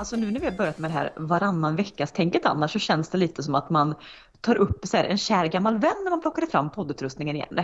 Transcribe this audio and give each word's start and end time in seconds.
Alltså 0.00 0.16
nu 0.16 0.30
när 0.30 0.40
vi 0.40 0.46
har 0.46 0.52
börjat 0.52 0.78
med 0.78 0.90
det 0.90 0.94
här 0.94 1.12
varannan 1.16 1.76
veckas 1.76 2.12
tänket 2.12 2.46
annars 2.46 2.72
så 2.72 2.78
känns 2.78 3.08
det 3.08 3.18
lite 3.18 3.42
som 3.42 3.54
att 3.54 3.70
man 3.70 3.94
tar 4.40 4.56
upp 4.56 4.86
så 4.86 4.96
här, 4.96 5.04
en 5.04 5.18
kär 5.18 5.46
gammal 5.46 5.78
vän 5.78 5.94
när 6.04 6.10
man 6.10 6.20
plockade 6.20 6.46
fram 6.46 6.70
poddutrustningen 6.70 7.36
igen. 7.36 7.58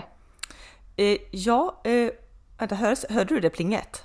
Eh, 0.97 1.19
ja, 1.31 1.81
eh, 1.85 2.11
vänta, 2.59 2.75
hör, 2.75 3.13
hörde 3.13 3.35
du 3.35 3.41
det 3.41 3.51
plinget? 3.51 4.05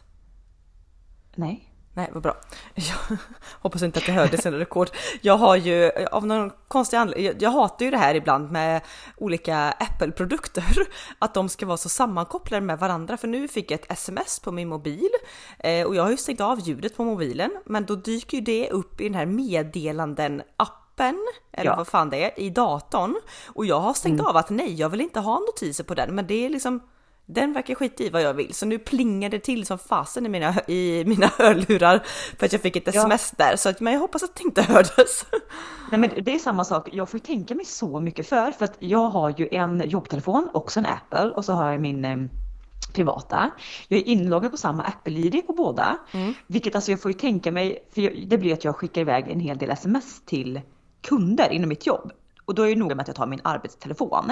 Nej. 1.36 1.70
Nej, 1.93 2.09
vad 2.13 2.23
bra. 2.23 2.37
Jag 2.75 3.17
hoppas 3.59 3.81
inte 3.83 3.99
att 3.99 4.05
det 4.05 4.11
hördes 4.11 4.45
i 4.45 4.51
rekord. 4.51 4.89
Jag 5.21 5.37
har 5.37 5.55
ju 5.55 5.91
av 6.11 6.25
någon 6.25 6.51
konstig 6.67 6.97
anledning, 6.97 7.25
jag, 7.25 7.41
jag 7.41 7.49
hatar 7.49 7.85
ju 7.85 7.91
det 7.91 7.97
här 7.97 8.15
ibland 8.15 8.51
med 8.51 8.81
olika 9.17 9.57
Apple-produkter, 9.79 10.87
att 11.19 11.33
de 11.33 11.49
ska 11.49 11.65
vara 11.65 11.77
så 11.77 11.89
sammankopplade 11.89 12.65
med 12.65 12.79
varandra. 12.79 13.18
För 13.18 13.27
nu 13.27 13.47
fick 13.47 13.71
jag 13.71 13.79
ett 13.79 13.91
sms 13.91 14.39
på 14.39 14.51
min 14.51 14.69
mobil 14.69 15.09
eh, 15.59 15.87
och 15.87 15.96
jag 15.96 16.04
har 16.04 16.11
ju 16.11 16.18
stängt 16.18 16.41
av 16.41 16.59
ljudet 16.59 16.97
på 16.97 17.04
mobilen, 17.04 17.51
men 17.65 17.85
då 17.85 17.96
dyker 17.96 18.37
ju 18.37 18.43
det 18.43 18.69
upp 18.69 19.01
i 19.01 19.04
den 19.04 19.15
här 19.15 19.25
meddelanden 19.25 20.41
appen 20.57 21.27
eller 21.51 21.71
Ja. 21.71 21.75
vad 21.75 21.87
fan 21.87 22.10
det 22.10 22.23
är, 22.23 22.39
i 22.39 22.49
datorn. 22.49 23.15
Och 23.47 23.65
jag 23.65 23.79
har 23.79 23.93
stängt 23.93 24.21
av 24.21 24.37
att 24.37 24.49
nej, 24.49 24.73
jag 24.73 24.89
vill 24.89 25.01
inte 25.01 25.19
ha 25.19 25.39
notiser 25.39 25.83
på 25.83 25.93
den, 25.96 26.15
men 26.15 26.27
det 26.27 26.46
är 26.46 26.49
liksom 26.49 26.79
den 27.33 27.53
verkar 27.53 27.75
skita 27.75 28.03
i 28.03 28.09
vad 28.09 28.21
jag 28.21 28.33
vill, 28.33 28.53
så 28.53 28.65
nu 28.65 28.79
plingar 28.79 29.29
det 29.29 29.39
till 29.39 29.65
som 29.65 29.77
fasen 29.79 30.25
i 30.25 30.29
mina, 30.29 30.55
i 30.67 31.03
mina 31.05 31.27
hörlurar 31.37 32.02
för 32.39 32.45
att 32.45 32.52
jag 32.53 32.61
fick 32.61 32.75
ett 32.75 32.95
Ja. 32.95 33.02
sms 33.02 33.31
där. 33.38 33.55
Så 33.55 33.69
att, 33.69 33.80
men 33.80 33.94
jag 33.94 33.99
hoppas 33.99 34.23
att 34.23 34.35
det 34.35 34.44
inte 34.44 34.61
hördes. 34.61 35.25
Nej 35.91 35.99
men 35.99 36.09
det 36.23 36.33
är 36.35 36.39
samma 36.39 36.66
sak, 36.66 36.89
jag 36.91 37.09
får 37.09 37.19
tänka 37.19 37.55
mig 37.55 37.66
så 37.66 37.99
mycket 37.99 38.30
för, 38.30 38.52
för 38.52 38.66
att 38.66 38.75
jag 38.80 39.09
har 39.09 39.33
ju 39.38 39.47
en 39.52 39.89
jobbtelefon, 39.89 40.49
också 40.53 40.80
en 40.80 40.85
Apple, 40.85 41.30
och 41.30 41.45
så 41.45 41.53
har 41.53 41.71
jag 41.71 41.81
min 41.81 42.05
eh, 42.05 42.17
privata. 42.93 43.51
Jag 43.88 43.99
är 43.99 44.07
inloggad 44.07 44.51
på 44.51 44.57
samma 44.57 44.83
Apple-ID 44.83 45.47
på 45.47 45.53
båda. 45.53 45.97
Vilket 46.47 46.75
alltså 46.75 46.91
jag 46.91 47.01
får 47.01 47.11
ju 47.11 47.17
tänka 47.17 47.51
mig, 47.51 47.88
för 47.93 48.25
det 48.27 48.38
blir 48.38 48.53
att 48.53 48.63
jag 48.63 48.75
skickar 48.75 49.01
iväg 49.01 49.27
en 49.27 49.39
hel 49.39 49.57
del 49.57 49.69
sms 49.69 50.21
till 50.25 50.61
kunder 51.01 51.49
inom 51.51 51.69
mitt 51.69 51.85
jobb. 51.88 52.11
Och 52.45 52.55
då 52.55 52.63
är 52.63 52.67
jag 52.67 52.77
noga 52.77 52.95
med 52.95 53.01
att 53.01 53.07
jag 53.07 53.16
tar 53.16 53.27
min 53.27 53.41
arbetstelefon. 53.43 54.31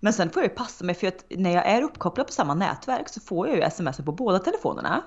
Men 0.00 0.12
sen 0.12 0.30
får 0.30 0.42
jag 0.42 0.50
ju 0.50 0.56
passa 0.56 0.84
mig 0.84 0.94
för 0.94 1.06
att 1.06 1.24
när 1.30 1.50
jag 1.50 1.66
är 1.66 1.82
uppkopplad 1.82 2.26
på 2.26 2.32
samma 2.32 2.54
nätverk 2.54 3.08
så 3.08 3.20
får 3.20 3.48
jag 3.48 3.56
ju 3.56 3.62
sms 3.62 3.96
på 3.96 4.12
båda 4.12 4.38
telefonerna. 4.38 5.02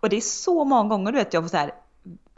Och 0.00 0.08
det 0.08 0.16
är 0.16 0.20
så 0.20 0.64
många 0.64 0.88
gånger 0.88 1.12
du 1.12 1.18
vet 1.18 1.34
jag 1.34 1.42
får 1.42 1.48
så 1.48 1.56
här 1.56 1.72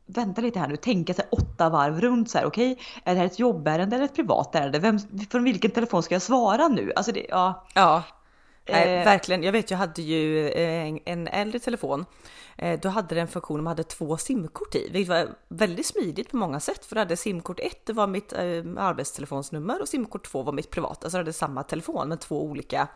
vänta 0.06 0.40
lite 0.40 0.58
här 0.58 0.68
nu, 0.68 0.76
tänka 0.76 1.14
sig 1.14 1.28
åtta 1.30 1.68
varv 1.68 2.00
runt 2.00 2.30
så 2.30 2.38
här, 2.38 2.44
okej, 2.44 2.78
är 3.04 3.14
det 3.14 3.18
här 3.18 3.26
ett 3.26 3.38
jobbärende 3.38 3.96
eller 3.96 4.04
ett 4.04 4.14
privat 4.14 4.54
ärende? 4.54 4.78
Vem, 4.78 4.98
från 5.30 5.44
vilken 5.44 5.70
telefon 5.70 6.02
ska 6.02 6.14
jag 6.14 6.22
svara 6.22 6.68
nu? 6.68 6.92
Alltså 6.96 7.12
det, 7.12 7.26
ja. 7.28 7.66
Ja, 7.74 8.02
Nej, 8.68 8.98
Eh. 8.98 9.04
verkligen. 9.04 9.42
Jag 9.42 9.52
vet, 9.52 9.70
jag 9.70 9.78
hade 9.78 10.02
ju 10.02 10.48
eh, 10.48 10.94
en, 11.04 11.28
äldre 11.28 11.58
telefon. 11.58 12.04
Eh, 12.58 12.80
Då 12.80 12.88
hade 12.88 13.14
den 13.14 13.28
funktion, 13.28 13.62
man 13.62 13.70
hade 13.70 13.82
två 13.84 14.16
simkort 14.16 14.74
i, 14.74 14.88
vilket 14.92 15.08
var 15.08 15.28
väldigt 15.48 15.86
smidigt 15.86 16.30
på 16.30 16.36
många 16.36 16.60
sätt. 16.60 16.84
För 16.84 16.94
då 16.94 17.00
hade 17.00 17.16
simkort 17.16 17.60
1 17.60 17.86
det 17.86 17.92
var 17.92 18.06
mitt 18.06 18.32
arbetstelefonsnummer 18.32 19.80
och 19.82 19.88
simkort 19.88 20.26
2 20.26 20.42
var 20.42 20.52
mitt 20.52 20.70
privata. 20.70 21.10
Så 21.10 21.16
jag 21.16 21.20
hade 21.20 21.32
samma 21.32 21.62
telefon 21.62 22.08
med 22.08 22.20
två 22.20 22.42
olika 22.44 22.88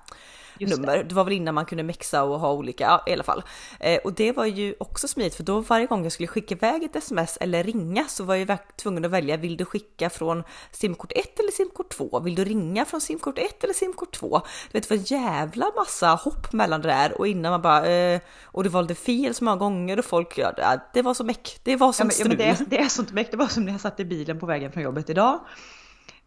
Just 0.62 0.74
det. 0.77 0.80
nummer. 0.80 1.05
Det. 1.05 1.14
var 1.14 1.24
väl 1.24 1.32
innan 1.32 1.55
man 1.55 1.66
kunde 1.66 1.82
mixa 1.82 2.22
och 2.22 2.41
ha 2.41 2.52
olika, 2.52 2.84
ja, 2.84 3.02
i 3.06 3.12
alla 3.12 3.22
fall. 3.24 3.42
Eh, 3.80 3.98
och 4.05 4.12
det 4.12 4.32
var 4.32 4.46
ju 4.46 4.74
också 4.80 5.08
smidigt 5.08 5.34
för 5.34 5.42
då 5.42 5.60
varje 5.60 5.86
gång 5.86 6.02
jag 6.02 6.12
skulle 6.12 6.27
skicka 6.27 6.54
iväg 6.54 6.82
ett 6.84 6.96
sms 6.96 7.36
eller 7.41 7.64
ringa 7.64 8.04
så 8.08 8.24
var 8.24 8.34
jag 8.34 8.58
tvungen 8.77 9.04
att 9.04 9.10
välja, 9.10 9.36
vill 9.36 9.56
du 9.56 9.64
skicka 9.64 10.10
från 10.10 10.42
simkort 10.70 11.12
1 11.12 11.38
eller 11.41 11.50
simkort 11.52 11.88
2? 11.96 12.20
Vill 12.20 12.34
du 12.34 12.44
ringa 12.44 12.84
från 12.84 13.00
simkort 13.00 13.38
1 13.38 13.64
eller 13.64 13.74
simkort 13.74 14.12
2? 14.16 14.41
Du 14.72 14.78
vet, 14.78 14.88
det 14.88 14.94
var 14.94 14.96
en 14.96 15.04
jävla 15.22 15.66
massa 15.77 16.08
hopp 16.08 16.52
mellan 16.52 16.80
det 16.82 16.88
där 16.88 17.19
och 17.19 17.26
innan 17.28 17.50
man 17.52 17.62
bara, 17.62 17.86
eh, 17.86 18.20
och 18.44 18.64
du 18.64 18.70
valde 18.70 18.94
fel 18.94 19.34
så 19.34 19.44
många 19.44 19.56
gånger 19.56 19.98
och 19.98 20.04
folk, 20.04 20.38
ja, 20.38 20.53
det- 20.94 21.03
var 21.03 21.14
så 21.14 21.25
meck, 21.25 21.60
det 21.62 21.76
var 21.76 21.87
Ja, 21.87 21.92
som 21.92 22.06
men, 22.06 22.10
ja, 22.19 22.25
strul. 22.25 22.28
men 22.28 22.37
det, 22.38 22.44
är, 22.44 22.56
det 22.66 22.78
är 22.78 22.88
sånt 22.88 23.12
mäktigt, 23.12 23.31
det 23.32 23.37
var 23.38 23.47
som 23.47 23.64
när 23.64 23.72
jag 23.72 23.81
satt 23.81 24.00
i 24.00 24.04
bilen 24.04 24.41
på 24.41 24.47
vägen 24.47 24.72
från 24.72 24.82
jobbet 24.82 25.10
idag. 25.10 25.41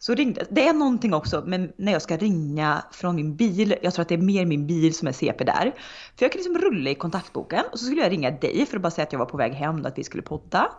Så 0.05 0.15
ringde, 0.15 0.45
det 0.49 0.67
är 0.67 0.73
någonting 0.73 1.13
också 1.13 1.43
men 1.45 1.71
när 1.77 1.91
jag 1.91 2.01
ska 2.01 2.17
ringa 2.17 2.83
från 2.91 3.15
min 3.15 3.35
bil, 3.35 3.75
jag 3.81 3.93
tror 3.93 4.01
att 4.01 4.09
det 4.09 4.15
är 4.15 4.19
mer 4.21 4.45
min 4.45 4.67
bil 4.67 4.95
som 4.95 5.07
är 5.07 5.11
CP 5.11 5.43
där. 5.43 5.73
För 6.15 6.25
jag 6.25 6.31
kan 6.31 6.39
liksom 6.39 6.57
rulla 6.57 6.89
i 6.89 6.95
kontaktboken 6.95 7.63
och 7.71 7.79
så 7.79 7.85
skulle 7.85 8.01
jag 8.01 8.11
ringa 8.11 8.31
dig 8.31 8.65
för 8.65 8.75
att 8.77 8.81
bara 8.81 8.91
säga 8.91 9.05
att 9.05 9.11
jag 9.11 9.19
var 9.19 9.25
på 9.25 9.37
väg 9.37 9.53
hem 9.53 9.79
och 9.81 9.87
att 9.87 9.97
vi 9.97 10.03
skulle 10.03 10.23
podda. 10.23 10.71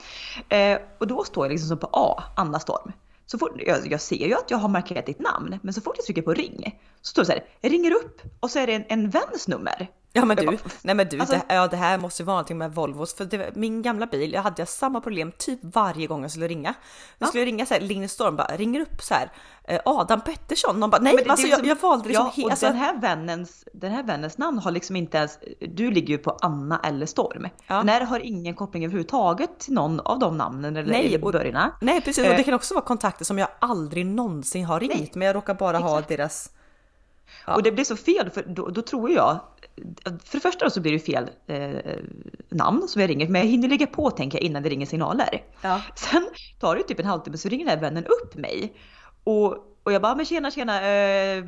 Eh, 0.49 0.79
och 0.99 1.07
då 1.07 1.25
står 1.25 1.45
jag 1.45 1.51
liksom 1.51 1.69
som 1.69 1.79
på 1.79 1.89
A, 1.93 2.23
Anna 2.37 2.61
Storm. 2.61 2.93
Så 3.27 3.39
fort, 3.39 3.53
jag, 3.67 3.93
jag 3.93 4.01
ser 4.01 4.27
ju 4.27 4.35
att 4.35 4.51
jag 4.51 4.59
har 4.59 4.69
markerat 4.69 5.07
ditt 5.07 5.21
namn, 5.21 5.59
men 5.63 5.75
så 5.75 5.81
fort 5.81 5.95
jag 5.97 6.07
trycker 6.07 6.23
på 6.23 6.35
ring 6.35 6.81
så 7.03 7.11
står 7.11 7.23
det 7.23 7.27
så 7.27 7.33
här, 7.33 7.71
ringer 7.71 7.91
upp 7.91 8.23
och 8.41 8.51
så 8.51 8.59
är 8.59 8.67
det 8.67 8.75
en, 8.75 8.85
en 8.89 9.11
väns 9.11 9.49
nummer. 9.49 9.91
Ja 10.13 10.25
men 10.25 10.37
Jag 10.37 10.47
du, 10.47 10.57
bara, 10.57 10.71
nej 10.83 10.95
men 10.95 11.09
du, 11.09 11.21
alltså- 11.21 11.35
det, 11.49 11.55
ja, 11.55 11.67
det 11.69 11.77
här 11.77 11.99
måste 11.99 12.25
vara 12.25 12.35
någonting 12.35 12.59
med 12.59 12.75
Volvos. 12.75 13.15
För 13.15 13.25
det, 13.25 13.57
min 13.57 13.83
gamla 13.83 14.07
bil, 14.07 14.33
jag 14.33 14.43
hade 14.43 14.67
samma 14.67 15.01
problem 15.01 15.33
typ 15.39 15.59
varje 15.63 16.07
gång 16.07 16.23
jag 16.23 16.31
skulle 16.31 16.49
ringa. 16.49 16.75
Jag 17.19 17.29
skulle 17.29 17.45
ringa 17.45 17.67
så 17.67 17.75
här, 17.75 17.81
Linus 17.81 18.13
Storm 18.13 18.37
bara 18.37 18.57
ringer 18.57 18.81
upp 18.81 19.03
så 19.03 19.15
här, 19.15 19.31
eh, 19.65 19.81
Adam 19.85 20.21
Pettersson. 20.21 20.81
De 20.81 20.91
bara, 20.91 21.03
nej 21.03 21.15
Men 21.15 21.31
alltså 21.31 21.47
är 21.47 21.51
jag, 21.51 21.57
liksom- 21.63 21.69
jag 21.69 21.91
valde 21.91 22.09
liksom 22.09 22.31
ja, 22.37 22.45
och 22.45 22.51
alltså, 22.51 22.67
den, 22.67 22.77
här 22.77 23.01
vännens, 23.01 23.65
den 23.73 23.93
här 23.93 24.03
vännens 24.03 24.39
namn 24.39 24.59
har 24.59 24.71
liksom 24.71 24.97
inte 24.97 25.19
ens, 25.19 25.39
du 25.61 25.91
ligger 25.91 26.09
ju 26.09 26.19
på 26.19 26.39
Anna 26.41 26.81
eller 26.85 27.07
Storm. 27.07 27.49
Ja. 27.67 27.75
Den 27.77 27.89
här 27.89 28.01
har 28.01 28.21
ingen 28.21 28.55
koppling 28.55 28.85
överhuvudtaget 28.85 29.59
till 29.59 29.73
någon 29.75 30.01
av 30.01 30.19
de 30.19 30.37
namnen 30.37 30.77
eller, 30.77 30.93
Nej, 30.93 31.23
och-. 31.23 31.35
Nej 31.81 32.01
precis, 32.01 32.25
och 32.27 32.31
Eh. 32.31 32.37
det 32.37 32.43
kan 32.43 32.55
också 32.55 32.75
vara 32.75 32.85
kontakter 32.85 33.25
som 33.25 33.39
jag 33.39 33.49
aldrig 33.59 34.07
någonsin 34.07 34.65
har 34.65 34.81
ringt, 34.81 34.95
Nej, 34.95 35.11
men 35.15 35.27
jag 35.27 35.37
råkar 35.37 35.55
bara 35.55 35.79
ha 35.79 35.99
exakt. 35.99 36.09
deras... 36.09 36.51
Ja. 37.47 37.55
Och 37.55 37.63
det 37.63 37.73
blir 37.73 37.85
så 37.85 37.97
fel 37.97 38.31
för 38.31 38.43
då, 38.43 38.69
då 38.69 38.83
tror 38.83 39.11
jag, 39.11 39.41
för 40.05 40.37
det 40.37 40.41
första 40.41 40.71
så 40.71 40.81
blir 40.81 40.93
det 40.93 40.99
fel 40.99 41.31
eh, 41.47 41.97
namn 42.49 42.89
som 42.89 43.01
jag 43.01 43.11
ringer, 43.11 43.29
men 43.29 43.41
jag 43.41 43.49
hinner 43.49 43.69
lägga 43.69 43.87
på 43.87 44.11
tänker 44.11 44.39
jag 44.39 44.43
innan 44.43 44.63
det 44.63 44.69
ringer 44.69 44.87
signaler. 44.87 45.43
Ja. 45.63 45.83
Sen 45.97 46.29
tar 46.61 46.77
det 46.77 46.83
typ 46.83 47.01
en 47.01 47.07
halvtimme 47.07 47.37
så 47.37 47.49
ringer 47.49 47.65
den 47.65 47.75
här 47.75 47.81
vännen 47.81 48.05
upp 48.05 48.35
mig. 48.35 48.73
Och, 49.25 49.53
och 49.83 49.93
jag 49.93 50.03
bara, 50.03 50.15
men 50.15 50.27
tjena 50.27 50.51
tjena, 50.51 50.83
eh, 50.83 51.45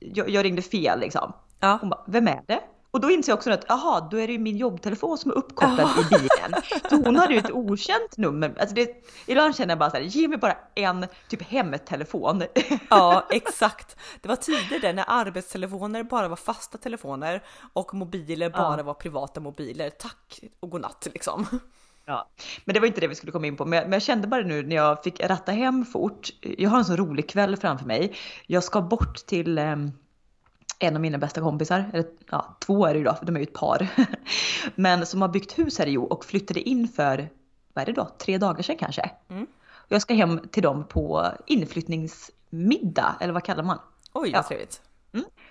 jag, 0.00 0.30
jag 0.30 0.44
ringde 0.44 0.62
fel 0.62 1.00
liksom. 1.00 1.32
Ja. 1.60 1.78
Hon 1.80 1.90
bara, 1.90 2.04
vem 2.06 2.28
är 2.28 2.42
det? 2.46 2.60
Och 2.96 3.02
då 3.02 3.10
inser 3.10 3.32
jag 3.32 3.36
också 3.36 3.50
att, 3.50 3.64
jaha, 3.68 4.08
då 4.10 4.16
är 4.16 4.26
det 4.26 4.32
ju 4.32 4.38
min 4.38 4.56
jobbtelefon 4.56 5.18
som 5.18 5.30
är 5.30 5.34
uppkopplad 5.34 5.88
i 5.98 6.04
bilen. 6.08 6.62
Så 6.90 6.96
hon 6.96 7.16
hade 7.16 7.32
ju 7.32 7.38
ett 7.38 7.50
okänt 7.50 8.16
nummer. 8.16 8.54
Alltså 8.60 8.74
det, 8.74 9.06
ibland 9.26 9.56
känner 9.56 9.70
jag 9.70 9.78
bara 9.78 9.90
så 9.90 9.96
här, 9.96 10.02
ge 10.02 10.28
mig 10.28 10.38
bara 10.38 10.56
en 10.74 11.06
typ 11.28 11.42
hemtelefon. 11.42 12.42
ja, 12.90 13.26
exakt. 13.30 13.96
Det 14.20 14.28
var 14.28 14.36
tider 14.36 14.80
där 14.80 14.92
när 14.92 15.04
arbetstelefoner 15.08 16.02
bara 16.02 16.28
var 16.28 16.36
fasta 16.36 16.78
telefoner 16.78 17.42
och 17.72 17.94
mobiler 17.94 18.50
bara 18.50 18.82
var 18.82 18.94
privata 18.94 19.40
mobiler. 19.40 19.90
Tack 19.90 20.40
och 20.60 20.70
godnatt 20.70 21.08
liksom. 21.12 21.46
Ja, 22.04 22.28
men 22.64 22.74
det 22.74 22.80
var 22.80 22.86
inte 22.86 23.00
det 23.00 23.08
vi 23.08 23.14
skulle 23.14 23.32
komma 23.32 23.46
in 23.46 23.56
på. 23.56 23.64
Men 23.64 23.76
jag, 23.76 23.84
men 23.84 23.92
jag 23.92 24.02
kände 24.02 24.28
bara 24.28 24.42
nu 24.42 24.62
när 24.62 24.76
jag 24.76 25.02
fick 25.02 25.20
ratta 25.20 25.52
hem 25.52 25.84
fort. 25.84 26.30
Jag 26.40 26.70
har 26.70 26.78
en 26.78 26.84
så 26.84 26.96
rolig 26.96 27.28
kväll 27.28 27.56
framför 27.56 27.86
mig. 27.86 28.16
Jag 28.46 28.64
ska 28.64 28.80
bort 28.80 29.16
till 29.16 29.58
em, 29.58 29.92
en 30.78 30.94
av 30.94 31.00
mina 31.00 31.18
bästa 31.18 31.40
kompisar. 31.40 31.90
Eller 31.92 32.06
ja, 32.30 32.56
två 32.60 32.86
är 32.86 32.92
det 32.92 32.98
ju 32.98 33.04
då, 33.04 33.14
för 33.14 33.26
de 33.26 33.36
är 33.36 33.40
ju 33.40 33.46
ett 33.46 33.52
par. 33.52 33.88
Men 34.74 35.06
som 35.06 35.22
har 35.22 35.28
byggt 35.28 35.58
hus 35.58 35.78
här 35.78 35.86
i 35.86 35.90
Jo 35.90 36.04
och 36.04 36.24
flyttade 36.24 36.60
in 36.68 36.88
för, 36.88 37.28
vad 37.74 37.82
är 37.82 37.86
det 37.86 37.92
då, 37.92 38.08
tre 38.18 38.38
dagar 38.38 38.62
sedan 38.62 38.76
kanske. 38.78 39.10
Mm. 39.28 39.46
Jag 39.88 40.02
ska 40.02 40.14
hem 40.14 40.40
till 40.50 40.62
dem 40.62 40.84
på 40.88 41.26
inflyttningsmiddag, 41.46 43.16
eller 43.20 43.32
vad 43.32 43.44
kallar 43.44 43.62
man? 43.62 43.78
Oj 44.12 44.30
Ja. 44.30 44.38
vad 44.38 44.48
trevligt. 44.48 44.80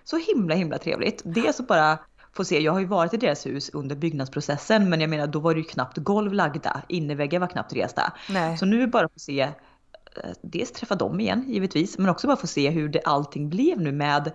Så 0.03 0.18
himla 0.18 0.56
himla 0.56 0.78
trevligt. 0.78 1.22
Dels 1.25 1.57
så 1.57 1.63
bara 1.63 1.97
få 2.34 2.46
se, 2.46 2.59
jag 2.59 2.72
har 2.72 2.80
ju 2.80 2.86
varit 2.86 3.13
i 3.13 3.18
deras 3.18 3.46
hus 3.46 3.69
under 3.74 3.96
byggnadsprocessen 3.96 4.90
men 4.90 5.02
jag 5.02 5.09
menar 5.09 5.28
då 5.28 5.40
var 5.40 5.53
det 5.53 5.59
ju 5.59 5.63
knappt 5.63 5.97
golv 5.97 6.34
lagda, 6.34 6.81
innerväggar 6.88 7.40
var 7.40 7.47
knappt 7.47 7.74
resta. 7.74 8.13
Nej. 8.30 8.57
Så 8.57 8.66
nu 8.66 8.88
bara 8.88 9.09
få 9.09 9.19
se, 9.19 9.42
eh, 9.42 9.52
dels 10.42 10.72
träffa 10.72 10.96
dem 10.96 11.19
igen 11.19 11.44
givetvis, 11.47 11.97
men 11.97 12.09
också 12.09 12.28
bara 12.28 12.38
få 12.38 12.47
se 12.47 12.69
hur 12.69 12.90
det 12.90 13.02
allting 13.06 13.50
blev 13.50 13.81
nu 13.81 13.92
med, 13.92 14.31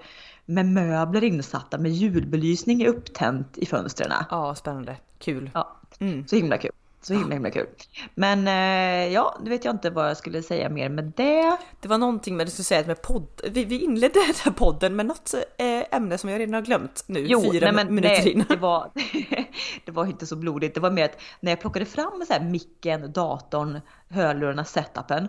med 0.51 0.67
möbler 0.67 1.25
insatta, 1.25 1.79
med 1.79 1.93
julbelysning 1.93 2.87
upptänt 2.87 3.59
i 3.59 3.67
fönstren. 3.67 4.13
Ja, 4.31 4.55
spännande. 4.55 4.97
Kul. 5.19 5.51
Ja, 5.55 5.77
Mm. 5.99 6.27
så 6.27 6.37
himla 6.37 6.59
kul. 6.59 6.71
Så 7.03 7.15
himla 7.15 7.35
himla 7.35 7.51
kul. 7.51 7.67
Men 8.15 8.49
eh, 8.49 9.13
ja, 9.13 9.39
nu 9.43 9.51
vet 9.51 9.65
jag 9.65 9.75
inte 9.75 9.91
vad 9.91 10.09
jag 10.11 10.17
skulle 10.17 10.43
säga 10.43 10.69
mer 10.69 10.89
med 10.89 11.13
det. 11.17 11.57
Det 11.81 11.89
var 11.89 11.99
någonting 11.99 12.37
med, 12.37 12.47
du 12.47 12.51
skulle 12.51 12.65
säga 12.65 12.87
med 12.87 13.03
podd, 13.03 13.41
vi, 13.51 13.65
vi 13.65 13.79
inledde 13.81 14.15
den 14.27 14.35
här 14.45 14.53
podden 14.53 14.97
med 14.97 15.07
något 15.07 15.35
eh, 15.35 15.97
ämne 15.97 16.19
som 16.19 16.31
jag 16.31 16.41
redan 16.41 16.55
har 16.55 16.63
glömt 16.63 17.05
nu, 17.07 17.21
Jo, 17.29 17.53
fyra 17.53 17.73
nej, 17.73 17.85
men, 17.85 17.95
minuter 17.95 18.23
nej, 18.25 18.33
in. 18.33 18.45
det 18.49 18.57
var, 18.57 18.91
det 19.85 19.93
var 19.93 20.07
inte 20.07 20.27
så 20.27 20.37
blodigt. 20.37 20.75
Det 20.75 20.81
var 20.81 20.91
mer 20.91 21.05
att 21.05 21.21
när 21.41 21.53
jag 21.53 21.61
plockade 21.61 21.87
fram 21.87 22.25
så 22.27 22.33
här 22.33 22.41
micken, 22.41 23.13
datorn, 23.13 23.81
hörlurarna, 24.09 24.65
setupen. 24.65 25.29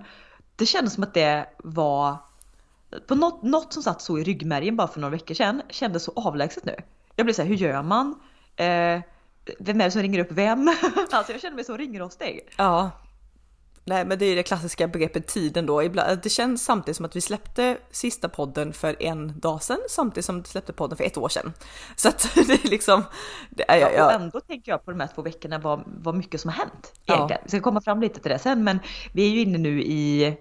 Det 0.55 0.65
kändes 0.65 0.93
som 0.93 1.03
att 1.03 1.13
det 1.13 1.45
var 1.57 2.17
på 3.07 3.15
något, 3.15 3.43
något 3.43 3.73
som 3.73 3.83
satt 3.83 4.01
så 4.01 4.19
i 4.19 4.23
ryggmärgen 4.23 4.75
bara 4.75 4.87
för 4.87 4.99
några 4.99 5.11
veckor 5.11 5.35
sedan 5.35 5.61
kändes 5.69 6.03
så 6.03 6.11
avlägset 6.15 6.65
nu. 6.65 6.75
Jag 7.15 7.25
blev 7.25 7.33
så 7.33 7.41
här, 7.41 7.49
hur 7.49 7.55
gör 7.55 7.83
man? 7.83 8.15
Eh, 8.55 9.01
vem 9.59 9.81
är 9.81 9.85
det 9.85 9.91
som 9.91 10.01
ringer 10.01 10.19
upp 10.19 10.31
vem? 10.31 10.67
alltså 11.11 11.31
jag 11.31 11.41
känner 11.41 11.55
mig 11.55 11.65
så 11.65 11.77
ringrostig. 11.77 12.49
Ja. 12.57 12.91
Nej 13.85 14.05
men 14.05 14.19
det 14.19 14.25
är 14.25 14.35
det 14.35 14.43
klassiska 14.43 14.87
begreppet 14.87 15.27
tiden 15.27 15.65
då. 15.65 15.83
Ibland, 15.83 16.19
det 16.23 16.29
känns 16.29 16.63
samtidigt 16.63 16.97
som 16.97 17.05
att 17.05 17.15
vi 17.15 17.21
släppte 17.21 17.77
sista 17.91 18.29
podden 18.29 18.73
för 18.73 19.03
en 19.03 19.39
dag 19.39 19.63
sedan 19.63 19.79
samtidigt 19.89 20.25
som 20.25 20.41
vi 20.41 20.47
släppte 20.47 20.73
podden 20.73 20.97
för 20.97 21.03
ett 21.03 21.17
år 21.17 21.29
sedan. 21.29 21.53
Så 21.95 22.09
att 22.09 22.29
det 22.35 22.65
är 22.65 22.69
liksom... 22.69 23.03
Det 23.49 23.71
är, 23.71 23.77
ja, 23.77 24.05
och 24.05 24.11
ändå 24.11 24.39
tänker 24.39 24.71
jag 24.71 24.85
på 24.85 24.91
de 24.91 24.99
här 24.99 25.09
två 25.15 25.21
veckorna 25.21 25.59
vad, 25.59 25.83
vad 25.85 26.15
mycket 26.15 26.41
som 26.41 26.49
har 26.49 26.57
hänt. 26.57 26.93
Egentligen. 27.05 27.29
Ja. 27.29 27.43
Vi 27.43 27.49
ska 27.49 27.59
komma 27.59 27.81
fram 27.81 28.01
lite 28.01 28.19
till 28.19 28.31
det 28.31 28.39
sen 28.39 28.63
men 28.63 28.79
vi 29.13 29.25
är 29.25 29.29
ju 29.29 29.41
inne 29.41 29.57
nu 29.57 29.81
i 29.81 30.37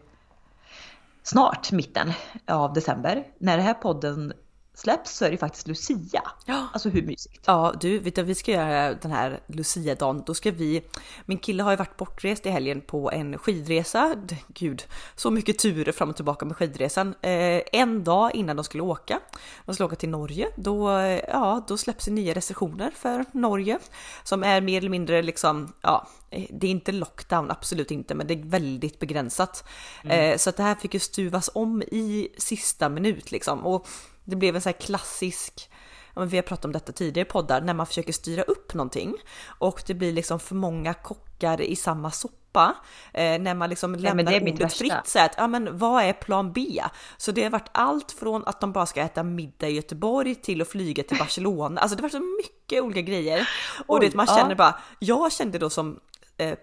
snart 1.23 1.73
mitten 1.73 2.13
av 2.47 2.73
december. 2.73 3.27
När 3.39 3.57
den 3.57 3.67
här 3.67 3.75
podden 3.75 4.33
släpps 4.81 5.17
så 5.17 5.25
är 5.25 5.31
det 5.31 5.39
faktiskt 5.39 5.69
Lucia. 5.69 6.23
Ja. 6.45 6.69
Alltså 6.73 6.89
hur 6.89 7.03
mysigt? 7.03 7.45
Ja 7.47 7.75
du, 7.81 7.99
vet 7.99 8.15
du, 8.15 8.23
vi 8.23 8.35
ska 8.35 8.53
göra 8.53 8.95
den 8.95 9.11
här 9.11 9.41
Lucia-dagen. 9.47 10.23
Då 10.27 10.35
ska 10.35 10.51
vi, 10.51 10.83
min 11.25 11.39
kille 11.39 11.63
har 11.63 11.71
ju 11.71 11.77
varit 11.77 11.97
bortrest 11.97 12.47
i 12.47 12.51
helgen 12.51 12.81
på 12.81 13.11
en 13.11 13.39
skidresa. 13.39 14.15
Gud, 14.49 14.83
så 15.17 15.31
mycket 15.31 15.59
turer 15.59 15.93
fram 15.93 16.11
och 16.11 16.17
tillbaka 16.17 16.47
med 16.47 16.57
skidresan. 16.57 17.15
Eh, 17.23 17.63
en 17.73 18.05
dag 18.05 18.35
innan 18.35 18.57
de 18.57 18.65
skulle 18.65 18.83
åka, 18.83 19.21
de 19.67 19.75
skulle 19.75 19.87
åka 19.87 19.97
till 19.97 20.09
Norge, 20.09 20.49
då, 20.57 20.91
ja, 21.29 21.65
då 21.69 21.77
släpps 21.77 22.09
nya 22.09 22.35
restriktioner 22.35 22.91
för 22.91 23.25
Norge 23.33 23.79
som 24.25 24.45
är 24.45 24.61
mer 24.61 24.79
eller 24.79 24.91
mindre 24.91 25.23
liksom, 25.23 25.73
ja, 25.81 26.09
det 26.31 26.67
är 26.67 26.71
inte 26.71 26.93
lockdown, 26.93 27.51
absolut 27.51 27.91
inte, 27.91 28.15
men 28.15 28.27
det 28.27 28.35
är 28.35 28.45
väldigt 28.45 28.99
begränsat. 28.99 29.65
Mm. 30.05 30.33
Eh, 30.33 30.37
så 30.37 30.51
att 30.51 30.57
det 30.57 30.63
här 30.63 30.75
fick 30.75 30.95
ju 30.95 31.01
stuvas 31.01 31.51
om 31.55 31.83
i 31.83 32.29
sista 32.39 32.89
minut 32.89 33.31
liksom. 33.31 33.67
Och 33.67 33.87
det 34.31 34.37
blev 34.37 34.57
en 34.57 34.63
sån 34.63 34.73
här 34.73 34.81
klassisk, 34.81 35.71
vi 36.17 36.37
har 36.37 36.43
pratat 36.43 36.65
om 36.65 36.73
detta 36.73 36.93
tidigare 36.93 37.29
i 37.29 37.31
poddar, 37.31 37.61
när 37.61 37.75
man 37.75 37.87
försöker 37.87 38.13
styra 38.13 38.43
upp 38.43 38.75
någonting 38.75 39.15
och 39.47 39.83
det 39.87 39.95
blir 39.95 40.13
liksom 40.13 40.41
för 40.41 40.55
många 40.55 40.95
kockar 40.95 41.61
i 41.61 41.77
samma 41.77 42.11
soppa. 42.11 42.75
Eh, 43.13 43.41
när 43.41 43.55
man 43.55 43.71
liksom 43.71 43.93
Nej, 43.93 44.01
lämnar 44.01 44.43
ordet 44.43 44.73
fritt 44.73 44.93
så 45.05 45.19
att, 45.19 45.35
ja 45.37 45.47
men 45.47 45.79
vad 45.79 46.05
är 46.05 46.13
plan 46.13 46.53
B? 46.53 46.83
Så 47.17 47.33
det 47.33 47.43
har 47.43 47.51
varit 47.51 47.71
allt 47.73 48.13
från 48.13 48.47
att 48.47 48.61
de 48.61 48.73
bara 48.73 48.87
ska 48.87 49.01
äta 49.01 49.23
middag 49.23 49.69
i 49.69 49.73
Göteborg 49.73 50.35
till 50.35 50.63
att 50.63 50.69
flyga 50.69 51.03
till 51.03 51.19
Barcelona. 51.19 51.81
Alltså 51.81 51.97
det 51.97 52.03
var 52.03 52.09
så 52.09 52.21
mycket 52.21 52.83
olika 52.83 53.01
grejer. 53.01 53.49
Och 53.87 53.97
Oj, 53.97 54.09
det 54.09 54.15
man 54.17 54.27
känner 54.27 54.51
ja. 54.51 54.55
bara, 54.55 54.79
jag 54.99 55.33
kände 55.33 55.59
då 55.59 55.71
som 55.71 56.01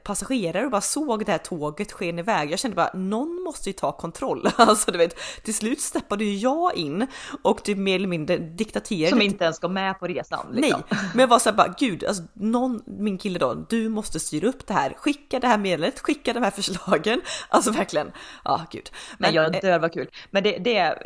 passagerare 0.04 0.66
och 0.66 0.72
bara 0.72 0.82
såg 0.82 1.26
det 1.26 1.32
här 1.32 1.40
tåget 1.40 1.92
sken 1.92 2.20
iväg. 2.20 2.52
Jag 2.52 2.60
kände 2.60 2.76
bara 2.76 2.92
någon 2.94 3.44
måste 3.44 3.70
ju 3.70 3.74
ta 3.74 3.92
kontroll. 3.92 4.50
Alltså 4.58 4.92
du 4.92 4.98
vet, 4.98 5.16
till 5.44 5.54
slut 5.54 5.82
steppade 5.82 6.26
ju 6.26 6.36
jag 6.36 6.76
in 6.76 7.08
och 7.42 7.64
typ 7.64 7.78
mer 7.78 7.96
eller 7.96 8.08
mindre 8.08 8.38
diktaterade. 8.38 9.10
Som 9.10 9.22
inte 9.22 9.44
ens 9.44 9.60
går 9.60 9.70
med 9.70 10.00
på 10.00 10.08
resan. 10.08 10.46
Liksom. 10.52 10.84
Nej, 10.90 11.00
men 11.14 11.20
jag 11.20 11.28
var 11.28 11.40
så 11.40 11.50
här 11.50 11.58
bara 11.58 11.76
gud, 11.80 12.04
alltså 12.04 12.24
någon, 12.34 12.82
min 12.86 13.18
kille 13.18 13.40
då, 13.40 13.54
du 13.54 13.90
måste 13.90 14.20
styra 14.20 14.48
upp 14.48 14.68
det 14.68 14.74
här. 14.74 14.94
Skicka 14.98 15.40
det 15.40 15.48
här 15.48 15.58
meddelandet, 15.58 16.00
skicka 16.00 16.34
de 16.34 16.44
här 16.44 16.52
förslagen. 16.52 17.22
Alltså 17.50 17.72
verkligen, 17.72 18.12
ja 18.44 18.52
ah, 18.52 18.66
gud. 18.72 18.90
Men 19.18 19.34
jag 19.34 19.56
eh, 19.56 19.62
dör 19.62 19.80
vad 19.80 19.94
kul. 19.94 20.10
Men 20.32 20.44
det, 20.44 20.58
det, 20.58 20.98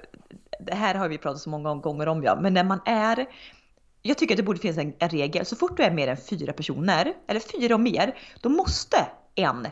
det 0.59 0.75
här 0.75 0.95
har 0.95 1.09
vi 1.09 1.17
pratat 1.17 1.41
så 1.41 1.49
många 1.49 1.75
gånger 1.75 2.07
om 2.07 2.23
ja, 2.23 2.39
men 2.41 2.53
när 2.53 2.63
man 2.63 2.79
är 2.85 3.25
jag 4.01 4.17
tycker 4.17 4.33
att 4.33 4.37
det 4.37 4.43
borde 4.43 4.59
finnas 4.59 4.77
en, 4.77 4.93
en, 4.99 5.09
regel. 5.09 5.45
Så 5.45 5.55
fort 5.55 5.77
du 5.77 5.83
är 5.83 5.91
mer 5.91 6.07
än 6.07 6.17
fyra 6.17 6.53
personer, 6.53 7.13
eller 7.27 7.39
fyra 7.39 7.75
och 7.75 7.81
mer, 7.81 8.17
då 8.41 8.49
måste 8.49 8.97
en 9.35 9.67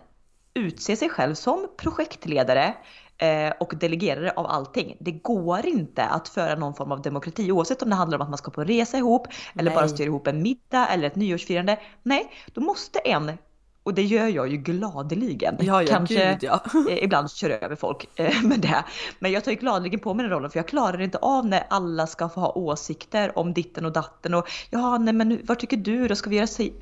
utse 0.54 0.96
sig 0.96 1.10
själv 1.10 1.36
som 1.36 1.68
projektledare 1.78 2.74
eh, 3.18 3.54
och 3.60 3.74
delegerare 3.80 4.32
av 4.32 4.46
allting. 4.46 4.98
Det 5.00 5.12
går 5.12 5.66
inte 5.66 6.04
att 6.04 6.28
föra 6.30 6.56
någon 6.56 6.74
form 6.74 6.92
av 6.92 7.02
demokrati 7.02 7.52
oavsett 7.52 7.82
om 7.82 7.90
det 7.90 7.96
handlar 7.96 8.18
om 8.18 8.22
att 8.22 8.30
man 8.30 8.38
ska 8.38 8.52
på 8.52 8.64
resa 8.64 8.98
ihop 8.98 9.28
eller 9.54 9.70
Nej. 9.70 9.76
bara 9.76 9.88
styra 9.88 10.08
ihop 10.08 10.28
en 10.28 10.42
middag 10.42 10.88
eller 10.88 11.08
ett 11.08 11.16
nyårsfirande. 11.16 11.80
Nej, 12.04 12.32
då 12.54 12.62
måste 12.62 13.00
en 13.00 13.32
och 13.90 13.96
det 13.96 14.04
gör 14.04 14.28
jag 14.28 14.48
ju 14.48 14.58
gladeligen. 14.58 15.56
Ja, 15.60 15.84
ja, 15.84 15.88
Kanske 15.90 16.32
gud, 16.32 16.44
ja. 16.44 16.64
ibland 17.02 17.32
kör 17.32 17.50
över 17.50 17.76
folk 17.76 18.10
eh, 18.16 18.44
med 18.44 18.60
det. 18.60 18.84
Men 19.20 19.32
jag 19.32 19.44
tar 19.44 19.52
ju 19.52 19.58
gladeligen 19.58 20.00
på 20.00 20.14
mig 20.14 20.24
den 20.24 20.32
rollen 20.32 20.52
för 20.52 20.60
jag 20.60 20.68
klarar 20.68 21.02
inte 21.02 21.18
av 21.18 21.46
när 21.46 21.64
alla 21.70 22.08
ska 22.08 22.30
få 22.30 22.40
ha 22.40 22.52
åsikter 22.52 23.40
om 23.40 23.54
ditten 23.54 23.86
och 23.86 23.92
datten 23.92 24.34
och 24.34 24.50
ja, 24.70 24.98
nej 24.98 25.14
men 25.14 25.40
vad 25.44 25.60
tycker 25.60 25.78
du 25.78 26.08
då? 26.08 26.16
Ska 26.16 26.30
vi 26.30 26.36
göra 26.36 26.48
sig? 26.48 26.74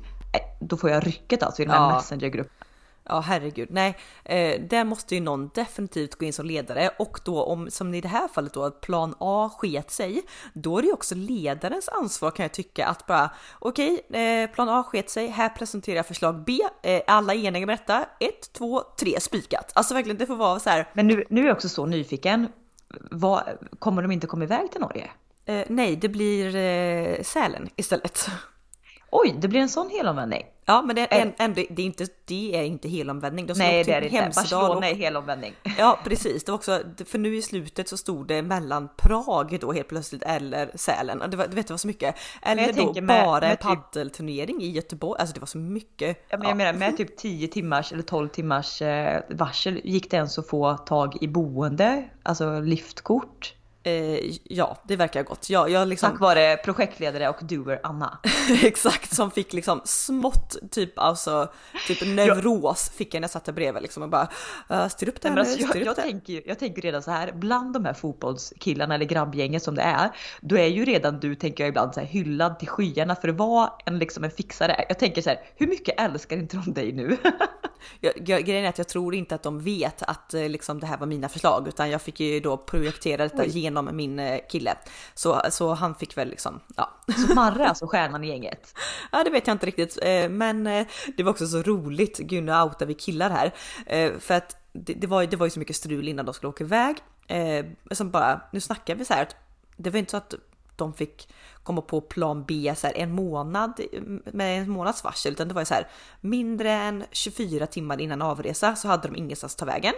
Då 0.60 0.76
får 0.76 0.90
jag 0.90 1.06
rycket 1.06 1.42
alltså 1.42 1.62
i 1.62 1.64
den 1.64 1.74
här 1.74 1.90
ja. 1.90 1.94
messengergruppen. 1.94 2.67
Ja 3.08 3.20
herregud, 3.20 3.68
nej, 3.70 3.96
eh, 4.24 4.60
där 4.60 4.84
måste 4.84 5.14
ju 5.14 5.20
någon 5.20 5.50
definitivt 5.54 6.14
gå 6.14 6.26
in 6.26 6.32
som 6.32 6.46
ledare 6.46 6.90
och 6.98 7.20
då 7.24 7.42
om 7.42 7.70
som 7.70 7.94
i 7.94 8.00
det 8.00 8.08
här 8.08 8.28
fallet 8.28 8.54
då 8.54 8.64
att 8.64 8.80
plan 8.80 9.14
A 9.18 9.50
sket 9.58 9.90
sig, 9.90 10.22
då 10.52 10.78
är 10.78 10.82
det 10.82 10.86
ju 10.86 10.92
också 10.92 11.14
ledarens 11.14 11.88
ansvar 11.88 12.30
kan 12.30 12.44
jag 12.44 12.52
tycka 12.52 12.86
att 12.86 13.06
bara 13.06 13.30
okej, 13.58 14.00
okay, 14.08 14.20
eh, 14.20 14.50
plan 14.50 14.68
A 14.68 14.82
sket 14.82 15.10
sig, 15.10 15.26
här 15.26 15.48
presenterar 15.48 15.96
jag 15.96 16.06
förslag 16.06 16.44
B, 16.44 16.58
eh, 16.82 17.02
alla 17.06 17.34
eniga 17.34 17.66
med 17.66 17.78
detta, 17.78 18.06
1, 18.20 18.52
2, 18.52 18.82
3 19.00 19.20
spikat. 19.20 19.72
Alltså 19.74 19.94
verkligen, 19.94 20.18
det 20.18 20.26
får 20.26 20.36
vara 20.36 20.58
så 20.58 20.70
här. 20.70 20.88
Men 20.92 21.06
nu, 21.06 21.24
nu 21.30 21.40
är 21.40 21.46
jag 21.46 21.54
också 21.54 21.68
så 21.68 21.86
nyfiken, 21.86 22.48
Vad, 23.10 23.42
kommer 23.78 24.02
de 24.02 24.12
inte 24.12 24.26
komma 24.26 24.44
iväg 24.44 24.72
till 24.72 24.80
Norge? 24.80 25.10
Eh, 25.44 25.66
nej, 25.68 25.96
det 25.96 26.08
blir 26.08 26.56
eh, 26.56 27.22
Sälen 27.22 27.68
istället. 27.76 28.28
Oj, 29.10 29.34
det 29.38 29.48
blir 29.48 29.60
en 29.60 29.68
sån 29.68 29.90
helomvändning. 29.90 30.46
Ja, 30.68 30.82
men 30.82 30.96
det 30.96 31.02
är, 31.14 31.20
en, 31.20 31.32
en, 31.38 31.54
det 31.54 31.82
är 31.82 31.86
inte, 31.86 32.06
det 32.24 32.56
är 32.56 32.62
inte 32.62 32.88
helomvändning. 32.88 33.46
De 33.46 33.58
Nej, 33.58 33.84
det 33.84 33.92
är 33.92 34.00
det 34.00 34.08
inte. 34.08 34.30
Barcelona 34.34 34.88
är 34.88 34.94
helomvändning. 34.94 35.54
Ja, 35.78 35.98
precis. 36.04 36.44
Det 36.44 36.52
var 36.52 36.56
också, 36.56 36.80
för 37.06 37.18
nu 37.18 37.36
i 37.36 37.42
slutet 37.42 37.88
så 37.88 37.96
stod 37.96 38.26
det 38.26 38.42
mellan 38.42 38.88
Prag 38.96 39.58
då 39.60 39.72
helt 39.72 39.88
plötsligt 39.88 40.22
eller 40.22 40.70
Sälen. 40.74 41.22
Det 41.30 41.36
var, 41.36 41.46
du 41.46 41.56
vet, 41.56 41.66
det 41.66 41.72
var 41.72 41.78
så 41.78 41.86
mycket. 41.86 42.14
Eller 42.42 42.72
då 42.72 42.92
bara 42.92 43.00
med, 43.00 43.06
med 43.06 43.42
en 43.42 43.50
typ- 43.50 43.60
paddelturnering 43.60 44.62
i 44.62 44.70
Göteborg. 44.70 45.20
Alltså 45.20 45.34
det 45.34 45.40
var 45.40 45.46
så 45.46 45.58
mycket. 45.58 46.24
Ja, 46.28 46.38
men 46.38 46.42
jag 46.42 46.50
ja. 46.50 46.54
menar 46.54 46.72
med 46.72 46.96
typ 46.96 47.16
10 47.16 47.48
timmars 47.48 47.92
eller 47.92 48.02
12 48.02 48.28
timmars 48.28 48.82
eh, 48.82 49.22
varsel 49.30 49.80
gick 49.84 50.10
det 50.10 50.16
ens 50.16 50.38
att 50.38 50.48
få 50.48 50.76
tag 50.76 51.16
i 51.20 51.28
boende, 51.28 52.04
alltså 52.22 52.60
liftkort. 52.60 53.54
Eh, 53.88 54.34
ja, 54.44 54.78
det 54.84 54.96
verkar 54.96 55.22
gott. 55.22 55.50
Jag, 55.50 55.70
jag 55.70 55.88
liksom... 55.88 56.10
Tack 56.10 56.20
vare 56.20 56.56
projektledare 56.56 57.28
och 57.28 57.38
doer 57.40 57.80
Anna. 57.82 58.18
Exakt, 58.62 59.14
som 59.14 59.30
fick 59.30 59.52
liksom 59.52 59.80
smått 59.84 60.56
typ 60.70 60.98
alltså 60.98 61.52
typ 61.86 62.06
neuros 62.06 62.90
fick 62.90 63.14
jag 63.14 63.20
när 63.20 63.24
jag 63.24 63.30
satt 63.30 63.44
där 63.44 63.52
bredvid 63.52 63.82
liksom 63.82 64.02
och 64.02 64.08
bara 64.08 64.28
uh, 64.70 64.88
styr 64.88 65.08
upp 65.08 65.20
det 65.20 65.28
här 65.28 65.34
Nej, 65.34 65.40
alltså, 65.40 65.78
jag, 65.78 65.86
jag, 65.86 65.96
tänker, 65.96 66.42
jag 66.46 66.58
tänker 66.58 66.82
redan 66.82 67.02
så 67.02 67.10
här, 67.10 67.32
bland 67.32 67.72
de 67.72 67.84
här 67.84 67.94
fotbollskillarna 67.94 68.94
eller 68.94 69.04
grabbgänget 69.04 69.62
som 69.62 69.74
det 69.74 69.82
är, 69.82 70.10
då 70.40 70.58
är 70.58 70.66
ju 70.66 70.84
redan 70.84 71.20
du, 71.20 71.34
tänker 71.34 71.64
jag 71.64 71.68
ibland, 71.68 71.94
så 71.94 72.00
här, 72.00 72.06
hyllad 72.06 72.58
till 72.58 72.68
skyarna 72.68 73.16
för 73.16 73.28
att 73.28 73.36
vara 73.36 73.72
en, 73.84 73.98
liksom 73.98 74.24
en 74.24 74.30
fixare. 74.30 74.84
Jag 74.88 74.98
tänker 74.98 75.22
så 75.22 75.30
här, 75.30 75.40
hur 75.56 75.66
mycket 75.66 76.00
älskar 76.00 76.36
inte 76.36 76.56
de 76.56 76.72
dig 76.72 76.92
nu? 76.92 77.16
jag, 78.00 78.44
grejen 78.44 78.64
är 78.64 78.68
att 78.68 78.78
jag 78.78 78.88
tror 78.88 79.14
inte 79.14 79.34
att 79.34 79.42
de 79.42 79.60
vet 79.60 80.02
att 80.02 80.34
eh, 80.34 80.48
liksom, 80.48 80.80
det 80.80 80.86
här 80.86 80.98
var 80.98 81.06
mina 81.06 81.28
förslag, 81.28 81.68
utan 81.68 81.90
jag 81.90 82.02
fick 82.02 82.20
ju 82.20 82.40
då 82.40 82.56
projektera 82.56 83.22
detta 83.22 83.42
Oj. 83.42 83.58
genom 83.58 83.77
genom 83.78 83.96
min 83.96 84.18
eh, 84.18 84.40
kille. 84.48 84.76
Så, 85.14 85.42
så 85.50 85.74
han 85.74 85.94
fick 85.94 86.16
väl 86.16 86.28
liksom, 86.28 86.60
ja. 86.76 86.90
Så 87.28 87.34
Marre 87.34 87.68
alltså 87.68 87.86
stjärnan 87.86 88.24
i 88.24 88.28
gänget? 88.28 88.74
ja 89.12 89.24
det 89.24 89.30
vet 89.30 89.46
jag 89.46 89.54
inte 89.54 89.66
riktigt, 89.66 89.98
eh, 90.02 90.28
men 90.28 90.66
eh, 90.66 90.86
det 91.16 91.22
var 91.22 91.30
också 91.30 91.46
så 91.46 91.62
roligt, 91.62 92.18
gud 92.18 92.44
nu 92.44 92.52
outar 92.62 92.86
vi 92.86 92.94
killar 92.94 93.30
här. 93.30 93.52
För 94.20 94.34
att 94.34 94.56
det, 94.72 94.94
det, 94.94 95.06
var, 95.06 95.26
det 95.26 95.36
var 95.36 95.46
ju 95.46 95.50
så 95.50 95.58
mycket 95.58 95.76
strul 95.76 96.08
innan 96.08 96.24
de 96.24 96.34
skulle 96.34 96.50
åka 96.50 96.64
iväg. 96.64 96.96
Som 97.90 98.10
bara, 98.10 98.40
nu 98.52 98.60
snackar 98.60 98.94
vi 98.94 99.04
så 99.04 99.14
här 99.14 99.22
att 99.22 99.36
det 99.76 99.90
var 99.90 99.98
inte 99.98 100.10
så 100.10 100.16
att 100.16 100.34
de 100.76 100.94
fick 100.94 101.28
komma 101.62 101.80
på 101.80 102.00
plan 102.00 102.44
B 102.48 102.74
så 102.76 102.86
här, 102.86 102.98
en 102.98 103.12
månad 103.12 103.80
med 104.24 104.62
en 104.62 104.70
månads 104.70 105.04
varsel 105.04 105.32
utan 105.32 105.48
det 105.48 105.54
var 105.54 105.64
så 105.64 105.74
här 105.74 105.88
mindre 106.20 106.72
än 106.72 107.04
24 107.10 107.66
timmar 107.66 108.00
innan 108.00 108.22
avresa 108.22 108.76
så 108.76 108.88
hade 108.88 109.08
de 109.08 109.16
ingenstans 109.16 109.54
att 109.54 109.58
ta 109.58 109.66
vägen. 109.66 109.94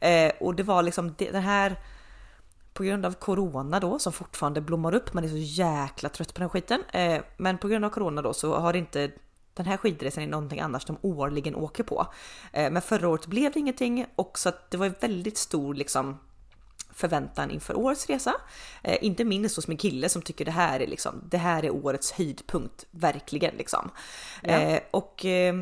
Eh, 0.00 0.32
och 0.40 0.54
det 0.54 0.62
var 0.62 0.82
liksom 0.82 1.14
det, 1.18 1.30
den 1.30 1.42
här 1.42 1.76
på 2.72 2.82
grund 2.82 3.06
av 3.06 3.12
corona 3.12 3.80
då 3.80 3.98
som 3.98 4.12
fortfarande 4.12 4.60
blommar 4.60 4.94
upp. 4.94 5.14
Man 5.14 5.24
är 5.24 5.28
så 5.28 5.36
jäkla 5.36 6.08
trött 6.08 6.34
på 6.34 6.40
den 6.40 6.48
skiten. 6.48 6.82
Eh, 6.92 7.22
men 7.36 7.58
på 7.58 7.68
grund 7.68 7.84
av 7.84 7.90
corona 7.90 8.22
då 8.22 8.34
så 8.34 8.54
har 8.54 8.76
inte 8.76 9.10
den 9.54 9.66
här 9.66 9.76
skidresan 9.76 10.24
är 10.24 10.28
någonting 10.28 10.60
annars 10.60 10.84
de 10.84 10.96
årligen 11.02 11.54
åker 11.54 11.84
på. 11.84 12.06
Eh, 12.52 12.70
men 12.70 12.82
förra 12.82 13.08
året 13.08 13.26
blev 13.26 13.52
det 13.52 13.58
ingenting 13.58 14.06
och 14.14 14.38
så 14.38 14.48
att 14.48 14.70
det 14.70 14.76
var 14.76 14.92
väldigt 15.00 15.38
stor 15.38 15.74
liksom 15.74 16.18
förväntan 16.94 17.50
inför 17.50 17.78
årets 17.78 18.06
resa. 18.06 18.34
Eh, 18.82 18.98
inte 19.00 19.24
minst 19.24 19.56
hos 19.56 19.68
min 19.68 19.78
kille 19.78 20.08
som 20.08 20.22
tycker 20.22 20.44
det 20.44 20.50
här 20.50 20.80
är 20.80 20.86
liksom, 20.86 21.22
det 21.30 21.38
här 21.38 21.64
är 21.64 21.70
årets 21.70 22.12
höjdpunkt, 22.12 22.86
verkligen 22.90 23.54
liksom. 23.56 23.90
Ja. 24.42 24.50
Eh, 24.50 24.80
och 24.90 25.24
eh, 25.24 25.54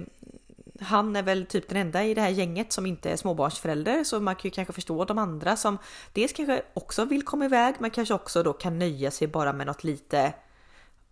han 0.81 1.17
är 1.17 1.23
väl 1.23 1.47
typ 1.47 1.69
den 1.69 1.79
enda 1.79 2.05
i 2.05 2.15
det 2.15 2.21
här 2.21 2.29
gänget 2.29 2.73
som 2.73 2.87
inte 2.87 3.11
är 3.11 3.17
småbarnsförälder 3.17 4.05
så 4.05 4.21
man 4.21 4.35
kan 4.35 4.43
ju 4.43 4.51
kanske 4.51 4.73
förstå 4.73 5.05
de 5.05 5.19
andra 5.19 5.57
som 5.57 5.79
dels 6.13 6.33
kanske 6.33 6.63
också 6.75 7.05
vill 7.05 7.23
komma 7.23 7.45
iväg 7.45 7.75
men 7.79 7.91
kanske 7.91 8.15
också 8.15 8.43
då 8.43 8.53
kan 8.53 8.79
nöja 8.79 9.11
sig 9.11 9.29
bara 9.29 9.53
med 9.53 9.67
något 9.67 9.85
lite 9.85 10.33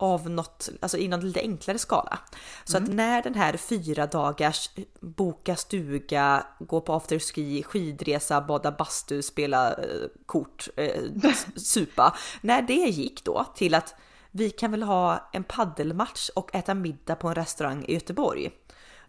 av 0.01 0.29
något, 0.29 0.69
alltså 0.81 0.97
i 0.97 1.07
någon 1.07 1.19
lite 1.19 1.39
enklare 1.39 1.77
skala. 1.77 2.19
Så 2.63 2.77
mm. 2.77 2.89
att 2.89 2.95
när 2.95 3.21
den 3.21 3.35
här 3.35 3.57
fyra 3.57 4.07
dagars 4.07 4.69
boka 4.99 5.55
stuga, 5.55 6.45
gå 6.59 6.81
på 6.81 6.93
afterski, 6.93 7.63
skidresa, 7.63 8.41
bada 8.41 8.71
bastu, 8.71 9.21
spela 9.21 9.73
eh, 9.73 10.07
kort, 10.25 10.67
eh, 10.75 11.03
supa. 11.55 12.15
när 12.41 12.61
det 12.61 12.73
gick 12.73 13.23
då 13.23 13.45
till 13.55 13.75
att 13.75 13.95
vi 14.31 14.49
kan 14.49 14.71
väl 14.71 14.83
ha 14.83 15.29
en 15.33 15.43
paddelmatch 15.43 16.29
och 16.29 16.55
äta 16.55 16.73
middag 16.73 17.15
på 17.15 17.27
en 17.27 17.35
restaurang 17.35 17.85
i 17.87 17.93
Göteborg 17.93 18.51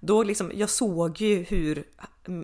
Då 0.01 0.23
liksom, 0.23 0.53
jag 0.55 0.71
såg 0.71 1.21
ju 1.21 1.43
hur 1.43 1.85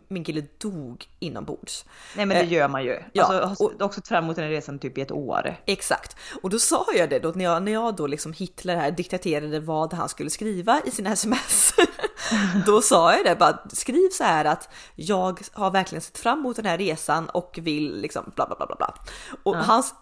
min 0.09 0.25
kille 0.25 0.43
dog 0.59 1.07
inombords. 1.19 1.85
Nej 2.17 2.27
men 2.27 2.37
det 2.47 2.55
gör 2.55 2.69
man 2.69 2.85
ju. 2.85 3.03
ja, 3.13 3.25
alltså, 3.25 3.65
och- 3.65 3.73
har 3.79 3.87
också 3.87 4.01
fram 4.03 4.25
emot 4.25 4.37
den 4.37 4.45
här 4.45 4.53
resan 4.53 4.79
typ 4.79 4.99
i 4.99 5.01
ett 5.01 5.11
år. 5.11 5.57
Exakt. 5.67 6.17
Och 6.43 6.51
då 6.51 6.59
sa 6.59 6.87
jag 6.97 7.11
det 7.11 7.19
då 7.19 7.33
när 7.35 7.45
jag, 7.45 7.63
när 7.63 7.73
jag 7.73 7.97
då 7.97 8.07
liksom 8.07 8.33
Hitler 8.33 8.77
här 8.77 8.91
diktaterade 8.91 9.61
vad 9.61 9.93
han 9.93 10.09
skulle 10.09 10.31
skriva 10.31 10.81
i 10.85 10.91
sina 10.91 11.13
sms. 11.13 11.75
då 12.67 12.83
sa 12.83 13.15
jag 13.17 13.25
det 13.25 13.37
bara 13.39 13.59
skriv 13.73 14.09
så 14.13 14.25
här 14.25 14.45
att 14.45 14.69
jag 14.95 15.41
har 15.53 15.71
verkligen 15.71 16.03
sett 16.03 16.19
fram 16.19 16.39
emot 16.39 16.57
den 16.57 16.67
här 16.67 16.79
resan 16.79 17.29
och 17.29 17.59
vill 17.63 18.01
liksom 18.01 18.33
bla 18.37 18.47
bla 18.47 18.57
bla 18.57 18.67
bla 18.67 18.77
bla. 18.77 18.95
Och 19.43 19.57
hans 19.57 19.95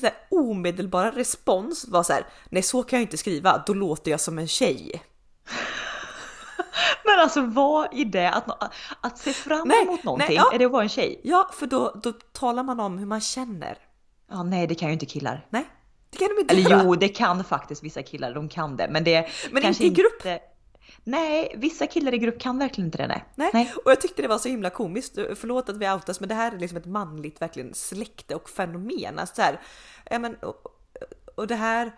så 0.00 0.06
här, 0.06 0.14
omedelbara 0.30 1.10
respons 1.10 1.88
var 1.88 2.02
så 2.02 2.12
här 2.12 2.26
nej 2.48 2.62
så 2.62 2.82
kan 2.82 2.98
jag 2.98 3.04
inte 3.04 3.16
skriva 3.16 3.62
då 3.66 3.74
låter 3.74 4.10
jag 4.10 4.20
som 4.20 4.38
en 4.38 4.48
tjej. 4.48 5.02
Men 7.04 7.18
alltså 7.18 7.40
vad 7.40 7.94
i 7.94 8.04
det 8.04 8.30
att, 8.30 8.72
att 9.00 9.18
se 9.18 9.32
fram 9.32 9.68
Nej, 9.68 9.82
emot 9.82 10.04
någonting, 10.04 10.28
nej, 10.28 10.36
ja. 10.36 10.54
är 10.54 10.58
det 10.58 10.64
att 10.64 10.72
vara 10.72 10.82
en 10.82 10.88
tjej? 10.88 11.20
Ja 11.24 11.50
för 11.52 11.66
då, 11.66 12.00
då 12.02 12.12
talar 12.12 12.62
man 12.62 12.80
om 12.80 12.98
hur 12.98 13.06
man 13.06 13.20
känner. 13.20 13.78
Ja 14.30 14.42
nej 14.42 14.66
det 14.66 14.74
kan 14.74 14.88
ju 14.88 14.92
inte 14.92 15.06
killar. 15.06 15.46
Nej 15.50 15.66
det 16.10 16.18
kan 16.18 16.28
de 16.28 16.40
inte 16.40 16.54
Eller 16.54 16.70
göra. 16.70 16.82
jo 16.84 16.94
det 16.94 17.08
kan 17.08 17.44
faktiskt 17.44 17.82
vissa 17.82 18.02
killar, 18.02 18.34
de 18.34 18.48
kan 18.48 18.76
det. 18.76 18.88
Men 18.90 19.04
det 19.04 19.28
Men 19.50 19.64
inte 19.64 19.84
i 19.84 19.90
grupp. 19.90 20.42
Nej, 21.04 21.54
vissa 21.56 21.86
killar 21.86 22.14
i 22.14 22.18
grupp 22.18 22.40
kan 22.40 22.58
verkligen 22.58 22.88
inte 22.88 22.98
det. 22.98 23.06
Nej. 23.06 23.24
Nej. 23.34 23.50
nej. 23.52 23.72
och 23.84 23.90
jag 23.90 24.00
tyckte 24.00 24.22
det 24.22 24.28
var 24.28 24.38
så 24.38 24.48
himla 24.48 24.70
komiskt. 24.70 25.18
Förlåt 25.34 25.68
att 25.68 25.76
vi 25.76 25.90
outas, 25.90 26.20
men 26.20 26.28
det 26.28 26.34
här 26.34 26.52
är 26.52 26.58
liksom 26.58 26.78
ett 26.78 26.86
manligt 26.86 27.42
verkligen 27.42 27.74
släkte 27.74 28.34
och 28.34 28.50
fenomen. 28.50 29.18
Alltså 29.18 29.34
så 29.34 29.42
här, 29.42 29.60
ja, 30.10 30.18
men, 30.18 30.34
och, 30.34 30.66
och 31.34 31.46
det 31.46 31.54
här, 31.54 31.92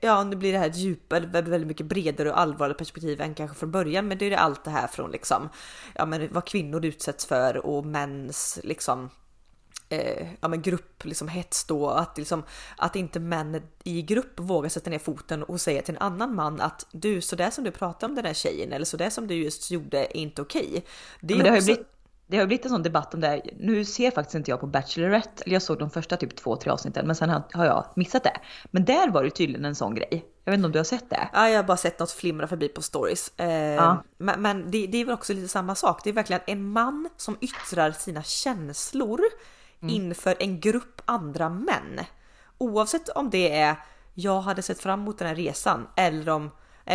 ja 0.00 0.24
nu 0.24 0.36
blir 0.36 0.52
det 0.52 0.58
här 0.58 0.70
ett 0.70 0.76
djupare, 0.76 1.26
väldigt 1.26 1.66
mycket 1.66 1.86
bredare 1.86 2.30
och 2.30 2.40
allvarligare 2.40 2.78
perspektiv 2.78 3.20
än 3.20 3.34
kanske 3.34 3.56
från 3.56 3.70
början. 3.70 4.08
Men 4.08 4.18
det 4.18 4.26
är 4.26 4.30
det 4.30 4.38
allt 4.38 4.64
det 4.64 4.70
här 4.70 4.86
från 4.86 5.10
liksom, 5.10 5.48
ja 5.94 6.06
men 6.06 6.28
vad 6.32 6.46
kvinnor 6.46 6.84
utsätts 6.84 7.26
för 7.26 7.56
och 7.66 7.86
mäns 7.86 8.58
liksom 8.62 9.10
eh, 9.88 10.26
ja, 10.40 10.48
men 10.48 10.62
grupp 10.62 11.04
liksom 11.04 11.28
hets 11.28 11.64
då, 11.64 11.88
att, 11.88 12.18
liksom, 12.18 12.42
att 12.76 12.96
inte 12.96 13.20
män 13.20 13.62
i 13.84 14.02
grupp 14.02 14.40
vågar 14.40 14.68
sätta 14.68 14.90
ner 14.90 14.98
foten 14.98 15.42
och 15.42 15.60
säga 15.60 15.82
till 15.82 15.94
en 15.94 16.02
annan 16.02 16.34
man 16.34 16.60
att 16.60 16.86
du, 16.92 17.20
så 17.20 17.36
där 17.36 17.50
som 17.50 17.64
du 17.64 17.70
pratar 17.70 18.08
om 18.08 18.14
den 18.14 18.24
här 18.24 18.34
tjejen 18.34 18.72
eller 18.72 18.84
så 18.84 18.96
där 18.96 19.10
som 19.10 19.26
du 19.26 19.34
just 19.34 19.70
gjorde 19.70 19.98
är 19.98 20.16
inte 20.16 20.42
okej. 20.42 20.84
Det 21.20 21.34
Men 21.34 21.44
det 21.44 21.50
har 21.50 21.56
ju 21.56 21.60
också- 21.60 21.66
blivit, 21.66 21.93
det 22.26 22.38
har 22.38 22.46
blivit 22.46 22.64
en 22.64 22.70
sån 22.70 22.82
debatt 22.82 23.14
om 23.14 23.20
det. 23.20 23.26
här. 23.28 23.40
Nu 23.58 23.84
ser 23.84 24.10
faktiskt 24.10 24.34
inte 24.34 24.50
jag 24.50 24.60
på 24.60 24.66
Bachelorette, 24.66 25.42
eller 25.44 25.52
jag 25.54 25.62
såg 25.62 25.78
de 25.78 25.90
första 25.90 26.16
typ 26.16 26.36
två, 26.36 26.56
tre 26.56 26.72
avsnitten, 26.72 27.06
men 27.06 27.16
sen 27.16 27.30
har, 27.30 27.64
jag 27.64 27.86
missat 27.96 28.24
det. 28.24 28.36
Men 28.70 28.84
där 28.84 29.10
var 29.10 29.24
det 29.24 29.30
tydligen 29.30 29.64
en 29.64 29.74
sån 29.74 29.94
grej. 29.94 30.24
Jag 30.44 30.52
vet 30.52 30.58
inte 30.58 30.66
om 30.66 30.72
du 30.72 30.78
har 30.78 30.84
sett 30.84 31.10
det? 31.10 31.28
Ja, 31.32 31.48
jag 31.48 31.58
har 31.58 31.64
bara 31.64 31.76
sett 31.76 31.98
något 31.98 32.10
flimra 32.10 32.46
förbi 32.46 32.68
på 32.68 32.82
stories. 32.82 33.32
Eh, 33.36 33.48
Ja. 33.74 34.02
Men, 34.18 34.42
men 34.42 34.70
det, 34.70 34.86
det 34.86 34.98
är 35.00 35.04
väl 35.04 35.14
också 35.14 35.32
lite 35.32 35.48
samma 35.48 35.74
sak. 35.74 36.00
Det 36.04 36.10
är 36.10 36.14
verkligen 36.14 36.42
en 36.46 36.64
man 36.64 37.08
som 37.16 37.36
yttrar 37.40 37.90
sina 37.92 38.22
känslor 38.22 39.20
Mm. 39.82 39.94
inför 39.94 40.36
en 40.38 40.60
grupp 40.60 41.00
andra 41.04 41.48
män. 41.48 42.00
Oavsett 42.58 43.08
om 43.08 43.30
det 43.30 43.58
är 43.58 43.76
jag 44.14 44.40
hade 44.40 44.62
sett 44.62 44.80
fram 44.80 45.00
emot 45.00 45.18
den 45.18 45.28
här 45.28 45.34
resan 45.34 45.86
eller 45.96 46.32
om 46.32 46.50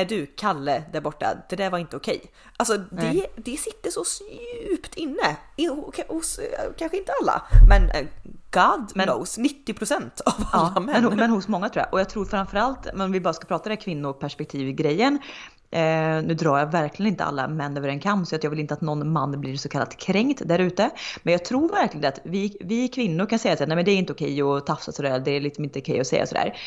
du 0.10 0.26
Kalle 0.26 0.84
där 0.94 1.02
borta, 1.02 1.38
det 1.50 1.56
där 1.56 1.70
var 1.70 1.78
inte 1.80 1.96
okej. 1.98 2.22
Alltså 2.58 2.78
det, 2.78 3.26
det 3.36 3.58
sitter 3.58 3.90
så 3.92 4.04
djupt 4.70 4.96
inne. 4.96 5.38
Hos, 6.08 6.40
eh, 6.40 6.72
kanske 6.78 6.98
inte 6.98 7.12
alla, 7.22 7.42
men 7.70 7.90
eh, 7.90 8.08
God 8.52 8.92
Men- 8.96 9.08
knows 9.08 9.38
90% 9.38 10.22
av 10.26 10.34
alla 10.52 10.72
Ja, 10.76 10.82
män. 10.82 11.04
men, 11.04 11.18
men 11.18 11.30
hos 11.30 11.48
många 11.48 11.70
tror 11.70 11.84
jag. 11.86 11.94
Och 11.94 12.00
jag 12.00 12.10
tror 12.10 12.26
framförallt, 12.26 12.80
men 12.94 13.12
vi 13.12 13.20
bara 13.22 13.34
ska 13.34 13.46
prata 13.48 13.70
det 13.70 13.76
kvinnoperspektiv-grejen. 13.76 15.20
Eh, 15.72 15.82
nu 16.24 16.34
drar 16.34 16.60
jag 16.60 16.72
verkligen 16.72 17.12
inte 17.12 17.24
alla 17.24 17.48
män 17.48 17.78
över 17.78 17.88
en 17.90 18.00
kam 18.00 18.26
så 18.26 18.36
att 18.36 18.44
jag 18.44 18.50
vill 18.52 18.60
inte 18.60 18.74
att 18.74 18.82
någon 18.82 19.12
man 19.12 19.42
blir 19.42 19.58
så 19.58 19.70
kallat 19.70 19.98
kränkt 19.98 20.42
där 20.46 20.60
ute. 20.60 20.90
Men 21.24 21.32
jag 21.32 21.46
tror 21.46 21.70
verkligen 21.70 22.08
att 22.08 22.20
vi, 22.24 22.58
vi 22.62 22.88
kvinnor 22.88 23.26
kan 23.26 23.40
säga 23.40 23.54
att 23.54 23.60
nej 23.60 23.76
men 23.76 23.86
det 23.86 23.92
är 23.92 23.96
inte 23.98 24.14
okej 24.14 24.42
att 24.42 24.66
tafsa 24.66 24.92
sådär, 24.92 25.20
det 25.20 25.32
är 25.32 25.42
liksom 25.42 25.64
inte 25.64 25.80
okej 25.80 26.00
att 26.00 26.08
säga 26.08 26.26
sådär. 26.28 26.58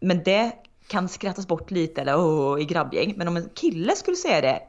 Men 0.00 0.22
det 0.22 0.52
kan 0.86 1.08
skrattas 1.08 1.46
bort 1.46 1.70
lite 1.70 2.00
eller 2.00 2.18
åh, 2.18 2.60
i 2.60 2.64
grabbgäng. 2.64 3.14
Men 3.16 3.28
om 3.28 3.36
en 3.36 3.48
kille 3.54 3.96
skulle 3.96 4.16
säga 4.16 4.40
det, 4.40 4.62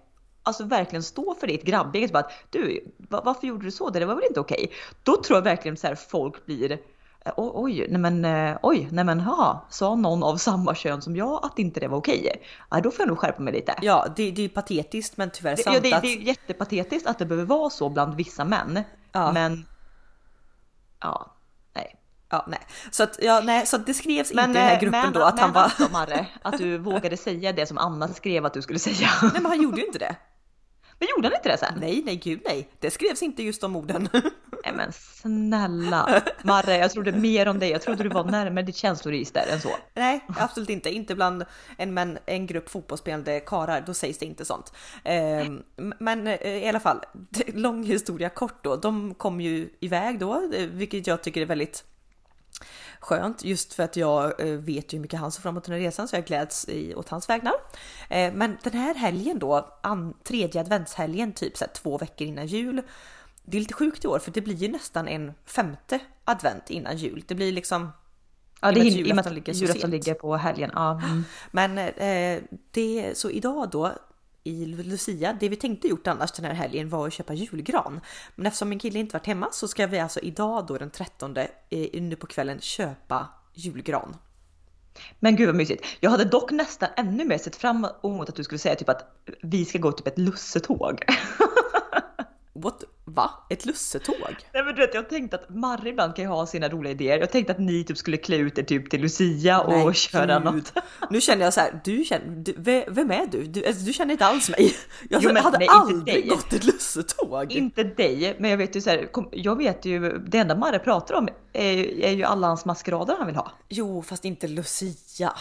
alltså 0.44 0.64
verkligen 0.64 1.04
stå 1.04 1.36
för 1.40 1.48
det 1.48 1.54
i 1.54 1.56
ett 1.56 1.66
grabbgäng, 1.66 2.08
så 2.08 2.14
bara 2.14 2.24
att 2.24 2.32
du, 2.50 2.94
va- 2.98 3.22
varför 3.26 3.48
gjorde 3.48 3.66
du 3.66 3.72
så? 3.72 3.90
Det 3.90 4.06
var 4.06 4.16
väl 4.16 4.24
inte 4.28 4.40
okej? 4.40 4.72
Då 5.04 5.22
tror 5.22 5.38
jag 5.38 5.44
verkligen 5.44 5.78
så 5.78 5.88
här 5.88 5.96
folk 5.96 6.46
blir 6.46 6.80
Oj, 7.26 7.52
oj, 7.54 7.88
nej 7.90 8.02
men, 8.02 8.26
eh, 8.26 8.58
oj, 8.62 8.88
nej 8.92 9.06
men, 9.06 9.20
ha, 9.20 9.66
sa 9.70 9.96
någon 9.96 10.24
av 10.24 10.38
samma 10.38 10.76
kön 10.76 11.02
som 11.02 11.16
jag 11.16 11.46
att 11.46 11.60
inte 11.60 11.80
det 11.80 11.88
var 11.88 11.98
okej? 11.98 12.44
Ja, 12.70 12.82
då 12.82 12.92
får 12.92 13.02
jag 13.02 13.08
nog 13.08 13.18
skärpa 13.20 13.42
mig 13.42 13.54
lite. 13.54 13.76
Ja, 13.82 14.06
det, 14.16 14.32
det 14.32 14.42
är 14.42 14.44
ju 14.44 14.50
patetiskt 14.50 15.18
men 15.18 15.30
tyvärr 15.32 15.56
Det, 15.56 15.64
sant 15.64 15.76
ja, 15.76 15.82
det, 15.82 15.94
att... 15.94 16.02
det 16.02 16.14
är 16.14 16.18
jättepatetiskt 16.18 17.08
att 17.08 17.20
det 17.20 17.26
behöver 17.26 17.46
vara 17.46 17.70
så 17.70 17.90
bland 17.90 18.16
vissa 18.16 18.46
män. 18.46 18.80
Ja. 19.12 19.32
Men, 19.32 19.66
ja. 21.00 21.36
Ja, 22.34 22.46
nej. 22.48 22.60
Så 22.92 23.04
att, 23.04 23.20
ja, 23.22 23.42
nej, 23.44 23.66
så 23.66 23.78
det 23.78 23.94
skrevs 23.94 24.32
inte 24.32 24.44
i 24.44 24.48
den 24.48 24.56
eh, 24.56 24.62
här 24.62 24.80
gruppen 24.80 25.14
då 25.14 25.22
att 25.22 25.40
han 25.40 25.54
var... 25.54 25.62
alltså, 25.62 25.90
Marre, 25.92 26.28
att 26.42 26.58
du 26.58 26.78
vågade 26.78 27.18
säga 27.18 27.54
det 27.54 27.66
som 27.66 27.78
Anna 27.78 28.08
skrev 28.08 28.46
att 28.46 28.54
du 28.54 28.62
skulle 28.62 28.80
säga. 28.80 29.10
Nej, 29.22 29.32
men 29.34 29.46
han 29.46 29.62
gjorde 29.62 29.82
ju 29.82 29.86
inte 29.86 30.00
det. 30.00 30.16
Men 31.00 31.08
gjorde 31.16 31.28
han 31.28 31.36
inte 31.36 31.50
det 31.50 31.58
sen? 31.58 31.74
Nej, 31.80 32.02
nej, 32.06 32.16
gud 32.16 32.42
nej. 32.46 32.70
Det 32.80 32.92
skrevs 32.92 33.24
inte 33.24 33.44
just 33.44 33.62
de 33.62 33.76
orden. 33.76 34.10
Nej 34.64 34.74
men 34.76 34.92
snälla. 34.94 36.22
Marre, 36.44 36.78
jag 36.78 36.92
trodde 36.92 37.12
mer 37.12 37.48
om 37.48 37.60
dig. 37.60 37.70
Jag 37.70 37.82
trodde 37.82 38.04
du 38.04 38.10
var 38.10 38.24
närmare 38.24 38.66
ditt 38.66 38.76
känsloregister 38.76 39.48
än 39.54 39.62
så. 39.62 39.70
nej, 39.94 40.26
absolut 40.38 40.70
inte. 40.70 40.90
Inte 40.90 41.16
bland 41.16 41.46
en, 41.78 41.94
men, 41.94 42.18
en 42.26 42.48
grupp 42.48 42.70
fotbollsspelande 42.70 43.40
karar. 43.40 43.84
Då 43.86 43.94
sägs 43.94 44.18
det 44.18 44.26
inte 44.26 44.46
sånt. 44.46 44.74
Ehm, 45.04 45.64
men 46.00 46.28
eh, 46.28 46.48
i 46.48 46.70
alla 46.70 46.80
fall, 46.80 47.00
lång 47.48 47.84
historia 47.84 48.30
kort 48.30 48.64
då. 48.64 48.76
De 48.76 49.14
kom 49.14 49.42
ju 49.42 49.70
iväg 49.80 50.20
då, 50.20 50.50
eh, 50.54 50.68
vilket 50.68 51.08
jag 51.08 51.24
tycker 51.24 51.42
är 51.42 51.46
väldigt 51.46 51.84
skönt 53.04 53.44
just 53.44 53.74
för 53.74 53.84
att 53.84 53.96
jag 53.96 54.42
eh, 54.42 54.58
vet 54.58 54.94
ju 54.94 54.98
hur 54.98 55.02
mycket 55.02 55.20
han 55.20 55.32
ser 55.32 55.42
fram 55.42 55.54
emot 55.54 55.64
den 55.64 55.74
här 55.74 55.82
resan 55.82 56.08
så 56.08 56.16
jag 56.16 56.26
gläds 56.26 56.70
i, 56.70 56.96
åt 56.96 57.10
hans 57.10 57.30
vägnar. 57.30 57.54
Eh, 58.10 58.34
men 58.34 58.58
den 58.64 58.74
här 58.74 58.96
helgen 58.96 59.40
då, 59.40 59.80
an, 59.84 60.14
tredje 60.24 60.62
adventshelgen, 60.62 61.34
typ 61.34 61.58
så 61.58 61.66
här, 61.66 61.74
två 61.74 61.98
veckor 61.98 62.28
innan 62.28 62.48
jul. 62.48 62.82
Det 63.44 63.58
är 63.58 63.60
lite 63.60 63.74
sjukt 63.74 64.06
i 64.06 64.08
år 64.08 64.20
för 64.20 64.32
det 64.32 64.42
blir 64.42 64.56
ju 64.56 64.68
nästan 64.68 65.08
en 65.08 65.34
femte 65.46 66.00
advent 66.24 66.70
innan 66.70 66.98
jul. 66.98 67.24
Det 67.28 67.36
blir 67.36 67.52
liksom 67.52 67.92
Ja, 68.62 68.72
det 68.72 68.80
är 68.80 68.86
i 68.86 69.12
och 69.12 69.16
med 69.16 69.34
ligger 69.34 69.52
att 69.52 69.58
julafton 69.58 69.82
sent. 69.82 69.92
ligger 69.92 70.14
på 70.14 70.36
helgen. 70.36 70.72
Ja, 70.74 71.02
mm. 71.04 71.24
Men 71.52 71.78
eh, 71.78 72.44
det, 72.72 73.18
så 73.18 73.30
idag 73.30 73.70
då 73.70 73.92
i 74.44 74.66
Lucia, 74.66 75.38
det 75.40 75.50
vi 75.50 75.56
tänkte 75.56 75.88
gjort 75.88 76.08
annars 76.08 76.32
den 76.32 76.46
här 76.46 76.54
helgen 76.54 76.90
var 76.90 77.08
att 77.08 77.14
köpa 77.14 77.34
julgran. 77.34 78.02
Men 78.36 78.46
eftersom 78.46 78.70
min 78.70 78.80
kille 78.80 79.00
inte 79.00 79.14
varit 79.14 79.28
hemma 79.28 79.50
så 79.52 79.68
ska 79.68 79.88
vi 79.88 80.00
alltså 80.00 80.20
idag 80.20 80.66
då 80.68 80.78
den 80.78 80.90
13 80.90 81.38
eh, 81.38 81.48
nu 82.02 82.16
på 82.16 82.28
kvällen 82.28 82.60
köpa 82.60 83.28
julgran. 83.54 84.16
Men 85.20 85.36
gud 85.36 85.48
vad 85.48 85.56
mysigt. 85.56 85.86
Jag 86.00 86.12
hade 86.12 86.26
dock 86.26 86.52
nästan 86.52 86.90
ännu 86.98 87.26
mer 87.26 87.38
sett 87.38 87.56
fram 87.56 87.88
emot 88.04 88.30
att 88.30 88.36
du 88.36 88.44
skulle 88.44 88.60
säga 88.60 88.76
typ 88.76 88.90
att 88.90 89.06
vi 89.42 89.66
ska 89.66 89.80
gå 89.80 89.92
typ 89.92 90.08
ett 90.08 90.18
lussetåg. 90.18 91.04
What? 92.56 92.84
Va? 93.06 93.30
Ett 93.50 93.66
lussetåg? 93.66 94.16
Nej 94.54 94.64
men 94.64 94.76
du 94.76 94.82
vet 94.82 94.94
jag 94.94 95.10
tänkte 95.10 95.36
att 95.38 95.50
Marre 95.50 95.90
ibland 95.90 96.16
kan 96.16 96.26
ju 96.26 96.30
ha 96.30 96.46
sina 96.46 96.70
roliga 96.70 96.92
idéer. 96.92 97.20
Jag 97.20 97.32
tänkte 97.32 97.54
att 97.54 97.60
ni 97.60 97.84
typ 97.84 97.98
skulle 97.98 98.18
klä 98.18 98.36
ut 98.36 98.58
er 98.58 98.64
typ 98.64 98.90
till 98.90 99.02
Lucia 99.02 99.62
och 99.62 99.74
Nej, 99.74 99.94
köra 99.94 100.40
gud. 100.40 100.44
något. 100.54 100.74
Nu 101.10 101.22
känner 101.22 101.44
jag 101.44 101.54
så 101.54 101.60
här, 101.60 101.82
du 101.84 102.04
känner, 102.04 102.26
du, 102.36 102.54
ve- 102.58 102.86
vem 102.88 103.12
är 103.12 103.28
du? 103.28 103.44
Du, 103.44 103.66
alltså, 103.66 103.86
du 103.86 103.94
känner 103.94 104.12
inte 104.12 104.26
alls 104.26 104.50
mig. 104.50 104.76
Jag 105.10 105.24
Jo, 105.24 105.34
men 105.34 105.44
hade 105.44 105.58
nej, 105.58 105.68
aldrig 105.72 106.30
gått 106.30 106.54
ett 106.54 106.64
lussetåg. 106.64 107.52
Inte 107.52 107.84
dig, 107.84 108.36
men 108.40 108.50
jag 108.50 108.58
vet 108.58 108.76
ju 108.76 108.82
så 108.82 108.90
här, 108.90 109.12
kom, 109.12 109.30
jag 109.32 109.58
vet 109.58 109.86
ju, 109.86 110.18
det 110.18 110.38
enda 110.38 110.56
Marre 110.56 110.80
pratar 110.80 111.16
om 111.16 111.28
är, 111.54 111.78
är 112.04 112.12
ju 112.12 112.24
alla 112.24 112.48
hans 112.48 112.66
maskerader 112.66 113.16
han 113.18 113.28
vill 113.28 113.36
ha. 113.36 113.52
Jo, 113.70 114.02
fast 114.02 114.26
inte 114.26 114.48
Lucia. 114.48 115.34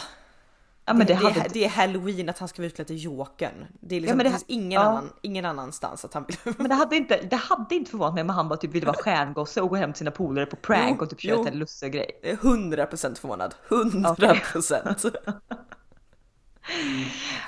Ja 0.85 0.95
men 0.95 1.07
det, 1.07 1.13
det, 1.13 1.15
hade 1.15 1.41
är, 1.41 1.49
det 1.53 1.65
är 1.65 1.69
halloween 1.69 2.29
att 2.29 2.39
han 2.39 2.49
ska 2.49 2.63
vara 2.63 2.67
utklädd 2.67 2.87
till 2.87 3.05
Jokern. 3.05 3.67
Det, 3.81 3.97
är 3.97 4.01
liksom, 4.01 4.17
men 4.17 4.25
det, 4.25 4.31
det- 4.31 4.39
finns 4.39 4.45
ingen, 4.49 4.71
ja. 4.71 4.81
annan, 4.81 5.13
ingen 5.23 5.45
annanstans 5.45 6.05
att 6.05 6.15
han 6.15 6.25
vill... 6.29 6.55
Men 6.59 6.69
det 6.69 6.75
hade 6.75 6.97
inte, 6.97 7.21
det 7.31 7.37
hade 7.37 7.75
inte 7.75 7.91
förvånat 7.91 8.15
mig 8.15 8.23
om 8.23 8.29
han 8.29 8.49
bara 8.49 8.57
typ 8.57 8.71
ville 8.75 8.87
vara 8.87 8.97
stjärngosse 9.03 9.61
och 9.61 9.69
gå 9.69 9.77
hem 9.77 9.93
till 9.93 9.99
sina 9.99 10.11
polare 10.11 10.47
på 10.47 10.57
prank 10.57 10.97
Jo, 10.99 11.05
och 11.05 11.11
typ 11.11 11.21
köra 11.21 11.35
jo. 11.35 11.47
en 11.47 11.59
lussegrej. 11.59 12.11
100% 12.23 13.15
förvånad. 13.21 13.55
100%. 13.69 15.15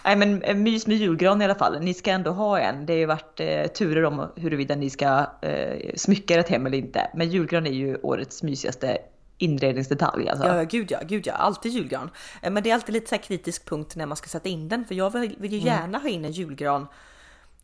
Nej 0.05 0.17
men 0.17 0.43
eh, 0.43 0.57
mys 0.57 0.87
med 0.87 0.97
julgran 0.97 1.43
i 1.43 1.45
alla 1.45 1.55
fall. 1.55 1.81
Ni 1.81 1.95
ska 1.95 2.11
ändå 2.11 2.31
ha 2.31 2.59
en. 2.59 2.87
Det 2.87 2.93
har 2.93 2.99
ju 2.99 3.07
varit 3.07 3.41
eh, 3.41 3.67
turer 3.67 4.05
om 4.05 4.27
huruvida 4.37 4.75
ni 4.75 4.91
ska 4.91 5.27
eh, 5.43 5.95
smycka 5.97 6.41
ett 6.41 6.49
hem 6.49 6.67
eller 6.67 6.79
inte. 6.79 7.11
Men 7.15 7.29
julgran 7.29 7.67
är 7.67 7.71
ju 7.71 7.97
årets 7.97 8.43
mysigaste 8.43 8.99
inredningsdetalj 9.45 10.29
alltså. 10.29 10.47
Ja, 10.47 10.63
gud 10.63 10.91
ja, 10.91 10.99
gud 11.09 11.27
ja, 11.27 11.33
alltid 11.33 11.73
julgran. 11.73 12.11
Eh, 12.43 12.51
Men 12.51 12.63
det 12.63 12.71
är 12.71 12.75
alltid 12.75 12.93
lite 12.93 13.09
så 13.09 13.19
kritisk 13.19 13.69
punkt 13.69 13.97
när 13.97 14.07
man 14.07 14.17
ska 14.17 14.29
sätta 14.29 14.49
in 14.49 14.69
den, 14.69 14.85
för 14.85 14.95
jag 14.95 15.11
vill, 15.11 15.37
vill 15.39 15.53
ju 15.53 15.59
gärna 15.59 15.99
ha 15.99 16.09
in 16.09 16.25
en 16.25 16.33
julgran 16.33 16.87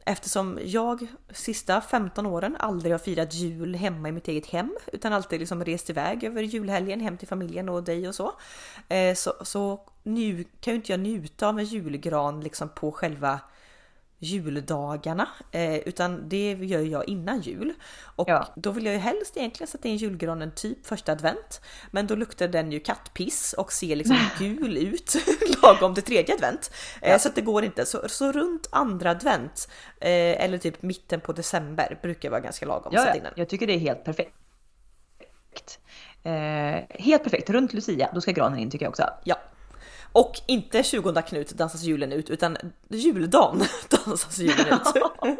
eftersom 0.05 0.59
jag 0.65 1.07
sista 1.33 1.81
15 1.81 2.27
åren 2.27 2.57
aldrig 2.59 2.93
har 2.95 2.99
firat 2.99 3.35
jul 3.35 3.75
hemma 3.75 4.09
i 4.09 4.13
mitt 4.13 4.29
eget 4.29 4.47
hem 4.47 4.77
utan 4.93 5.13
alltid 5.13 5.41
liksom 5.41 5.65
rest 5.65 5.91
iväg 5.91 6.25
över 6.25 6.43
julhelgen 6.43 7.01
hem 7.01 7.17
till 7.19 7.29
familjen 7.29 7.69
och 7.69 7.83
dig 7.83 8.09
och 8.09 8.15
så. 8.15 8.33
Eh, 8.89 9.15
Så, 9.15 9.33
så 9.43 9.81
nu 10.03 10.45
kan 10.61 10.73
ju 10.73 10.77
inte 10.77 10.93
jag 10.93 11.01
njuta 11.01 11.49
av 11.49 11.59
en 11.59 11.65
julgran 11.65 12.41
liksom 12.41 12.69
på 12.69 12.93
själva 12.93 13.41
juldagarna 14.23 15.29
eh, 15.53 15.75
utan 15.77 16.29
det 16.29 16.53
gör 16.53 16.81
jag 16.81 17.09
innan 17.09 17.41
jul. 17.41 17.73
Och 18.17 18.29
Ja. 18.29 18.47
då 18.57 18.71
vill 18.71 18.85
jag 18.85 18.95
ju 18.95 19.01
helst 19.01 19.37
egentligen 19.37 19.69
sätta 19.69 19.89
in 19.89 19.97
julgranen 19.97 20.53
typ 20.55 20.87
första 20.87 21.13
advent. 21.13 21.61
Men 21.91 22.07
då 22.07 22.15
luktar 22.15 22.49
den 22.49 22.73
ju 22.73 22.81
kattpiss 22.81 23.53
och 23.53 23.73
ser 23.73 23.97
liksom 23.97 24.17
gul 24.39 24.77
ut 24.77 25.15
lagom 25.63 25.95
till 25.95 26.05
tredje 26.05 26.35
advent. 26.35 26.71
Eh, 27.03 27.19
Så 27.19 27.29
att 27.29 27.35
det 27.35 27.41
går 27.41 27.65
inte. 27.65 27.87
Så, 27.87 28.09
så 28.09 28.33
runt 28.33 28.69
andra 28.73 29.11
advent 29.11 29.69
eh, 30.01 30.45
eller 30.45 30.59
typ 30.59 30.83
mitten 30.83 31.21
på 31.21 31.33
december 31.33 31.99
brukar 32.03 32.31
vara 32.31 32.41
ganska 32.41 32.67
lagom 32.67 32.93
Ja, 32.95 33.15
ja, 33.17 33.31
jag 33.37 33.49
tycker 33.49 33.67
det 33.67 33.73
är 33.75 33.79
helt 33.79 34.05
perfekt. 34.05 34.35
Eh, 36.23 36.97
helt 37.05 37.25
perfekt. 37.25 37.51
Runt 37.51 37.73
Lucia, 37.73 38.11
då 38.15 38.21
ska 38.21 38.33
granen 38.33 38.59
in 38.59 38.71
tycker 38.71 38.85
jag 38.85 38.91
också. 38.91 39.05
Ja. 39.25 39.37
Och 40.13 40.41
inte 40.47 40.83
20 40.83 41.23
Knut 41.23 41.51
dansas 41.51 41.83
julen 41.83 42.13
ut 42.13 42.31
utan 42.31 42.57
juldagen 42.89 43.63
dansas 43.89 44.39
julen 44.39 44.67
ut. 44.67 45.03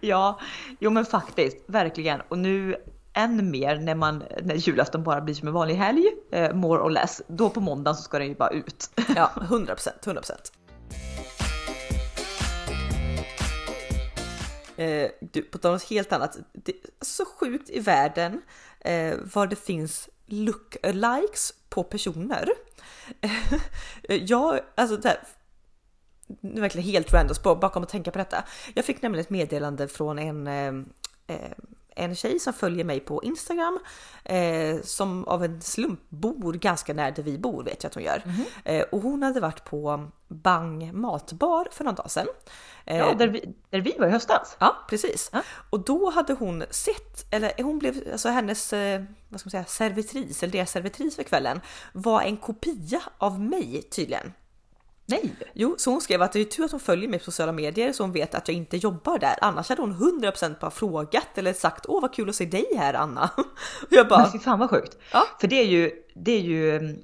Ja, 0.00 0.40
jo 0.78 0.90
men 0.90 1.04
faktiskt, 1.04 1.56
verkligen. 1.66 2.20
Och 2.28 2.38
nu 2.38 2.76
än 3.12 3.50
mer 3.50 3.76
när 3.76 3.94
man, 3.94 4.24
när 4.42 4.54
julafton 4.54 5.02
bara 5.02 5.20
blir 5.20 5.34
som 5.34 5.48
en 5.48 5.54
vanlig 5.54 5.74
helg, 5.74 6.06
eh, 6.30 6.52
more 6.52 6.82
or 6.82 6.90
less. 6.90 7.22
Då 7.26 7.50
på 7.50 7.60
måndagen 7.60 7.96
så 7.96 8.02
ska 8.02 8.18
den 8.18 8.28
ju 8.28 8.34
bara 8.34 8.50
ut. 8.50 8.90
Ja, 9.16 9.32
100 9.42 9.74
procent, 9.74 10.06
100 10.06 10.20
procent. 10.20 10.52
Eh, 14.76 15.10
du, 15.20 15.42
på 15.42 15.58
tal 15.58 15.68
om 15.68 15.74
något 15.74 15.90
helt 15.90 16.12
annat. 16.12 16.38
Det 16.52 16.72
är 16.72 17.04
så 17.04 17.24
sjukt 17.24 17.70
i 17.70 17.80
världen 17.80 18.42
eh, 18.80 19.14
vad 19.34 19.50
det 19.50 19.56
finns 19.56 20.08
look-likes 20.26 21.54
på 21.68 21.82
personer. 21.82 22.48
jag, 24.08 24.60
alltså 24.74 24.96
det 24.96 25.08
här, 25.08 25.18
nu 26.40 26.56
är 26.56 26.60
verkligen 26.60 26.88
helt 26.88 27.12
random 27.12 27.34
spår, 27.34 27.56
bara 27.56 27.70
kom 27.70 27.82
att 27.82 27.88
tänka 27.88 28.10
på 28.10 28.18
detta. 28.18 28.44
Jag 28.74 28.84
fick 28.84 29.02
nämligen 29.02 29.24
ett 29.24 29.30
meddelande 29.30 29.88
från 29.88 30.18
en, 30.18 30.46
eh, 30.46 30.74
eh, 31.36 31.52
en 32.00 32.14
tjej 32.16 32.38
som 32.38 32.52
följer 32.52 32.84
mig 32.84 33.00
på 33.00 33.22
Instagram 33.22 33.78
eh, 34.24 34.80
som 34.82 35.24
av 35.24 35.44
en 35.44 35.60
slump 35.60 36.00
bor 36.08 36.52
ganska 36.52 36.94
nära 36.94 37.10
där 37.10 37.22
vi 37.22 37.38
bor 37.38 37.64
vet 37.64 37.82
jag 37.82 37.88
att 37.90 37.94
hon 37.94 38.04
gör. 38.04 38.22
Eh, 38.64 38.82
och 38.82 39.00
hon 39.00 39.22
hade 39.22 39.40
varit 39.40 39.64
på 39.64 40.10
Bang 40.28 40.94
matbar 40.94 41.68
för 41.72 41.84
någon 41.84 41.94
dag 41.94 42.10
sedan. 42.10 42.26
Eh, 42.84 42.96
Ja, 42.98 43.14
där 43.14 43.28
vi, 43.28 43.54
där 43.70 43.80
vi 43.80 43.96
var 43.98 44.06
i 44.06 44.10
höstas. 44.10 44.56
Ja, 44.58 44.76
precis. 44.88 45.30
Ja. 45.32 45.42
Och 45.70 45.80
då 45.84 46.10
hade 46.10 46.32
hon 46.32 46.64
sett, 46.70 47.26
eller 47.30 47.62
hon 47.62 47.78
blev, 47.78 47.94
alltså 48.12 48.28
hennes, 48.28 48.72
eh, 48.72 49.02
vad 49.28 49.40
ska 49.40 49.46
man 49.46 49.50
säga, 49.50 49.64
servitris, 49.64 50.42
eller 50.42 50.52
deras 50.52 50.70
servitris 50.70 51.16
för 51.16 51.22
kvällen 51.22 51.60
var 51.92 52.22
en 52.22 52.36
kopia 52.36 53.00
av 53.18 53.40
mig 53.40 53.82
tydligen. 53.82 54.32
Nej! 55.10 55.34
Jo, 55.52 55.74
så 55.78 55.90
hon 55.90 56.00
skrev 56.00 56.22
att 56.22 56.32
det 56.32 56.40
är 56.40 56.44
tur 56.44 56.64
att 56.64 56.70
hon 56.70 56.80
följer 56.80 57.08
mig 57.08 57.18
på 57.18 57.24
sociala 57.24 57.52
medier 57.52 57.92
så 57.92 58.02
hon 58.02 58.12
vet 58.12 58.34
att 58.34 58.48
jag 58.48 58.56
inte 58.56 58.76
jobbar 58.76 59.18
där. 59.18 59.34
Annars 59.40 59.68
hade 59.68 59.82
hon 59.82 60.20
100% 60.22 60.60
bara 60.60 60.70
frågat 60.70 61.38
eller 61.38 61.52
sagt 61.52 61.86
åh 61.88 62.02
vad 62.02 62.14
kul 62.14 62.28
att 62.28 62.34
se 62.34 62.44
dig 62.44 62.66
här 62.76 62.94
Anna. 62.94 63.30
Och 63.82 63.88
jag 63.90 64.08
bara, 64.08 64.22
Men 64.22 64.32
fy 64.32 64.38
fan 64.38 64.58
vad 64.58 64.70
sjukt. 64.70 64.96
Ja. 65.12 65.26
För 65.40 65.48
det 65.48 65.56
är 65.56 65.66
ju, 65.66 65.90
det 66.14 66.32
är 66.32 66.40
ju 66.40 66.76
mm, 66.76 66.98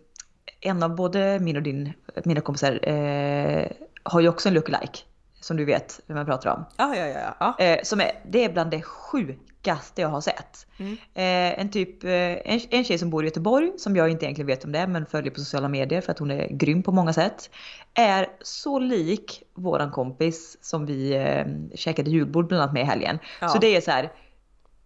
en 0.61 0.83
av 0.83 0.97
både 0.97 1.39
min 1.41 1.57
och 1.57 1.63
din, 1.63 1.93
mina 2.25 2.41
kompisar 2.41 2.89
eh, 2.89 3.67
har 4.03 4.21
ju 4.21 4.29
också 4.29 4.49
en 4.49 4.55
lookalike. 4.55 4.99
Som 5.41 5.57
du 5.57 5.65
vet 5.65 6.01
vem 6.07 6.17
jag 6.17 6.27
pratar 6.27 6.51
om. 6.51 6.65
ja 6.77 6.97
ja 6.97 7.07
ja, 7.07 7.21
ja. 7.21 7.55
ja. 7.59 7.65
Eh, 7.65 7.83
som 7.83 8.01
är, 8.01 8.13
det 8.29 8.45
är 8.45 8.53
bland 8.53 8.71
det 8.71 8.83
sjukaste 8.83 9.47
jag 9.95 10.09
har 10.09 10.21
sett. 10.21 10.67
Mm. 10.79 10.93
Eh, 10.93 11.61
en, 11.61 11.71
typ, 11.71 12.05
eh, 12.05 12.11
en, 12.13 12.61
en 12.71 12.85
tjej 12.85 12.99
som 12.99 13.11
bor 13.11 13.25
i 13.25 13.27
Göteborg, 13.27 13.73
som 13.79 13.97
jag 13.97 14.09
inte 14.11 14.25
egentligen 14.25 14.47
vet 14.47 14.65
om 14.65 14.73
det 14.73 14.79
är, 14.79 14.87
men 14.87 15.07
följer 15.07 15.31
på 15.33 15.41
sociala 15.41 15.69
medier 15.69 16.01
för 16.01 16.13
att 16.13 16.19
hon 16.19 16.31
är 16.31 16.49
grym 16.51 16.83
på 16.83 16.93
många 16.93 17.13
sätt. 17.13 17.51
Är 17.95 18.29
så 18.43 18.79
lik 18.79 19.43
våran 19.55 19.91
kompis 19.91 20.57
som 20.61 20.87
vi 20.87 21.13
eh, 21.15 21.47
käkade 21.77 22.11
julbord 22.11 22.47
bland 22.49 22.63
annat 22.63 22.75
med 22.75 22.83
i 22.83 22.87
helgen. 22.87 23.19
Ja. 23.41 23.49
Så 23.49 23.59
det 23.59 23.77
är 23.77 23.81
så 23.81 23.91
här, 23.91 24.13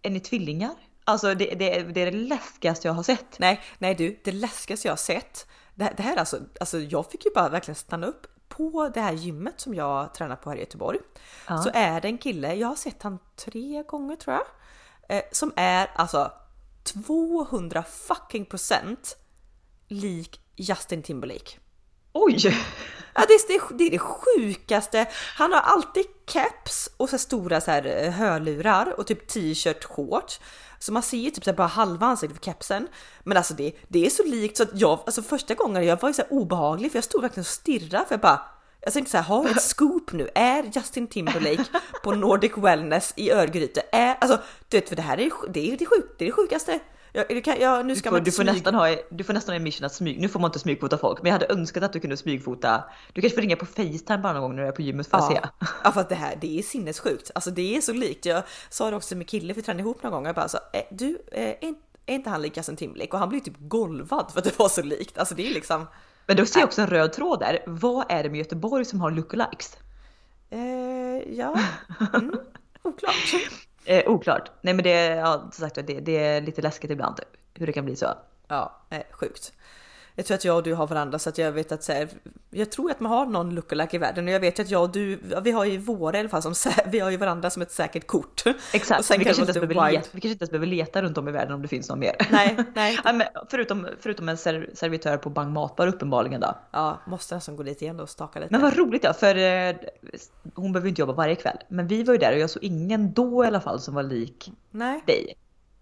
är 0.01 0.09
ni 0.09 0.19
tvillingar? 0.19 0.71
Alltså 1.03 1.33
det, 1.35 1.45
det, 1.55 1.77
är- 1.79 1.83
det 1.83 2.01
är 2.01 2.11
det 2.11 2.17
läskigaste 2.17 2.87
jag 2.87 2.93
har 2.93 3.03
sett. 3.03 3.39
Nej, 3.39 3.59
nej 3.77 3.95
du, 3.95 4.19
det 4.23 4.31
läskigaste 4.31 4.87
jag 4.87 4.91
har 4.91 4.97
sett. 4.97 5.47
Det, 5.75 5.83
här- 5.83 5.93
det 5.97 6.03
här 6.03 6.13
är 6.15 6.19
alltså, 6.19 6.39
alltså 6.59 6.79
jag 6.79 7.11
fick 7.11 7.25
ju 7.25 7.31
bara 7.35 7.49
verkligen 7.49 7.75
stanna 7.75 8.07
upp 8.07 8.27
på 8.49 8.91
det 8.93 9.01
här 9.01 9.13
gymmet 9.13 9.59
som 9.59 9.73
jag 9.75 10.13
tränar 10.13 10.35
på 10.35 10.49
här 10.49 10.57
i 10.57 10.59
Göteborg. 10.59 10.99
Ja. 11.49 11.57
Så 11.57 11.69
är 11.73 12.01
det 12.01 12.07
en 12.07 12.17
kille, 12.17 12.53
jag 12.55 12.67
har 12.67 12.75
sett 12.75 13.03
han 13.03 13.19
tre 13.45 13.83
gånger 13.87 14.15
tror 14.15 14.33
jag, 14.35 14.43
eh, 15.11 15.21
som 15.31 15.53
är 15.55 15.91
alltså 15.95 16.31
200 16.83 17.83
fucking 17.83 18.45
procent 18.45 19.17
lik 19.87 20.41
Justin 20.55 21.03
Timberlake. 21.03 21.57
Oj! 22.13 22.55
Ja, 23.13 23.25
det, 23.27 23.33
är, 23.33 23.77
det, 23.77 23.83
är, 23.83 23.91
det 23.91 23.99
sjukaste. 23.99 25.07
Han 25.35 25.53
har 25.53 25.59
alltid 25.59 26.05
caps 26.25 26.89
och 26.97 27.09
så 27.09 27.17
stora 27.17 27.61
så 27.61 27.71
här 27.71 28.03
eh, 28.03 28.11
hörlurar 28.11 28.99
och 28.99 29.07
typ 29.07 29.27
t-shirt, 29.27 29.83
shorts. 29.83 30.39
Så 30.79 30.93
man 30.93 31.03
ser 31.03 31.17
ju 31.17 31.29
typ 31.29 31.43
så 31.43 31.53
bara 31.53 31.67
halva 31.67 32.05
ansiktet 32.05 32.37
för 32.37 32.45
kepsen. 32.45 32.87
Men 33.23 33.37
alltså 33.37 33.53
det, 33.53 33.75
det 33.87 34.05
är 34.05 34.09
så 34.09 34.23
likt 34.23 34.57
så 34.57 34.63
att 34.63 34.79
jag, 34.79 34.99
alltså 35.05 35.21
första 35.21 35.53
gången 35.53 35.85
jag 35.85 36.01
var 36.01 36.09
ju 36.09 36.13
så 36.13 36.23
obehaglig 36.29 36.91
för 36.91 36.97
jag 36.97 37.03
stod 37.03 37.21
verkligen 37.21 37.41
och 37.41 37.47
stirrade 37.47 38.05
för 38.05 38.13
jag 38.13 38.21
bara 38.21 38.41
jag 38.81 38.93
tänkte 38.93 39.11
så 39.11 39.17
här, 39.17 39.35
jag 39.43 39.51
ett 39.51 39.61
scoop 39.61 40.11
nu? 40.11 40.29
Är 40.35 40.63
Justin 40.73 41.07
Timberlake 41.07 41.65
på 42.03 42.11
Nordic 42.11 42.51
Wellness 42.57 43.13
i 43.15 43.31
Örgryte? 43.31 43.81
Är, 43.91 44.15
alltså, 44.21 44.39
du 44.69 44.77
vet, 44.77 44.89
för 44.89 44.95
det 44.95 45.01
här 45.01 45.19
är, 45.19 45.31
det 45.49 45.71
är 45.71 45.77
det, 45.77 45.85
sjuk, 45.85 46.15
det, 46.17 46.25
är 46.25 46.27
det 46.27 46.31
sjukaste. 46.33 46.79
Jag, 47.13 47.25
det 47.29 47.41
kan, 47.41 47.59
jag, 47.59 47.85
nu 47.85 47.93
Du 47.95 48.01
får, 48.01 48.11
man 48.11 48.13
du, 48.13 48.19
inte 48.19 48.31
får 48.31 48.43
smyga- 48.43 48.53
nästan 48.53 48.75
ha, 48.75 48.95
du 49.09 49.23
får 49.23 49.33
nästan 49.33 49.53
ha 49.53 49.57
en 49.57 49.63
mission 49.63 49.85
att 49.85 49.93
smyg. 49.93 50.19
Nu 50.21 50.29
får 50.29 50.39
man 50.39 50.49
inte 50.49 50.59
smygfota 50.59 50.97
folk, 50.97 51.21
men 51.21 51.31
jag 51.31 51.39
hade 51.39 51.53
önskat 51.53 51.83
att 51.83 51.93
du 51.93 51.99
kunde 51.99 52.17
smygfota. 52.17 52.83
Du 53.13 53.21
kanske 53.21 53.35
får 53.35 53.41
ringa 53.41 53.55
på 53.55 53.65
Facetime 53.65 54.17
bara 54.17 54.33
någon 54.33 54.41
gång 54.41 54.55
när 54.55 54.61
du 54.63 54.67
är 54.67 54.71
på 54.71 54.81
gymmet 54.81 55.07
för 55.07 55.17
att 55.17 55.27
se. 55.27 55.39
Ja, 55.43 55.67
ja 55.83 55.91
för 55.91 56.01
att 56.01 56.09
det 56.09 56.15
här 56.15 56.37
det 56.41 56.59
är 56.59 56.63
sinnessjukt. 56.63 57.31
Alltså 57.35 57.51
det 57.51 57.77
är 57.77 57.81
så 57.81 57.93
likt. 57.93 58.25
Jag 58.25 58.43
sa 58.69 58.89
det 58.89 58.95
också 58.95 59.07
till 59.07 59.17
min 59.17 59.27
kille, 59.27 59.53
vi 59.53 59.61
tränade 59.61 59.81
ihop 59.81 60.03
någon 60.03 60.11
gång. 60.11 60.25
Jag 60.25 60.35
bara 60.35 60.47
så, 60.47 60.57
eh, 60.73 60.81
du 60.91 61.21
är, 61.31 61.55
inte- 61.65 61.81
är 62.05 62.15
inte 62.15 62.29
han 62.29 62.41
lik 62.41 62.57
Justin 62.57 62.75
Timberlake? 62.75 63.11
Och 63.11 63.19
han 63.19 63.29
blev 63.29 63.39
typ 63.39 63.57
golvad 63.59 64.31
för 64.31 64.39
att 64.39 64.43
det 64.45 64.59
var 64.59 64.69
så 64.69 64.81
likt. 64.81 65.17
Alltså 65.17 65.35
det 65.35 65.47
är 65.49 65.53
liksom. 65.53 65.87
Men 66.25 66.37
då 66.37 66.45
ser 66.45 66.59
jag 66.59 66.67
också 66.67 66.81
en 66.81 66.87
röd 66.87 67.13
tråd 67.13 67.39
där. 67.39 67.63
Vad 67.65 68.05
är 68.09 68.23
det 68.23 68.29
med 68.29 68.37
Göteborg 68.37 68.85
som 68.85 69.01
har 69.01 69.11
lookalikes? 69.11 69.77
Eh, 70.49 71.33
ja, 71.37 71.59
mm, 72.13 72.35
oklart. 72.81 73.33
Eh, 73.85 74.11
oklart. 74.11 74.51
Nej 74.61 74.73
men 74.73 74.83
det, 74.83 75.05
ja, 75.05 75.49
som 75.51 75.69
sagt, 75.69 75.75
det, 75.75 75.99
det 75.99 76.17
är 76.17 76.41
lite 76.41 76.61
läskigt 76.61 76.91
ibland 76.91 77.19
hur 77.53 77.65
det 77.65 77.73
kan 77.73 77.85
bli 77.85 77.95
så. 77.95 78.05
Ja, 78.47 78.81
eh, 78.89 79.03
sjukt. 79.11 79.53
Jag 80.15 80.25
tror 80.25 80.35
att 80.35 80.45
jag 80.45 80.57
och 80.57 80.63
du 80.63 80.73
har 80.73 80.87
varandra 80.87 81.19
så 81.19 81.29
att 81.29 81.37
jag 81.37 81.51
vet 81.51 81.71
att 81.71 81.83
så 81.83 81.91
här, 81.91 82.09
jag 82.49 82.71
tror 82.71 82.91
att 82.91 82.99
man 82.99 83.11
har 83.11 83.25
någon 83.25 83.55
lookalike 83.55 83.95
i 83.95 83.99
världen 83.99 84.27
och 84.27 84.33
jag 84.33 84.39
vet 84.39 84.59
ju 84.59 84.63
att 84.63 84.69
jag 84.69 84.83
och 84.83 84.91
du, 84.91 85.19
vi 85.43 85.51
har 85.51 85.65
ju 85.65 85.77
våra 85.77 86.17
i 86.17 86.19
alla 86.19 86.29
fall 86.29 86.41
som 86.41 86.71
vi 86.87 86.99
har 86.99 87.09
ju 87.09 87.17
varandra 87.17 87.49
som 87.49 87.61
ett 87.61 87.71
säkert 87.71 88.07
kort. 88.07 88.43
Exakt, 88.73 88.99
Och 88.99 89.05
sen 89.05 89.19
vi, 89.19 89.25
kan 89.25 89.33
kanske 89.33 89.41
inte 89.41 89.59
ens 89.59 89.69
behöver 89.69 89.91
leta, 89.91 90.07
vi 90.11 90.21
kanske 90.21 90.29
inte 90.29 90.43
ens 90.43 90.51
behöver 90.51 90.67
leta 90.67 91.01
runt 91.01 91.17
om 91.17 91.27
i 91.27 91.31
världen 91.31 91.53
om 91.53 91.61
det 91.61 91.67
finns 91.67 91.89
någon 91.89 91.99
mer. 91.99 92.15
Nej, 92.31 92.57
nej. 92.75 92.99
Ja, 93.03 93.45
förutom, 93.49 93.87
förutom 93.99 94.29
en 94.29 94.37
ser, 94.37 94.69
servitör 94.73 95.17
på 95.17 95.29
Bang 95.29 95.51
Matbar 95.53 95.87
uppenbarligen 95.87 96.41
då. 96.41 96.55
Ja, 96.71 97.01
måste 97.07 97.35
nästan 97.35 97.55
gå 97.55 97.63
dit 97.63 97.81
igen 97.81 97.97
då 97.97 98.03
och 98.03 98.09
staka 98.09 98.39
lite. 98.39 98.51
Men 98.51 98.61
vad 98.61 98.77
roligt 98.77 99.03
ja, 99.03 99.13
för 99.13 99.35
eh, 99.35 99.75
hon 100.55 100.71
behöver 100.73 100.89
inte 100.89 101.01
jobba 101.01 101.13
varje 101.13 101.35
kväll. 101.35 101.57
Men 101.67 101.87
vi 101.87 102.03
var 102.03 102.13
ju 102.13 102.19
där 102.19 102.33
och 102.33 102.39
jag 102.39 102.49
såg 102.49 102.63
ingen 102.63 103.13
då 103.13 103.43
i 103.43 103.47
alla 103.47 103.61
fall 103.61 103.79
som 103.79 103.93
var 103.93 104.03
lik 104.03 104.51
Nej, 104.71 105.03
dig. 105.07 105.37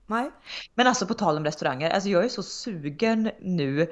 nej. 0.08 0.32
Men 0.76 0.88
alltså 0.88 1.06
på 1.06 1.14
tal 1.14 1.38
om 1.38 1.46
restauranger, 1.46 1.90
alltså 1.90 2.10
jag 2.10 2.26
är 2.26 2.30
så 2.30 2.44
sugen 2.44 3.32
nu. 3.42 3.88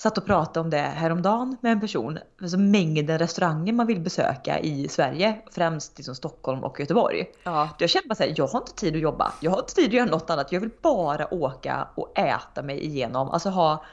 Satt 0.00 0.18
och 0.18 0.26
pratade 0.26 0.60
om 0.60 0.70
det 0.70 0.78
häromdagen 0.78 1.56
med 1.60 1.72
en 1.72 1.80
person. 1.80 2.18
Alltså 2.42 2.58
mängden 2.58 3.18
restauranger 3.18 3.72
man 3.72 3.86
vill 3.86 4.00
besöka 4.00 4.60
i 4.60 4.88
Sverige. 4.88 5.42
Främst 5.50 5.98
liksom 5.98 6.14
Stockholm 6.14 6.64
och 6.64 6.80
Göteborg. 6.80 7.26
Ja, 7.42 7.68
Jag 7.78 7.90
känner 7.90 8.08
bara 8.08 8.14
såhär, 8.14 8.34
jag 8.36 8.46
har 8.46 8.58
inte 8.58 8.74
tid 8.74 8.94
att 8.94 9.00
jobba. 9.00 9.32
Jag 9.40 9.50
har 9.50 9.58
inte 9.58 9.74
tid 9.74 9.86
att 9.86 9.92
göra 9.92 10.10
något 10.10 10.30
annat. 10.30 10.52
Jag 10.52 10.60
vill 10.60 10.70
bara 10.82 11.34
åka 11.34 11.88
och 11.94 12.18
äta 12.18 12.62
mig 12.62 12.84
igenom. 12.84 13.30
Alltså 13.30 13.48
ha 13.48 13.84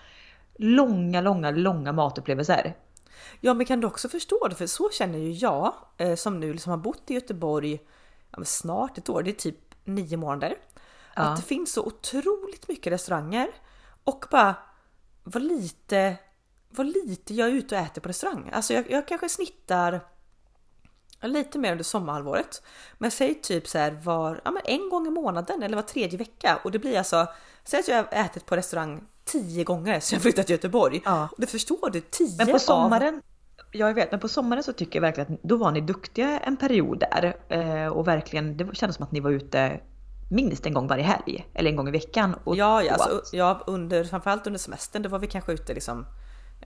långa, 0.55 1.21
långa, 1.21 1.51
långa 1.51 1.91
matupplevelser. 1.91 2.75
Ja 3.41 3.53
men 3.53 3.65
kan 3.65 3.79
du 3.79 3.87
också 3.87 4.09
förstå 4.09 4.47
det? 4.47 4.55
För 4.55 4.67
så 4.67 4.89
känner 4.89 5.19
ju 5.19 5.31
jag 5.31 5.73
eh, 5.97 6.15
som 6.15 6.39
nu 6.39 6.53
liksom 6.53 6.69
har 6.69 6.77
bott 6.77 7.11
i 7.11 7.13
Göteborg 7.13 7.79
ja, 8.31 8.43
snart 8.43 8.97
ett 8.97 9.09
år, 9.09 9.23
det 9.23 9.31
är 9.31 9.33
typ 9.33 9.59
nio 9.83 10.17
månader. 10.17 10.55
Ja. 11.15 11.21
Att 11.21 11.37
det 11.37 11.43
finns 11.43 11.73
så 11.73 11.83
otroligt 11.83 12.67
mycket 12.67 12.93
restauranger 12.93 13.47
och 14.03 14.25
bara 14.31 14.55
vad 15.27 15.43
lite, 15.43 16.15
vad 16.69 16.85
lite 16.85 17.33
jag 17.33 17.47
är 17.47 17.51
ute 17.51 17.75
och 17.75 17.81
äter 17.81 18.01
på 18.01 18.09
restaurang. 18.09 18.49
Alltså 18.53 18.73
jag, 18.73 18.91
jag 18.91 19.07
kanske 19.07 19.29
snittar 19.29 20.01
lite 21.21 21.59
mer 21.59 21.71
under 21.71 21.83
sommarhalvåret. 21.83 22.63
Men 22.97 23.11
säg 23.11 23.41
typ 23.41 23.67
så 23.67 23.77
här 23.77 23.91
var, 23.91 24.41
ja 24.45 24.51
men 24.51 24.61
en 24.65 24.89
gång 24.89 25.07
i 25.07 25.09
månaden 25.09 25.63
eller 25.63 25.75
var 25.75 25.83
tredje 25.83 26.17
vecka 26.17 26.59
och 26.63 26.71
det 26.71 26.79
blir 26.79 26.97
alltså, 26.97 27.27
säg 27.63 27.79
att 27.79 27.87
jag 27.87 27.95
har 27.95 28.07
ätit 28.11 28.45
på 28.45 28.55
restaurang 28.55 29.03
tio 29.25 29.63
gånger 29.63 29.99
sen 29.99 30.15
jag 30.15 30.21
flyttat 30.21 30.45
till 30.45 30.53
Göteborg. 30.53 31.01
Ja. 31.05 31.29
Och 31.31 31.41
det 31.41 31.47
förstår 31.47 31.89
du, 31.89 32.01
tio 32.01 32.37
Men 32.37 32.47
på 32.47 32.55
av 32.55 32.59
sommaren, 32.59 33.21
ja 33.71 33.87
jag 33.87 33.93
vet, 33.93 34.11
men 34.11 34.19
på 34.19 34.27
sommaren 34.27 34.63
så 34.63 34.73
tycker 34.73 34.95
jag 34.95 35.01
verkligen 35.01 35.33
att 35.33 35.43
då 35.43 35.57
var 35.57 35.71
ni 35.71 35.81
duktiga 35.81 36.39
en 36.39 36.57
period 36.57 36.99
där. 36.99 37.37
Eh, 37.49 37.87
och 37.87 38.07
verkligen, 38.07 38.57
det 38.57 38.75
kändes 38.75 38.95
som 38.95 39.03
att 39.03 39.11
ni 39.11 39.19
var 39.19 39.31
ute 39.31 39.79
minst 40.27 40.65
en 40.65 40.73
gång 40.73 40.87
varje 40.87 41.03
helg. 41.03 41.47
Eller 41.53 41.69
en 41.69 41.75
gång 41.75 41.87
i 41.87 41.91
veckan. 41.91 42.35
Och 42.43 42.55
Ja, 42.55 42.83
ja, 42.83 42.93
alltså, 42.93 43.35
ja 43.35 43.63
under, 43.67 44.03
framförallt 44.03 44.47
under 44.47 44.59
semestern, 44.59 45.01
då 45.01 45.09
var 45.09 45.19
vi 45.19 45.27
kanske 45.27 45.53
ute 45.53 45.73
liksom 45.73 46.05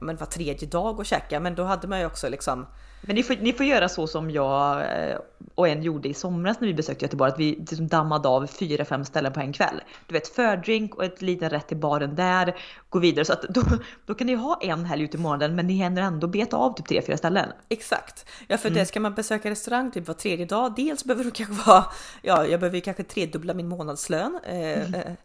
men 0.02 0.16
var 0.18 0.26
tredje 0.26 0.68
dag 0.68 1.00
och 1.00 1.06
käka. 1.06 1.40
Men 1.40 1.56
då 1.56 1.64
hade 1.64 1.88
man 1.88 2.00
ju 2.00 2.06
också 2.06 2.30
liksom 2.30 2.66
men 3.02 3.16
ni 3.16 3.24
får, 3.24 3.36
ni 3.42 3.54
får 3.54 3.66
göra 3.66 3.90
så 3.90 4.08
som 4.08 4.32
jag 4.32 4.82
eh, 4.82 5.18
och 5.56 5.68
en 5.68 5.84
gjorde 5.84 6.10
i 6.10 6.14
somras 6.14 6.60
när 6.60 6.68
vi 6.68 6.74
besökte 6.74 7.06
Göteborg, 7.06 7.32
att 7.32 7.40
vi 7.40 7.56
liksom 7.56 7.88
dammade 7.88 8.28
av 8.28 8.48
fyra, 8.48 8.86
fem 8.86 9.06
ställen 9.06 9.34
på 9.34 9.40
en 9.40 9.54
kväll. 9.54 9.82
Du 10.08 10.14
vet 10.14 10.28
fördrink 10.28 10.96
och 10.96 11.04
ett 11.04 11.22
liten 11.22 11.50
rätt 11.50 11.68
till 11.68 11.78
baren 11.78 12.16
där, 12.16 12.56
gå 12.90 13.00
vidare. 13.00 13.26
Så 13.26 13.34
att 13.34 13.42
då, 13.42 13.62
då 14.06 14.14
kan 14.14 14.28
ni 14.28 14.36
ha 14.36 14.60
en 14.62 14.86
helg 14.86 15.04
ute 15.04 15.18
i 15.18 15.20
månaden 15.20 15.56
men 15.56 15.68
ni 15.68 15.74
hinner 15.74 16.02
ändå 16.02 16.28
beta 16.28 16.58
av 16.58 16.74
typ 16.74 16.88
tre, 16.88 17.02
fyra 17.02 17.18
ställen. 17.18 17.50
Exakt. 17.70 18.26
Ja 18.48 18.58
för 18.58 18.70
mm. 18.70 18.80
det 18.80 18.86
ska 18.86 19.00
man 19.00 19.14
besöka 19.14 19.50
restaurang 19.50 19.92
typ 19.92 20.08
var 20.08 20.14
tredje 20.14 20.46
dag, 20.46 20.74
dels 20.76 21.04
behöver 21.04 21.24
du 21.24 21.32
kanske 21.32 21.70
vara, 21.70 21.86
ja 22.22 22.46
jag 22.46 22.60
behöver 22.60 22.80
kanske 22.80 23.04
tredubbla 23.04 23.54
min 23.54 23.68
månadslön. 23.68 24.40
Eh, 24.44 24.96
mm. 24.96 25.18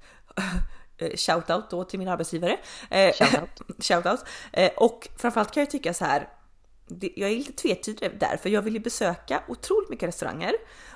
Eh, 0.99 1.17
Shoutout 1.17 1.71
då 1.71 1.85
till 1.85 1.99
min 1.99 2.09
arbetsgivare. 2.09 2.59
Shoutout. 2.91 3.61
Shoutout. 3.85 4.25
Och 4.77 5.09
framförallt 5.17 5.51
kan 5.51 5.61
jag 5.61 5.71
tycka 5.71 5.95
så 5.95 6.05
här, 6.05 6.29
jag 7.17 7.31
är 7.31 7.37
lite 7.37 7.53
tvetydig 7.53 8.19
där, 8.21 8.37
för 8.37 8.49
jag 8.51 8.63
vill 8.63 8.75
ju 8.75 8.81
besöka 8.81 9.43
otroligt 9.49 9.91
mycket 9.91 10.09
restauranger 10.09 10.53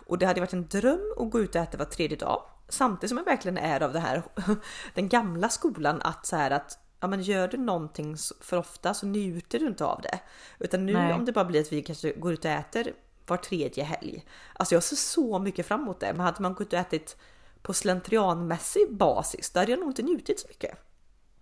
och 0.07 0.19
det 0.19 0.27
hade 0.27 0.41
varit 0.41 0.53
en 0.53 0.69
dröm 0.69 1.15
att 1.19 1.31
gå 1.31 1.41
ut 1.41 1.55
och 1.55 1.61
äta 1.61 1.79
var 1.79 1.85
tredje 1.85 2.17
dag. 2.17 2.43
Samtidigt 2.69 3.09
som 3.09 3.19
jag 3.19 3.25
verkligen 3.25 3.59
är 3.59 3.83
av 3.83 3.93
det 3.93 4.01
här, 4.01 4.23
den 4.95 5.09
gamla 5.09 5.49
skolan 5.49 6.03
att 6.03 6.27
så 6.27 6.37
här 6.37 6.51
att 6.51 6.79
ja, 7.01 7.07
men 7.07 7.23
gör 7.23 7.49
du 7.49 7.57
någonting 7.57 8.17
för 8.41 8.57
ofta 8.57 8.95
så 8.95 9.07
njuter 9.07 9.59
du 9.59 9.67
inte 9.67 9.85
av 9.85 10.01
det. 10.03 10.21
Utan 10.59 10.87
nu 10.87 10.93
Nej. 10.93 11.13
om 11.13 11.25
det 11.25 11.33
bara 11.33 11.45
blir 11.45 11.61
att 11.61 11.73
vi 11.73 11.83
kanske 11.83 12.13
går 12.13 12.33
ut 12.33 12.45
och 12.45 12.51
äter 12.51 12.93
var 13.27 13.37
tredje 13.37 13.85
helg. 13.85 14.25
Alltså 14.53 14.75
jag 14.75 14.83
ser 14.83 14.97
så 14.97 15.39
mycket 15.39 15.67
fram 15.67 15.83
emot 15.83 16.01
det. 16.01 16.13
Men 16.13 16.21
hade 16.21 16.43
man 16.43 16.55
gått 16.55 16.73
och 16.73 16.79
ätit 16.79 17.17
på 17.63 17.73
slentrianmässig 17.73 18.97
basis, 18.97 19.51
då 19.51 19.61
hade 19.61 19.73
jag 19.73 19.81
nog 19.81 19.89
inte 19.89 20.03
njutit 20.03 20.41
så 20.41 20.49
mycket. 20.49 20.79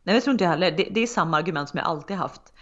Nej, 0.02 0.14
det 0.14 0.20
tror 0.20 0.32
inte 0.32 0.44
jag 0.44 0.50
heller. 0.50 0.70
Det, 0.70 0.88
det 0.90 1.00
är 1.00 1.06
samma 1.06 1.36
argument 1.36 1.68
som 1.68 1.78
jag 1.78 1.86
alltid 1.86 2.16
haft 2.16 2.52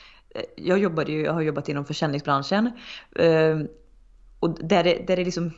jag 0.57 0.79
jobbade 0.79 1.12
ju, 1.12 1.25
jag 1.25 1.33
har 1.33 1.40
jobbat 1.40 1.69
inom 1.69 1.85
försäljningsbranschen. 1.85 2.71
Ehm, 3.19 3.69
och 4.40 4.69
där 4.69 4.85
det, 4.85 5.07
där 5.07 5.16
det 5.16 5.25
liksom 5.25 5.51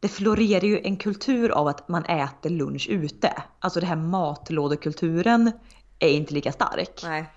det 0.00 0.08
florerar 0.08 0.64
ju 0.64 0.80
en 0.84 0.96
kultur 0.96 1.48
av 1.50 1.68
att 1.68 1.88
man 1.88 2.04
äter 2.04 2.50
lunch 2.50 2.88
ute. 2.90 3.42
Alltså 3.58 3.80
det 3.80 3.86
här 3.86 3.96
matlådekulturen 3.96 5.52
är 5.98 6.08
inte 6.08 6.34
lika 6.34 6.52
stark. 6.52 7.00
Nej. 7.02 7.32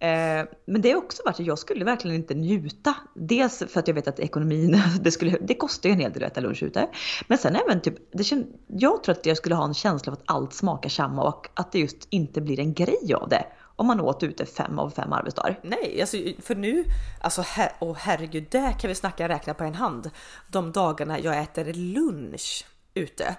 Eh, 0.00 0.44
men 0.66 0.80
det 0.82 0.90
har 0.90 0.96
också 0.96 1.22
varit 1.24 1.40
att 1.40 1.46
jag 1.46 1.58
skulle 1.58 1.84
verkligen 1.84 2.16
inte 2.16 2.34
njuta. 2.34 2.94
Dels 3.14 3.62
för 3.68 3.80
att 3.80 3.88
jag 3.88 3.94
vet 3.94 4.08
att 4.08 4.20
ekonomin, 4.20 4.82
det, 5.00 5.10
skulle, 5.10 5.38
det 5.40 5.54
kostar 5.54 5.88
ju 5.88 5.92
en 5.92 6.00
hel 6.00 6.12
del 6.12 6.24
att 6.24 6.32
äta 6.32 6.40
lunch 6.40 6.62
ute. 6.62 6.88
Men 7.26 7.38
sen 7.38 7.56
även 7.56 7.80
typ, 7.80 7.94
det 8.12 8.24
känd, 8.24 8.46
jag 8.66 9.02
tror 9.02 9.14
att 9.14 9.26
jag 9.26 9.36
skulle 9.36 9.54
ha 9.54 9.64
en 9.64 9.74
känsla 9.74 10.12
av 10.12 10.18
att 10.18 10.24
allt 10.26 10.52
smakar 10.52 10.88
samma 10.88 11.22
och 11.22 11.48
att 11.54 11.72
det 11.72 11.78
just 11.78 12.08
inte 12.10 12.40
blir 12.40 12.60
en 12.60 12.74
grej 12.74 13.14
av 13.14 13.28
det 13.28 13.44
om 13.76 13.86
man 13.86 14.00
åt 14.00 14.22
ute 14.22 14.46
fem 14.46 14.78
av 14.78 14.90
fem 14.90 15.12
arbetsdagar. 15.12 15.60
Nej, 15.62 16.00
alltså, 16.00 16.16
för 16.42 16.54
nu, 16.54 16.84
alltså 17.20 17.42
her 17.42 17.72
oh, 17.80 17.96
herregud, 17.98 18.46
där 18.50 18.72
kan 18.72 18.88
vi 18.88 18.94
snacka 18.94 19.28
räkna 19.28 19.54
på 19.54 19.64
en 19.64 19.74
hand. 19.74 20.10
De 20.48 20.72
dagarna 20.72 21.20
jag 21.20 21.38
äter 21.38 21.72
lunch 21.72 22.64
ute. 22.94 23.36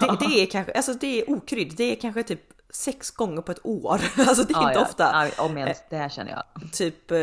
Det, 0.00 0.16
det 0.20 0.42
är 0.42 0.46
kanske, 0.46 0.72
alltså 0.72 0.94
det 0.94 1.20
är 1.20 1.30
okrydd, 1.30 1.74
det 1.76 1.84
är 1.84 1.96
kanske 1.96 2.22
typ 2.22 2.40
sex 2.70 3.10
gånger 3.10 3.42
på 3.42 3.52
ett 3.52 3.66
år. 3.66 4.00
Alltså 4.18 4.44
det 4.44 4.54
är 4.54 4.60
ja, 4.60 4.68
inte 4.68 4.78
ja. 4.78 4.86
ofta. 4.86 5.30
Ja, 5.36 5.44
om 5.44 5.58
ens, 5.58 5.82
det 5.90 5.96
här 5.96 6.08
känner 6.08 6.30
jag. 6.30 6.72
Typ 6.72 7.10
eh, 7.10 7.16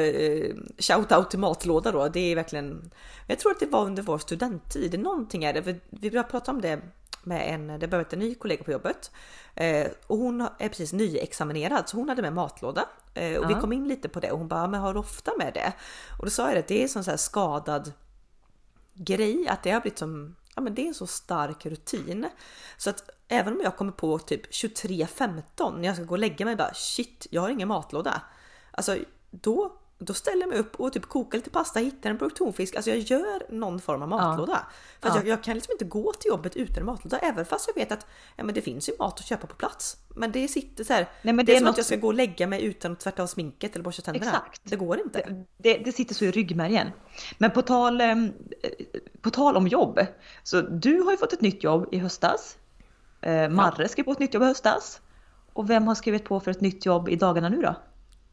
shout-out 0.77 1.29
till 1.29 1.39
matlåda 1.39 1.91
då. 1.91 2.07
Det 2.07 2.31
är 2.31 2.35
verkligen. 2.35 2.91
Jag 3.27 3.39
tror 3.39 3.51
att 3.51 3.59
det 3.59 3.65
var 3.65 3.85
under 3.85 4.03
vår 4.03 4.17
studenttid. 4.17 4.99
Någonting 4.99 5.43
är 5.43 5.53
det. 5.53 5.61
Vi 5.89 6.09
började 6.09 6.29
prata 6.29 6.51
om 6.51 6.61
det 6.61 6.81
med 7.23 7.53
en, 7.53 7.79
det 7.79 7.87
börjat 7.87 8.13
en 8.13 8.19
ny 8.19 8.35
kollega 8.35 8.63
på 8.63 8.71
jobbet 8.71 9.11
eh, 9.55 9.87
och 10.07 10.17
hon 10.17 10.41
är 10.41 10.69
precis 10.69 10.93
nyexaminerad 10.93 11.89
så 11.89 11.97
hon 11.97 12.09
hade 12.09 12.21
med 12.21 12.33
matlåda 12.33 12.85
eh, 13.13 13.37
och 13.37 13.43
uh 13.43 13.49
-huh. 13.49 13.55
vi 13.55 13.61
kom 13.61 13.73
in 13.73 13.87
lite 13.87 14.09
på 14.09 14.19
det 14.19 14.31
och 14.31 14.37
hon 14.39 14.47
bara, 14.47 14.67
men 14.67 14.79
har 14.79 14.93
du 14.93 14.99
ofta 14.99 15.31
med 15.37 15.53
det? 15.53 15.73
Och 16.19 16.25
då 16.25 16.31
sa 16.31 16.49
jag 16.49 16.57
att 16.57 16.67
det 16.67 16.83
är 16.83 16.87
sån 16.87 17.03
så 17.03 17.09
här 17.09 17.17
skadad 17.17 17.91
grej 18.93 19.47
att 19.47 19.63
det 19.63 19.71
har 19.71 19.81
blivit 19.81 19.99
som, 19.99 20.35
ja 20.55 20.61
men 20.61 20.75
det 20.75 20.81
är 20.81 20.87
en 20.87 20.93
så 20.93 21.07
stark 21.07 21.65
rutin 21.65 22.29
så 22.77 22.89
att 22.89 23.09
även 23.27 23.53
om 23.53 23.61
jag 23.63 23.77
kommer 23.77 23.91
på 23.91 24.19
typ 24.19 24.51
23.15 24.51 25.77
när 25.77 25.87
jag 25.87 25.95
ska 25.95 26.05
gå 26.05 26.11
och 26.11 26.19
lägga 26.19 26.45
mig 26.45 26.55
bara 26.55 26.73
shit, 26.73 27.27
jag 27.29 27.41
har 27.41 27.49
ingen 27.49 27.67
matlåda. 27.67 28.21
Alltså 28.71 28.97
då 29.31 29.82
då 30.05 30.13
ställer 30.13 30.41
jag 30.41 30.49
mig 30.49 30.57
upp 30.57 30.75
och 30.75 30.93
typ 30.93 31.05
kokar 31.05 31.37
lite 31.37 31.49
pasta, 31.49 31.79
hittar 31.79 32.09
en 32.09 32.17
produktionfisk. 32.17 32.75
Alltså 32.75 32.91
jag 32.91 32.99
gör 32.99 33.43
någon 33.49 33.79
form 33.79 34.01
av 34.01 34.07
matlåda. 34.07 34.51
Ja. 34.51 34.71
För 35.01 35.09
ja. 35.09 35.15
jag, 35.15 35.27
jag, 35.27 35.43
kan 35.43 35.53
liksom 35.55 35.71
inte 35.71 35.85
gå 35.85 36.13
till 36.13 36.29
jobbet 36.29 36.55
utan 36.55 36.77
en 36.77 36.85
matlåda. 36.85 37.17
Även 37.17 37.45
fast 37.45 37.67
jag 37.67 37.75
vet 37.75 37.91
att 37.91 38.07
ja, 38.35 38.43
men 38.43 38.55
det 38.55 38.61
finns 38.61 38.89
ju 38.89 38.93
mat 38.99 39.19
att 39.19 39.25
köpa 39.25 39.47
på 39.47 39.55
plats. 39.55 39.97
Men 40.15 40.31
det 40.31 40.47
sitter 40.47 40.83
så 40.83 40.93
här. 40.93 41.09
Nej, 41.21 41.33
det, 41.33 41.43
det 41.43 41.51
är 41.51 41.55
som 41.55 41.65
något... 41.65 41.71
att 41.71 41.77
jag 41.77 41.85
ska 41.85 41.95
gå 41.95 42.07
och 42.07 42.13
lägga 42.13 42.47
mig 42.47 42.63
utan 42.63 42.91
att 42.91 42.99
tvätta 42.99 43.23
av 43.23 43.27
sminket 43.27 43.73
eller 43.73 43.83
borsta 43.83 44.01
tänderna. 44.01 44.31
Exakt. 44.31 44.61
Det 44.63 44.75
går 44.75 44.99
inte. 44.99 45.19
Det, 45.19 45.45
det, 45.57 45.77
det, 45.77 45.91
sitter 45.91 46.15
så 46.15 46.25
i 46.25 46.31
ryggmärgen. 46.31 46.87
Men 47.37 47.51
på 47.51 47.61
tal, 47.61 48.01
eh, 48.01 48.15
på 49.21 49.29
tal 49.29 49.57
om 49.57 49.67
jobb. 49.67 49.99
Så 50.43 50.61
du 50.61 51.01
har 51.01 51.11
ju 51.11 51.17
fått 51.17 51.33
ett 51.33 51.41
nytt 51.41 51.63
jobb 51.63 51.87
i 51.91 51.97
höstas. 51.97 52.57
Eh, 53.21 53.49
Marre 53.49 53.87
skrev 53.87 54.03
på 54.03 54.11
ett 54.11 54.19
nytt 54.19 54.33
jobb 54.33 54.43
i 54.43 54.45
höstas. 54.45 55.01
Och 55.53 55.69
vem 55.69 55.87
har 55.87 55.95
skrivit 55.95 56.25
på 56.25 56.39
för 56.39 56.51
ett 56.51 56.61
nytt 56.61 56.85
jobb 56.85 57.09
i 57.09 57.15
dagarna 57.15 57.49
nu 57.49 57.61
då? 57.61 57.75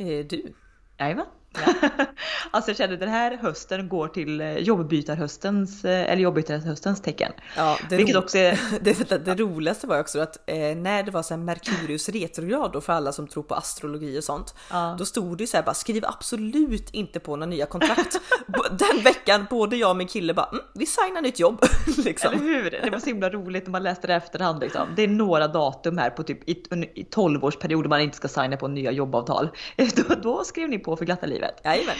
Eh, 0.05 0.27
du. 0.27 0.55
Jajamän. 0.99 1.27
alltså 2.51 2.83
jag 2.83 2.93
att 2.93 3.01
den 3.01 3.09
här 3.09 3.37
hösten 3.37 3.89
går 3.89 4.09
till 4.09 4.41
eh, 4.41 4.59
jobbbytarhöstens, 4.59 5.85
eh, 5.85 6.13
eller 6.13 6.23
jobbbytarhöstens 6.23 7.01
tecken. 7.01 7.33
Ja, 7.57 7.79
det, 7.89 7.97
Vilket 7.97 8.17
också 8.17 8.39
är... 8.39 8.59
det, 8.81 9.25
det, 9.25 9.35
roligaste 9.35 9.87
var 9.87 10.01
också 10.01 10.21
att 10.21 10.37
eh, 10.47 10.57
när 10.57 11.03
det 11.03 11.11
var 11.11 11.23
så 11.23 11.35
här 11.35 11.43
Merkurius 11.43 12.09
retrograd 12.09 12.73
då 12.73 12.81
för 12.81 12.93
alla 12.93 13.13
som 13.13 13.29
tror 13.29 13.43
på 13.43 13.55
astrologi 13.55 14.19
och 14.19 14.25
sånt. 14.25 14.55
Ja. 14.71 14.97
Då 14.99 15.05
stod 15.05 15.39
det 15.39 15.47
så 15.47 15.57
här 15.57 15.65
bara 15.65 15.75
skriv 15.75 16.05
absolut 16.07 16.91
inte 16.91 17.21
på 17.21 17.37
några 17.37 17.51
nya 17.51 17.67
kontrakt. 17.67 18.21
den 18.71 19.03
veckan 19.05 19.47
både 19.51 19.77
jag 19.77 19.91
och 19.91 19.97
min 19.97 20.09
kille 20.09 20.35
bara 20.35 20.49
mm, 20.53 20.65
vi 20.75 20.87
signar 20.87 21.23
nytt 21.23 21.41
jobb. 21.41 21.65
liksom. 22.05 22.35
Eller 22.35 22.45
hur? 22.45 22.71
Det 22.71 22.91
var 22.91 22.99
så 22.99 23.07
himla 23.07 23.31
roligt 23.31 23.65
när 23.65 23.71
man 23.71 23.83
läste 23.83 24.07
det 24.07 24.15
efterhand. 24.15 24.61
Liksom. 24.61 24.89
Det 24.97 25.03
är 25.03 25.09
några 25.09 25.49
datum 25.49 25.99
här 25.99 26.11
på 26.11 26.23
typ 26.23 26.49
i, 26.49 26.63
i 26.95 27.05
12 27.05 27.45
års 27.45 27.57
period 27.57 27.87
man 27.87 28.01
inte 28.01 28.17
ska 28.17 28.29
signa 28.29 28.57
på 28.57 28.69
nya 28.69 28.93
jobbavtal. 28.93 29.49
Då, 29.77 30.15
då 30.23 30.45
skrev 30.45 30.69
ni 30.69 30.79
på 30.79 30.97
för 30.97 31.05
glatta 31.05 31.27
livet 31.27 31.40
livet. 31.41 31.61
Jajamän. 31.65 31.97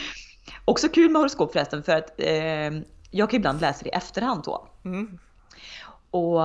Också 0.65 0.89
kul 0.89 1.11
med 1.11 1.21
horoskop 1.21 1.53
förresten 1.53 1.83
för 1.83 1.97
att 1.97 2.21
eh, 2.21 2.71
jag 3.11 3.31
kan 3.31 3.37
ibland 3.37 3.61
läsa 3.61 3.83
det 3.83 3.89
i 3.89 3.93
efterhand 3.93 4.43
då. 4.45 4.69
Mm. 4.85 5.19
Och 6.11 6.41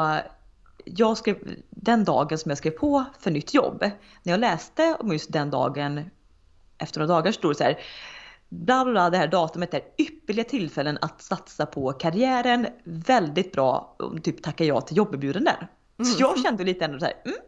jag 0.85 1.17
skrev, 1.17 1.37
den 1.69 2.03
dagen 2.03 2.37
som 2.37 2.49
jag 2.51 2.57
skrev 2.57 2.71
på 2.71 3.05
för 3.19 3.31
nytt 3.31 3.53
jobb, 3.53 3.81
när 4.23 4.33
jag 4.33 4.39
läste 4.39 4.95
om 4.99 5.11
just 5.11 5.33
den 5.33 5.49
dagen 5.49 6.09
efter 6.77 6.99
några 6.99 7.13
dagar 7.13 7.31
stod 7.31 7.51
det 7.51 7.55
så 7.55 7.63
här 7.63 7.79
bla 8.49 8.83
bla 8.83 8.91
bla, 8.91 9.09
det 9.09 9.17
här 9.17 9.27
datumet 9.27 9.73
är 9.73 9.81
ypperliga 9.97 10.43
tillfällen 10.43 10.97
att 11.01 11.21
satsa 11.21 11.65
på 11.65 11.93
karriären. 11.93 12.67
Väldigt 12.83 13.51
bra, 13.51 13.97
typ 14.23 14.43
tacka 14.43 14.63
ja 14.63 14.81
till 14.81 14.97
jobberbjudanden. 14.97 15.55
Mm. 15.99 16.11
Så 16.11 16.21
jag 16.21 16.39
kände 16.39 16.63
lite 16.63 16.85
ändå 16.85 16.99
så 16.99 17.05
här, 17.05 17.13
mm, 17.25 17.37
mm, 17.37 17.45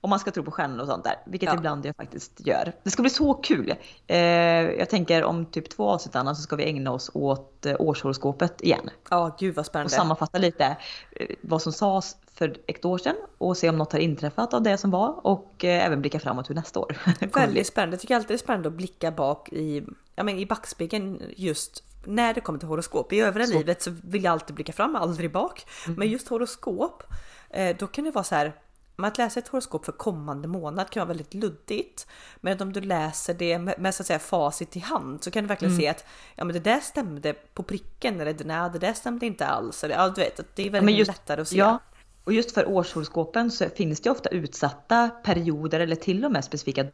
om 0.00 0.10
man 0.10 0.18
ska 0.18 0.30
tro 0.30 0.42
på 0.42 0.50
stjärnor 0.50 0.80
och 0.80 0.86
sånt 0.86 1.04
där, 1.04 1.14
vilket 1.26 1.48
ja. 1.48 1.54
ibland 1.54 1.86
jag 1.86 1.96
faktiskt 1.96 2.46
gör. 2.46 2.72
Det 2.82 2.90
ska 2.90 3.02
bli 3.02 3.10
så 3.10 3.34
kul. 3.34 3.74
Eh, 4.06 4.18
jag 4.18 4.90
tänker 4.90 5.24
om 5.24 5.46
typ 5.46 5.70
två 5.70 5.90
avsnitt 5.90 6.16
Anna 6.16 6.34
så 6.34 6.42
ska 6.42 6.56
vi 6.56 6.64
ägna 6.64 6.92
oss 6.92 7.10
åt 7.14 7.66
eh, 7.66 7.76
årshoroskopet 7.78 8.62
igen. 8.62 8.90
Ja, 9.10 9.36
gud 9.38 9.54
vad 9.54 9.66
spännande. 9.66 9.86
Och 9.86 9.90
sammanfatta 9.90 10.38
lite 10.38 10.76
eh, 11.12 11.26
vad 11.40 11.62
som 11.62 11.72
sades 11.72 12.16
för 12.34 12.56
ett 12.66 12.84
år 12.84 12.98
sedan 12.98 13.16
och 13.38 13.56
se 13.56 13.68
om 13.68 13.78
något 13.78 13.92
har 13.92 13.98
inträffat 13.98 14.54
av 14.54 14.62
det 14.62 14.78
som 14.78 14.90
var 14.90 15.26
och 15.26 15.64
eh, 15.64 15.86
även 15.86 16.00
blicka 16.00 16.20
framåt 16.20 16.50
hur 16.50 16.54
nästa 16.54 16.80
år 16.80 16.96
Väldigt 17.34 17.66
spännande. 17.66 17.94
Jag 17.94 18.00
tycker 18.00 18.16
alltid 18.16 18.28
det 18.28 18.34
är 18.34 18.38
spännande 18.38 18.68
att 18.68 18.74
blicka 18.74 19.10
bak 19.10 19.48
i, 19.52 19.86
ja, 20.14 20.22
men 20.22 20.38
i 20.38 20.46
backspegeln 20.46 21.22
just 21.36 21.84
när 22.04 22.34
det 22.34 22.40
kommer 22.40 22.58
till 22.58 22.68
horoskop. 22.68 23.12
I 23.12 23.20
övriga 23.20 23.46
så. 23.46 23.58
livet 23.58 23.82
så 23.82 23.90
vill 24.04 24.24
jag 24.24 24.32
alltid 24.32 24.54
blicka 24.54 24.72
fram, 24.72 24.96
aldrig 24.96 25.32
bak. 25.32 25.66
Mm. 25.86 25.98
Men 25.98 26.08
just 26.08 26.28
horoskop, 26.28 27.02
eh, 27.50 27.76
då 27.78 27.86
kan 27.86 28.04
det 28.04 28.10
vara 28.10 28.24
så 28.24 28.34
här 28.34 28.52
men 28.98 29.08
att 29.08 29.18
läsa 29.18 29.40
ett 29.40 29.48
horoskop 29.48 29.84
för 29.84 29.92
kommande 29.92 30.48
månad 30.48 30.90
kan 30.90 31.00
vara 31.00 31.08
väldigt 31.08 31.34
luddigt. 31.34 32.06
Men 32.40 32.62
om 32.62 32.72
du 32.72 32.80
läser 32.80 33.34
det 33.34 33.58
med, 33.58 33.74
med 33.78 33.94
så 33.94 34.02
att 34.02 34.06
säga 34.06 34.18
facit 34.18 34.76
i 34.76 34.80
hand 34.80 35.24
så 35.24 35.30
kan 35.30 35.44
du 35.44 35.48
verkligen 35.48 35.74
mm. 35.74 35.82
se 35.82 35.88
att 35.88 36.04
ja, 36.34 36.44
men 36.44 36.54
det 36.54 36.60
där 36.60 36.80
stämde 36.80 37.32
på 37.32 37.62
pricken 37.62 38.20
eller 38.20 38.44
nej, 38.44 38.70
det 38.72 38.78
där 38.78 38.92
stämde 38.92 39.26
inte 39.26 39.46
alls. 39.46 39.84
Eller, 39.84 39.94
ja, 39.94 40.08
du 40.08 40.20
vet, 40.20 40.40
det 40.54 40.66
är 40.66 40.70
väldigt 40.70 40.96
just, 40.96 41.08
lättare 41.08 41.40
att 41.40 41.48
se. 41.48 41.56
Ja. 41.56 41.78
Och 42.24 42.32
just 42.32 42.54
för 42.54 42.68
årshoroskopen 42.68 43.50
så 43.50 43.68
finns 43.68 44.00
det 44.00 44.10
ofta 44.10 44.28
utsatta 44.28 45.08
perioder 45.08 45.80
eller 45.80 45.96
till 45.96 46.24
och 46.24 46.32
med 46.32 46.44
specifika 46.44 46.86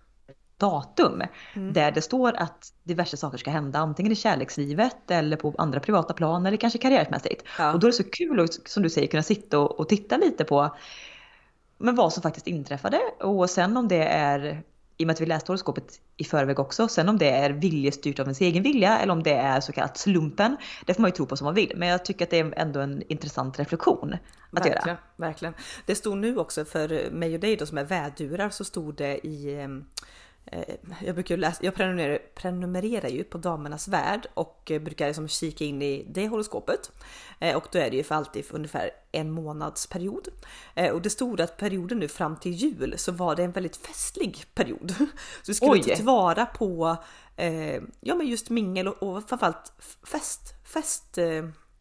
datum 0.58 1.22
mm. 1.54 1.72
där 1.72 1.90
det 1.92 2.02
står 2.02 2.32
att 2.36 2.72
diverse 2.82 3.16
saker 3.16 3.38
ska 3.38 3.50
hända 3.50 3.78
antingen 3.78 4.12
i 4.12 4.16
kärlekslivet 4.16 5.10
eller 5.10 5.36
på 5.36 5.54
andra 5.58 5.80
privata 5.80 6.14
plan 6.14 6.46
eller 6.46 6.56
kanske 6.56 6.78
karriärmässigt. 6.78 7.44
Ja. 7.58 7.72
Och 7.72 7.80
då 7.80 7.86
är 7.86 7.90
det 7.90 7.96
så 7.96 8.04
kul 8.04 8.40
att 8.40 8.68
som 8.68 8.82
du 8.82 8.90
säger 8.90 9.08
kunna 9.08 9.22
sitta 9.22 9.58
och, 9.58 9.80
och 9.80 9.88
titta 9.88 10.16
lite 10.16 10.44
på 10.44 10.76
men 11.84 11.94
vad 11.94 12.12
som 12.12 12.22
faktiskt 12.22 12.46
inträffade 12.46 13.00
och 13.20 13.50
sen 13.50 13.76
om 13.76 13.88
det 13.88 14.04
är 14.04 14.62
i 14.96 15.04
och 15.04 15.06
med 15.06 15.14
att 15.14 15.20
vi 15.20 15.26
läste 15.26 15.52
horoskopet 15.52 16.00
i 16.16 16.24
förväg 16.24 16.58
också. 16.58 16.88
Sen 16.88 17.08
om 17.08 17.18
det 17.18 17.30
är 17.30 17.50
viljestyrt 17.50 18.18
av 18.18 18.26
ens 18.26 18.40
egen 18.40 18.62
vilja 18.62 18.98
eller 18.98 19.12
om 19.12 19.22
det 19.22 19.32
är 19.34 19.60
så 19.60 19.72
kallat 19.72 19.98
slumpen. 19.98 20.56
Det 20.86 20.94
får 20.94 21.02
man 21.02 21.08
ju 21.08 21.14
tro 21.14 21.26
på 21.26 21.36
som 21.36 21.44
man 21.44 21.54
vill. 21.54 21.72
Men 21.76 21.88
jag 21.88 22.04
tycker 22.04 22.24
att 22.24 22.30
det 22.30 22.38
är 22.38 22.54
ändå 22.56 22.80
en 22.80 23.02
intressant 23.08 23.58
reflektion 23.58 24.12
att 24.12 24.20
verkligen, 24.50 24.86
göra. 24.86 24.98
Verkligen. 25.16 25.54
Det 25.86 25.94
stod 25.94 26.18
nu 26.18 26.38
också 26.38 26.64
för 26.64 27.10
mig 27.10 27.34
och 27.34 27.40
dig 27.40 27.56
då 27.56 27.66
som 27.66 27.78
är 27.78 27.84
vädurar 27.84 28.50
så 28.50 28.64
stod 28.64 28.94
det 28.94 29.26
i 29.26 29.60
eh, 29.60 29.68
jag 31.04 31.14
brukar 31.14 31.37
läsa, 31.37 31.64
jag 31.64 31.74
prenumererar, 31.74 32.18
prenumererar 32.35 33.09
ju 33.09 33.24
på 33.24 33.38
Damernas 33.38 33.88
Värld 33.88 34.26
och 34.35 34.70
eh, 34.70 34.83
brukar 34.83 35.07
liksom 35.07 35.28
kika 35.28 35.64
in 35.64 35.83
i 35.83 36.07
det 36.09 36.28
horoskopet. 36.28 36.92
Eh, 37.40 37.57
och 37.57 37.66
då 37.72 37.78
är 37.78 37.90
det 37.90 37.96
ju 37.96 38.02
för 38.02 38.14
alltid 38.14 38.44
för 38.44 38.54
ungefär 38.54 38.90
en 39.12 39.30
månads 39.30 39.87
period. 39.87 40.28
Och 40.92 41.02
det 41.02 41.11
stod 41.11 41.40
att 41.40 41.57
perioden 41.57 41.98
nu 41.98 42.09
fram 42.09 42.37
till 42.37 42.52
jul 42.52 42.94
så 42.96 43.12
var 43.12 43.37
det 43.37 43.44
en 43.44 43.52
väldigt 43.52 43.76
festlig 43.76 44.44
period. 44.54 44.94
Så 45.42 45.46
vi 45.46 45.54
skulle 45.54 45.83
ta 45.83 45.94
tillvara 45.94 46.46
på 46.46 46.96
ja, 48.00 48.14
men 48.14 48.26
just 48.26 48.50
mingel 48.50 48.88
och, 48.88 49.02
och 49.02 49.28
framförallt 49.28 49.72
fest, 50.02 50.54
fest 50.64 51.18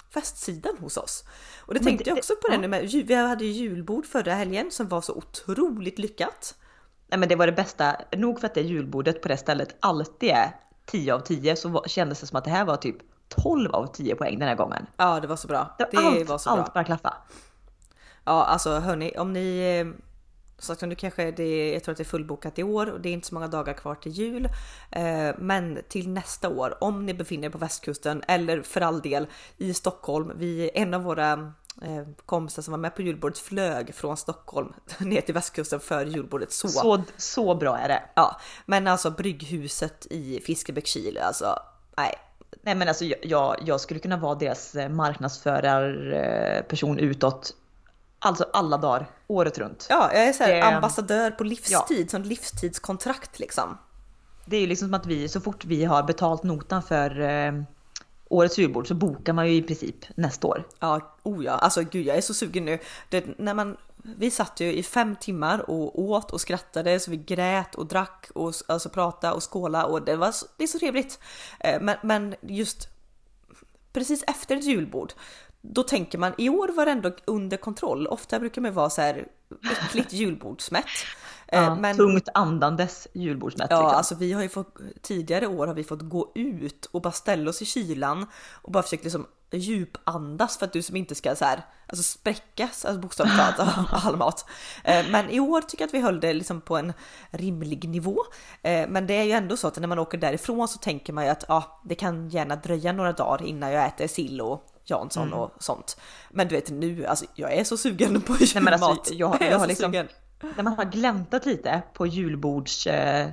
festsidan 0.10 0.78
hos 0.78 0.97
oss. 0.97 1.23
Och 1.60 1.73
det 1.73 1.80
men 1.80 1.86
tänkte 1.86 2.04
det, 2.04 2.10
jag 2.10 2.17
också 2.17 2.34
på 2.36 2.47
det 2.47 2.58
nu 2.58 2.67
med, 2.67 2.89
vi 2.91 3.13
hade 3.13 3.45
julbord 3.45 4.06
förra 4.06 4.34
helgen 4.34 4.71
som 4.71 4.88
var 4.88 5.02
så 5.02 5.13
otroligt 5.13 5.99
lyckat. 5.99 6.56
Nej 7.13 7.19
men 7.19 7.30
det 7.30 7.36
var 7.36 7.45
det 7.45 7.54
bästa, 7.54 7.95
nog 8.12 8.39
för 8.39 8.47
att 8.47 8.54
det 8.54 8.62
julbordet 8.62 9.21
på 9.21 9.28
det 9.28 9.38
stället 9.38 9.76
alltid 9.80 10.30
är 10.30 10.56
10 10.86 11.13
av 11.13 11.19
10 11.19 11.56
så 11.56 11.69
var, 11.69 11.84
kändes 11.88 12.19
det 12.19 12.28
som 12.28 12.38
att 12.38 12.43
det 12.43 12.49
här 12.49 12.65
var 12.65 12.78
typ 12.78 12.95
12 13.28 13.71
av 13.71 13.88
10 13.88 14.15
poäng 14.15 14.39
den 14.39 14.47
här 14.47 14.56
gången. 14.56 14.86
Ja 14.97 15.19
det 15.19 15.28
var 15.28 15.36
så 15.36 15.47
bra. 15.47 15.76
Det, 15.78 15.97
var 15.97 16.04
allt, 16.04 16.30
var 16.30 16.38
så 16.38 16.49
bra. 16.49 16.63
Allt 16.63 16.73
bara 16.73 16.84
klaffa. 16.84 17.13
Ja 18.26 18.43
alltså 18.43 18.80
hörni, 18.80 19.17
om 19.17 19.34
ni 19.34 19.93
så 20.58 20.73
att 20.73 20.82
nu 20.82 20.95
kanske 20.95 21.32
det, 21.32 21.73
jag 21.73 21.84
tror 21.84 21.91
att 21.91 21.97
det 21.97 22.04
är 22.04 22.06
fullbokat 22.06 22.60
i 22.60 22.63
år 22.63 22.91
och 22.91 23.02
det 23.02 23.10
är 23.10 23.13
inte 23.13 23.28
så 23.28 23.34
många 23.34 23.47
dagar 23.47 23.73
kvar 23.73 23.95
till 23.95 24.12
jul. 24.12 24.49
Eh, 24.91 25.36
men 25.38 25.80
till 25.89 26.10
nästa 26.10 26.49
år, 26.49 26.84
om 26.84 27.06
ni 27.06 27.13
befinner 27.13 27.47
er 27.47 27.52
på 27.52 27.58
västkusten 27.58 28.23
eller 28.28 28.62
för 28.62 28.82
all 28.82 29.02
del 29.02 29.28
i 29.58 29.73
Stockholm, 29.73 30.32
vi, 30.36 30.71
en 30.73 30.93
av 30.93 31.04
våra 31.04 31.54
kompisar 32.25 32.62
som 32.62 32.71
var 32.71 32.77
med 32.77 32.95
på 32.95 33.01
julbordet 33.01 33.39
flög 33.39 33.95
från 33.95 34.17
Stockholm 34.17 34.73
ner 34.99 35.21
till 35.21 35.33
västkusten 35.33 35.79
för 35.79 36.05
julbordet. 36.05 36.51
Så, 36.51 36.67
så, 36.67 37.03
så 37.17 37.55
bra 37.55 37.77
är 37.77 37.88
det. 37.88 38.03
Ja, 38.15 38.39
men 38.65 38.88
alltså 38.88 39.12
Brygghuset 39.12 40.07
i 40.09 40.41
Fiskebäckskil, 40.45 41.17
alltså 41.17 41.59
nej. 41.97 42.15
Nej 42.62 42.75
men 42.75 42.88
alltså 42.88 43.05
jag, 43.05 43.55
jag 43.65 43.81
skulle 43.81 43.99
kunna 43.99 44.17
vara 44.17 44.36
deras 44.36 44.75
eh, 44.75 44.89
marknadsförarperson 44.89 46.99
utåt 46.99 47.53
Alltså 48.25 48.45
alla 48.53 48.77
dagar, 48.77 49.09
året 49.27 49.57
runt. 49.57 49.88
Ja, 49.89 50.09
jag 50.13 50.27
är 50.27 50.33
så 50.33 50.43
det... 50.43 50.62
ambassadör 50.62 51.31
på 51.31 51.43
livstid, 51.43 52.05
ja. 52.05 52.07
som 52.07 52.21
livstidskontrakt 52.21 53.39
liksom. 53.39 53.77
Det 54.45 54.57
är 54.57 54.62
ju 54.62 54.67
liksom 54.67 54.88
som 54.88 54.93
att 54.93 55.05
vi, 55.05 55.29
så 55.29 55.41
fort 55.41 55.65
vi 55.65 55.83
har 55.83 56.03
betalt 56.03 56.43
notan 56.43 56.83
för 56.83 57.21
eh, 57.21 57.51
årets 58.34 58.58
julbord 58.58 58.88
så 58.88 58.93
bokar 58.93 59.34
man 59.34 59.48
ju 59.48 59.54
i 59.54 59.62
princip 59.62 60.06
nästa 60.15 60.48
år. 60.48 60.67
Ja, 60.80 61.15
oh 61.24 61.46
ja, 61.46 61.52
alltså 61.52 61.82
gud 61.82 62.06
jag 62.06 62.17
är 62.17 62.22
så 62.22 62.34
sugen 62.34 62.65
nu. 62.65 62.80
Det, 63.10 63.39
när 63.39 63.54
man, 63.54 63.78
vi 63.98 64.32
satt 64.32 64.60
ju 64.60 64.74
i 64.74 64.84
fem 64.84 65.15
timmar 65.15 65.69
och 65.69 66.00
åt 66.00 66.32
och 66.32 66.41
skrattade 66.41 67.00
så 67.00 67.12
vi 67.12 67.17
grät 67.17 67.76
och 67.76 67.86
drack 67.86 68.28
och 68.36 68.54
alltså 68.67 68.89
pratade 68.89 69.34
och 69.34 69.54
skåla 69.54 69.86
och 69.86 70.02
det 70.02 70.15
var 70.15 70.34
det 70.58 70.63
är 70.63 70.67
så 70.67 70.80
trevligt. 70.80 71.19
Eh, 71.60 71.82
men, 71.82 71.98
men 72.04 72.36
just 72.41 72.88
precis 73.93 74.24
efter 74.28 74.56
ett 74.58 74.63
julbord 74.63 75.13
då 75.62 75.84
tänker 75.84 76.17
man 76.17 76.34
i 76.38 76.50
år 76.50 76.67
var 76.67 76.86
det 76.86 76.91
ändå 76.91 77.12
under 77.26 77.58
kontroll. 77.58 78.08
Ofta 78.08 78.39
brukar 78.39 78.62
man 78.62 78.74
vara 78.74 78.89
så 78.89 79.02
här 79.02 79.28
äckligt 79.72 80.13
julbordsmätt. 80.13 80.86
Ja, 81.53 81.63
eh, 81.63 81.75
men, 81.75 81.95
tungt 81.95 82.29
andandes 82.33 83.07
julbordsmätt. 83.13 83.67
Ja, 83.71 83.77
liksom. 83.77 83.97
alltså 83.97 84.15
vi 84.15 84.33
har 84.33 84.41
ju 84.41 84.49
fått 84.49 84.77
tidigare 85.01 85.47
år 85.47 85.67
har 85.67 85.73
vi 85.73 85.83
fått 85.83 86.01
gå 86.01 86.31
ut 86.35 86.85
och 86.85 87.01
bara 87.01 87.11
ställa 87.11 87.49
oss 87.49 87.61
i 87.61 87.65
kylan 87.65 88.25
och 88.61 88.71
bara 88.71 88.83
försöka 88.83 89.03
liksom 89.03 89.25
djupandas 89.57 90.57
för 90.57 90.65
att 90.65 90.73
du 90.73 90.81
som 90.81 90.95
inte 90.95 91.15
ska 91.15 91.35
så 91.35 91.45
här, 91.45 91.61
alltså 91.87 92.03
spräckas, 92.03 92.85
alltså 92.85 93.01
bokstavligt 93.01 93.37
talat 93.37 93.59
av 93.59 93.85
all 94.07 94.17
mat. 94.17 94.45
Eh, 94.83 95.05
men 95.09 95.29
i 95.29 95.39
år 95.39 95.61
tycker 95.61 95.83
jag 95.83 95.87
att 95.87 95.93
vi 95.93 96.01
höll 96.01 96.19
det 96.19 96.33
liksom 96.33 96.61
på 96.61 96.77
en 96.77 96.93
rimlig 97.31 97.89
nivå. 97.89 98.17
Eh, 98.61 98.87
men 98.89 99.07
det 99.07 99.13
är 99.13 99.23
ju 99.23 99.31
ändå 99.31 99.57
så 99.57 99.67
att 99.67 99.79
när 99.79 99.87
man 99.87 99.99
åker 99.99 100.17
därifrån 100.17 100.67
så 100.67 100.77
tänker 100.77 101.13
man 101.13 101.23
ju 101.23 101.29
att 101.29 101.45
ja, 101.47 101.81
det 101.85 101.95
kan 101.95 102.29
gärna 102.29 102.55
dröja 102.55 102.91
några 102.91 103.11
dagar 103.11 103.45
innan 103.45 103.71
jag 103.71 103.85
äter 103.85 104.07
sill 104.07 104.41
och 104.41 104.65
Jansson 104.85 105.27
mm. 105.27 105.39
och 105.39 105.51
sånt. 105.59 105.97
Men 106.29 106.47
du 106.47 106.55
vet 106.55 106.69
nu, 106.69 107.05
alltså 107.05 107.25
jag 107.35 107.53
är 107.53 107.63
så 107.63 107.77
sugen 107.77 108.21
på 108.21 108.33
julmat. 108.33 108.53
Nej, 108.53 108.63
men 108.63 108.73
alltså, 108.73 109.13
jag, 109.13 109.41
jag, 109.41 109.51
jag 109.51 109.59
har 109.59 109.67
liksom, 109.67 109.91
sugen. 109.91 110.07
När 110.56 110.63
man 110.63 110.73
har 110.73 110.86
gläntat 110.86 111.45
lite 111.45 111.82
på 111.93 112.08
julbords 112.08 112.88
eh, 112.88 113.27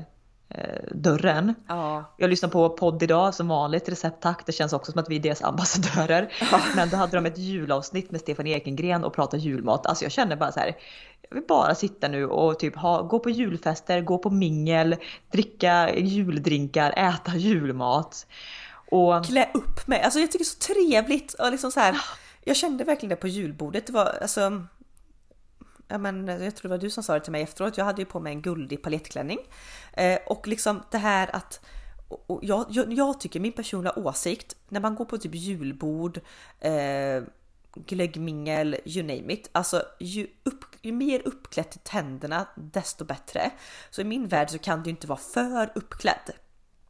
eh. 0.49 1.47
Ja. 1.69 2.15
Jag 2.17 2.31
lyssnar 2.31 2.49
på 2.49 2.69
podd 2.69 3.03
idag 3.03 3.35
som 3.35 3.49
vanligt, 3.49 3.89
recept 3.89 4.23
tack. 4.23 4.47
Det 4.47 4.53
känns 4.53 4.73
också 4.73 4.93
som 4.93 5.01
att 5.01 5.11
vi 5.11 5.17
är 5.17 5.21
deras 5.21 5.43
ambassadörer. 5.43 6.33
Ja. 6.53 6.61
Men 6.77 6.89
då 6.89 6.97
hade 6.97 7.17
de 7.17 7.27
ett 7.27 7.39
julavsnitt 7.39 8.11
med 8.11 8.21
Stefan 8.21 8.47
Ekengren 8.47 9.05
och 9.05 9.13
prata 9.13 9.37
julmat. 9.37 9.87
Alltså 9.87 10.05
jag 10.05 10.13
känner 10.13 10.37
bara 10.37 10.53
så 10.53 10.61
här. 10.61 10.77
Jag 11.29 11.35
vill 11.35 11.47
bara 11.49 11.75
sitta 11.75 12.09
nu 12.09 12.27
och 12.27 12.59
typ 12.59 12.77
ha, 12.77 13.03
gå 13.03 13.19
på 13.19 13.31
julfester, 13.31 14.01
gå 14.01 14.19
på 14.19 14.31
mingel, 14.31 14.97
dricka 15.33 15.95
juldrinkar, 15.97 16.93
äta 16.97 17.37
julmat. 17.37 18.27
Och... 18.91 19.25
Klä 19.25 19.49
upp 19.55 19.87
mig. 19.87 20.03
Alltså 20.03 20.19
jag 20.19 20.31
tycker 20.31 20.45
det 20.45 20.49
är 20.49 20.75
så 20.75 20.75
trevligt 20.75 21.35
och 21.35 21.51
liksom 21.51 21.71
så 21.71 21.81
här. 21.81 21.97
Jag 22.45 22.57
kände 22.57 22.85
verkligen 22.85 23.11
det 23.11 23.17
på 23.17 23.29
julbordet. 23.29 23.87
Det 23.87 23.93
var 23.93 24.19
alltså. 24.23 24.63
Ja, 25.91 25.99
men 25.99 26.29
jag 26.29 26.57
tror 26.57 26.69
det 26.69 26.77
var 26.77 26.79
du 26.79 26.91
som 26.91 27.03
sa 27.03 27.15
det 27.15 27.21
till 27.21 27.33
mig 27.33 27.43
efteråt. 27.43 27.79
Jag 27.79 27.85
hade 27.85 28.03
ju 28.03 28.07
på 28.07 28.21
mig 28.21 28.33
en 28.33 28.43
guldig 28.43 28.83
paljettklänning 28.83 29.39
eh, 29.93 30.19
och 30.27 30.49
liksom 30.49 30.83
det 30.91 30.99
här 30.99 31.37
att 31.37 31.61
jag, 32.43 32.67
jag, 32.69 32.93
jag, 32.93 33.21
tycker 33.21 33.41
min 33.41 33.53
personliga 33.53 33.93
åsikt 33.97 34.57
när 34.69 34.81
man 34.81 34.95
går 34.95 35.05
på 35.05 35.19
typ 35.19 35.35
julbord, 35.35 36.21
eh, 36.61 37.23
glöggmingel, 37.75 38.77
you 38.85 39.03
name 39.03 39.33
it. 39.33 39.51
Alltså 39.53 39.83
ju, 40.01 40.27
upp, 40.43 40.65
ju 40.83 40.93
mer 40.93 41.23
uppklätt 41.25 41.71
till 41.71 41.81
tänderna 41.81 42.47
desto 42.55 43.05
bättre. 43.05 43.51
Så 43.91 44.01
i 44.01 44.05
min 44.05 44.29
värld 44.29 44.51
så 44.51 44.59
kan 44.59 44.83
du 44.83 44.91
inte 44.91 45.07
vara 45.07 45.19
för 45.19 45.73
uppklädd. 45.75 46.31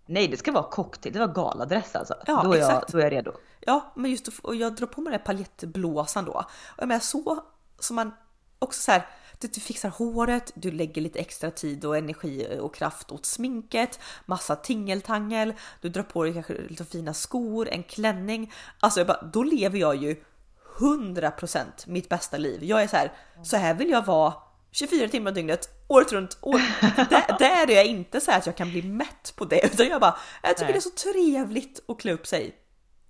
Nej, 0.06 0.28
det 0.28 0.36
ska 0.36 0.52
vara 0.52 0.70
cocktail, 0.70 1.12
det 1.12 1.18
var 1.18 1.34
galadress 1.34 1.96
alltså. 1.96 2.14
Ja, 2.26 2.42
då, 2.44 2.52
är 2.52 2.56
exakt. 2.56 2.92
jag, 2.92 2.92
då 2.92 2.98
är 2.98 3.02
jag 3.02 3.12
redo. 3.12 3.32
Ja, 3.60 3.92
men 3.96 4.10
just 4.10 4.28
och 4.28 4.56
jag 4.56 4.74
drar 4.74 4.86
på 4.86 5.00
mig 5.00 5.10
den 5.10 5.20
här 5.20 5.26
paljettblåsan 5.26 6.24
då. 6.24 6.32
Och 6.32 6.78
jag 6.78 6.88
menar 6.88 7.00
så 7.00 7.44
som 7.78 7.96
man 7.96 8.12
också 8.60 8.82
så 8.82 8.92
här, 8.92 9.06
du, 9.38 9.48
du 9.48 9.60
fixar 9.60 9.88
håret, 9.88 10.52
du 10.54 10.70
lägger 10.70 11.02
lite 11.02 11.18
extra 11.18 11.50
tid 11.50 11.84
och 11.84 11.96
energi 11.96 12.58
och 12.60 12.74
kraft 12.74 13.12
åt 13.12 13.26
sminket, 13.26 14.00
massa 14.26 14.56
tingeltangel, 14.56 15.54
du 15.80 15.88
drar 15.88 16.02
på 16.02 16.24
dig 16.24 16.32
kanske 16.32 16.54
lite 16.68 16.84
fina 16.84 17.14
skor, 17.14 17.68
en 17.68 17.82
klänning. 17.82 18.52
Alltså 18.80 19.00
jag 19.00 19.06
bara, 19.06 19.22
då 19.22 19.42
lever 19.42 19.78
jag 19.78 19.96
ju 19.96 20.16
100% 20.78 21.64
mitt 21.86 22.08
bästa 22.08 22.36
liv. 22.36 22.64
Jag 22.64 22.82
är 22.82 22.86
så 22.86 22.96
här, 22.96 23.12
så 23.42 23.56
här 23.56 23.74
vill 23.74 23.90
jag 23.90 24.06
vara 24.06 24.34
24 24.70 25.08
timmar 25.08 25.32
dygnet, 25.32 25.68
året 25.88 26.12
runt. 26.12 26.38
År, 26.40 26.60
där, 27.10 27.38
där 27.38 27.70
är 27.70 27.76
jag 27.76 27.86
inte 27.86 28.20
så 28.20 28.32
att 28.32 28.46
jag 28.46 28.56
kan 28.56 28.70
bli 28.70 28.82
mätt 28.82 29.32
på 29.36 29.44
det 29.44 29.66
utan 29.66 29.86
jag 29.86 30.00
bara, 30.00 30.18
jag 30.42 30.56
tycker 30.56 30.64
Nej. 30.64 30.72
det 30.72 30.78
är 30.78 30.80
så 30.80 31.12
trevligt 31.12 31.80
att 31.88 32.00
klä 32.00 32.12
upp 32.12 32.26
sig. 32.26 32.56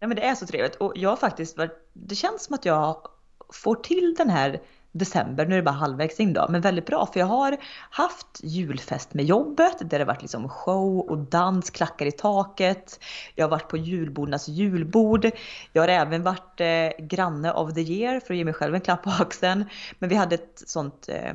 Ja 0.00 0.06
men 0.06 0.16
det 0.16 0.22
är 0.22 0.34
så 0.34 0.46
trevligt 0.46 0.74
och 0.74 0.92
jag 0.96 1.10
har 1.10 1.16
faktiskt 1.16 1.58
varit, 1.58 1.90
det 1.92 2.14
känns 2.14 2.44
som 2.44 2.54
att 2.54 2.64
jag 2.64 3.06
får 3.52 3.74
till 3.74 4.14
den 4.18 4.30
här 4.30 4.62
december, 4.92 5.46
nu 5.46 5.54
är 5.54 5.56
det 5.56 5.62
bara 5.62 5.70
halvvägs 5.70 6.20
in 6.20 6.32
då, 6.32 6.46
men 6.48 6.60
väldigt 6.60 6.86
bra 6.86 7.06
för 7.06 7.20
jag 7.20 7.26
har 7.26 7.56
haft 7.90 8.40
julfest 8.42 9.14
med 9.14 9.24
jobbet 9.24 9.90
där 9.90 9.98
det 9.98 10.04
varit 10.04 10.22
liksom 10.22 10.48
show 10.48 10.98
och 10.98 11.18
dans, 11.18 11.70
klackar 11.70 12.06
i 12.06 12.12
taket. 12.12 13.00
Jag 13.34 13.44
har 13.44 13.50
varit 13.50 13.68
på 13.68 13.76
julbordarnas 13.76 14.48
julbord. 14.48 15.30
Jag 15.72 15.82
har 15.82 15.88
även 15.88 16.22
varit 16.22 16.60
eh, 16.60 17.04
granne 17.06 17.52
of 17.52 17.74
the 17.74 17.80
year 17.80 18.20
för 18.20 18.34
att 18.34 18.38
ge 18.38 18.44
mig 18.44 18.54
själv 18.54 18.74
en 18.74 18.80
klapp 18.80 19.02
på 19.02 19.10
axeln. 19.10 19.64
Men 19.98 20.08
vi 20.08 20.14
hade 20.14 20.34
ett 20.34 20.62
sånt 20.66 21.08
eh, 21.08 21.34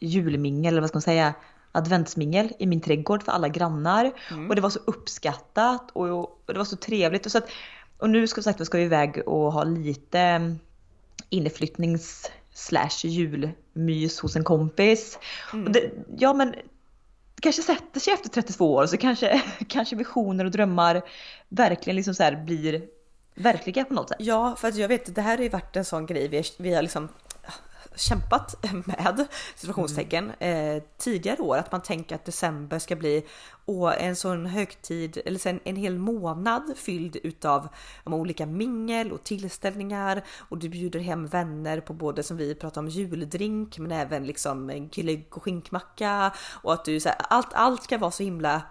julmingel, 0.00 0.74
eller 0.74 0.80
vad 0.80 0.88
ska 0.88 0.96
man 0.96 1.02
säga, 1.02 1.34
adventsmingel 1.72 2.52
i 2.58 2.66
min 2.66 2.80
trädgård 2.80 3.22
för 3.22 3.32
alla 3.32 3.48
grannar. 3.48 4.12
Mm. 4.30 4.48
Och 4.48 4.54
det 4.54 4.60
var 4.60 4.70
så 4.70 4.80
uppskattat 4.84 5.90
och, 5.92 6.08
och, 6.08 6.42
det 6.46 6.58
var 6.58 6.64
så 6.64 6.76
trevligt. 6.76 7.26
Och, 7.26 7.32
så 7.32 7.38
att, 7.38 7.48
och 7.98 8.10
nu 8.10 8.26
ska, 8.26 8.42
sagt, 8.42 8.66
ska 8.66 8.78
vi 8.78 8.84
iväg 8.84 9.22
och 9.26 9.52
ha 9.52 9.64
lite 9.64 10.20
eh, 10.20 10.52
inflyttnings 11.30 12.30
slash 12.58 13.04
julmys 13.04 14.20
hos 14.20 14.36
en 14.36 14.44
kompis. 14.44 15.18
Mm. 15.52 15.72
Det, 15.72 15.90
ja 16.18 16.32
men 16.34 16.50
det 17.34 17.42
kanske 17.42 17.62
sätter 17.62 18.00
sig 18.00 18.12
efter 18.12 18.28
32 18.28 18.74
år 18.74 18.86
så 18.86 18.96
kanske, 18.96 19.42
kanske 19.68 19.96
visioner 19.96 20.44
och 20.44 20.50
drömmar 20.50 21.02
verkligen 21.48 21.96
liksom 21.96 22.14
så 22.14 22.36
blir 22.44 22.82
verkliga 23.34 23.84
på 23.84 23.94
något 23.94 24.08
sätt. 24.08 24.18
Ja, 24.20 24.56
för 24.56 24.68
att 24.68 24.76
jag 24.76 24.88
vet 24.88 25.14
det 25.14 25.22
här 25.22 25.36
har 25.36 25.42
ju 25.42 25.48
varit 25.48 25.76
en 25.76 25.84
sån 25.84 26.06
grej 26.06 26.28
vi, 26.28 26.42
vi 26.58 26.74
har 26.74 26.82
liksom 26.82 27.08
kämpat 27.94 28.64
med 28.86 29.26
situationstecken 29.56 30.32
mm. 30.38 30.76
eh, 30.76 30.82
tidigare 30.98 31.42
år 31.42 31.56
att 31.56 31.72
man 31.72 31.82
tänker 31.82 32.14
att 32.14 32.24
december 32.24 32.78
ska 32.78 32.96
bli 32.96 33.24
och 33.64 34.00
en 34.00 34.16
sån 34.16 34.46
högtid 34.46 35.18
eller 35.24 35.38
sen 35.38 35.60
en 35.64 35.76
hel 35.76 35.98
månad 35.98 36.72
fylld 36.76 37.16
utav 37.22 37.68
olika 38.04 38.46
mingel 38.46 39.12
och 39.12 39.24
tillställningar 39.24 40.24
och 40.38 40.58
du 40.58 40.68
bjuder 40.68 41.00
hem 41.00 41.26
vänner 41.26 41.80
på 41.80 41.92
både 41.92 42.22
som 42.22 42.36
vi 42.36 42.54
pratar 42.54 42.80
om 42.80 42.88
juldrink 42.88 43.78
men 43.78 43.92
även 43.92 44.26
liksom 44.26 44.88
glögg 44.92 45.26
och 45.30 45.42
skinkmacka 45.42 46.32
och 46.62 46.72
att 46.72 46.84
du 46.84 47.00
så 47.00 47.08
här, 47.08 47.18
allt, 47.30 47.52
allt 47.52 47.82
ska 47.82 47.98
vara 47.98 48.10
så 48.10 48.22
himla 48.22 48.62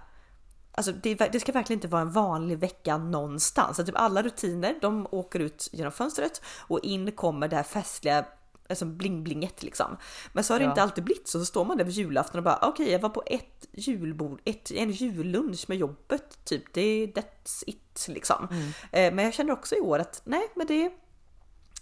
Alltså 0.71 0.91
det, 0.91 1.15
det, 1.15 1.39
ska 1.39 1.51
verkligen 1.51 1.77
inte 1.77 1.87
vara 1.87 2.01
en 2.01 2.11
vanlig 2.11 2.57
vecka 2.57 2.97
någonstans. 2.97 3.79
Att 3.79 3.85
typ 3.85 3.95
alla 3.97 4.23
rutiner 4.23 4.75
de 4.81 5.07
åker 5.11 5.39
ut 5.39 5.69
genom 5.71 5.91
fönstret 5.91 6.41
och 6.67 6.79
in 6.83 7.11
kommer 7.11 7.47
det 7.47 7.55
här 7.55 7.63
festliga 7.63 8.25
alltså 8.69 8.85
bling-blinget 8.85 9.63
liksom. 9.63 9.97
Men 10.33 10.43
så 10.43 10.53
har 10.53 10.59
det 10.59 10.65
Ja. 10.65 10.69
inte 10.71 10.81
alltid 10.81 11.03
blivit 11.03 11.27
så. 11.27 11.39
Så 11.39 11.45
står 11.45 11.65
man 11.65 11.77
där 11.77 11.85
vid 11.85 11.93
julafton 11.93 12.37
och 12.37 12.43
bara 12.43 12.59
okej 12.61 12.91
jag 12.91 12.99
var 12.99 13.09
på 13.09 13.23
ett 13.25 13.67
julbord, 13.73 14.41
ett, 14.45 14.71
en 14.71 14.91
jullunch 14.91 15.65
med 15.67 15.77
jobbet 15.77 16.45
typ. 16.45 16.73
Det, 16.73 17.07
that's 17.07 17.63
it 17.67 18.05
liksom. 18.07 18.47
Mm. 18.51 18.67
Eh, 18.91 19.13
men 19.15 19.25
jag 19.25 19.33
känner 19.33 19.53
också 19.53 19.75
i 19.75 19.79
år 19.79 19.99
att 19.99 20.21
nej 20.25 20.47
men 20.55 20.67
det, 20.67 20.91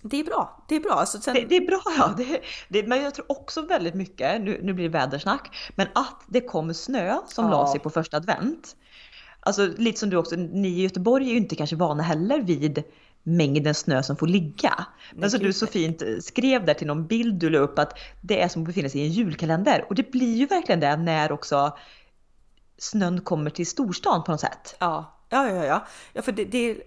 det 0.01 0.19
är 0.19 0.23
bra. 0.23 0.65
Det 0.69 0.75
är 0.75 0.79
bra. 0.79 0.91
Alltså, 0.93 1.19
sen, 1.21 1.33
Det, 1.33 1.45
det 1.45 1.55
är 1.55 1.67
bra 1.67 1.81
ja, 1.97 2.13
det, 2.17 2.41
det, 2.69 2.87
men 2.87 3.03
jag 3.03 3.15
tror 3.15 3.31
också 3.31 3.61
väldigt 3.61 3.95
mycket, 3.95 4.41
nu, 4.41 4.59
nu 4.63 4.73
blir 4.73 4.85
det 4.85 4.97
vädersnack, 4.99 5.71
men 5.75 5.87
att 5.95 6.21
det 6.27 6.41
kom 6.41 6.73
snö 6.73 7.17
som 7.27 7.45
Ja. 7.45 7.51
la 7.51 7.71
sig 7.71 7.79
på 7.79 7.89
första 7.89 8.17
advent. 8.17 8.75
Alltså 9.39 9.67
lite 9.77 9.99
som 9.99 10.09
du 10.09 10.17
också, 10.17 10.35
ni 10.35 10.67
i 10.67 10.81
Göteborg 10.81 11.25
är 11.27 11.31
ju 11.31 11.37
inte 11.37 11.55
kanske 11.55 11.75
vana 11.75 12.03
heller 12.03 12.41
vid 12.41 12.83
mängden 13.27 13.75
snö 13.75 14.03
som 14.03 14.17
får 14.17 14.27
ligga. 14.27 14.85
Men 15.13 15.29
gud, 15.29 15.41
du 15.41 15.53
så 15.53 15.67
fint 15.67 16.01
eh, 16.01 16.07
skrev 16.21 16.65
där 16.65 16.73
till 16.73 16.87
någon 16.87 17.07
bild 17.07 17.35
du 17.35 17.49
la 17.49 17.59
upp 17.59 17.79
att 17.79 17.99
det 18.21 18.41
är 18.41 18.47
som 18.47 18.61
att 18.61 18.67
befinna 18.67 18.89
sig 18.89 19.01
i 19.01 19.05
en 19.05 19.11
julkalender. 19.11 19.85
Och 19.89 19.95
det 19.95 20.11
blir 20.11 20.35
ju 20.35 20.45
verkligen 20.45 20.79
det 20.79 20.97
när 20.97 21.31
också 21.31 21.77
snön 22.77 23.21
kommer 23.21 23.49
till 23.49 23.67
storstan 23.67 24.23
på 24.23 24.31
något 24.31 24.41
sätt. 24.41 24.75
Ja, 24.79 25.19
ja, 25.29 25.49
ja, 25.49 25.65
ja. 25.65 25.85
ja 26.13 26.21
för 26.21 26.31
det, 26.31 26.45
det 26.45 26.81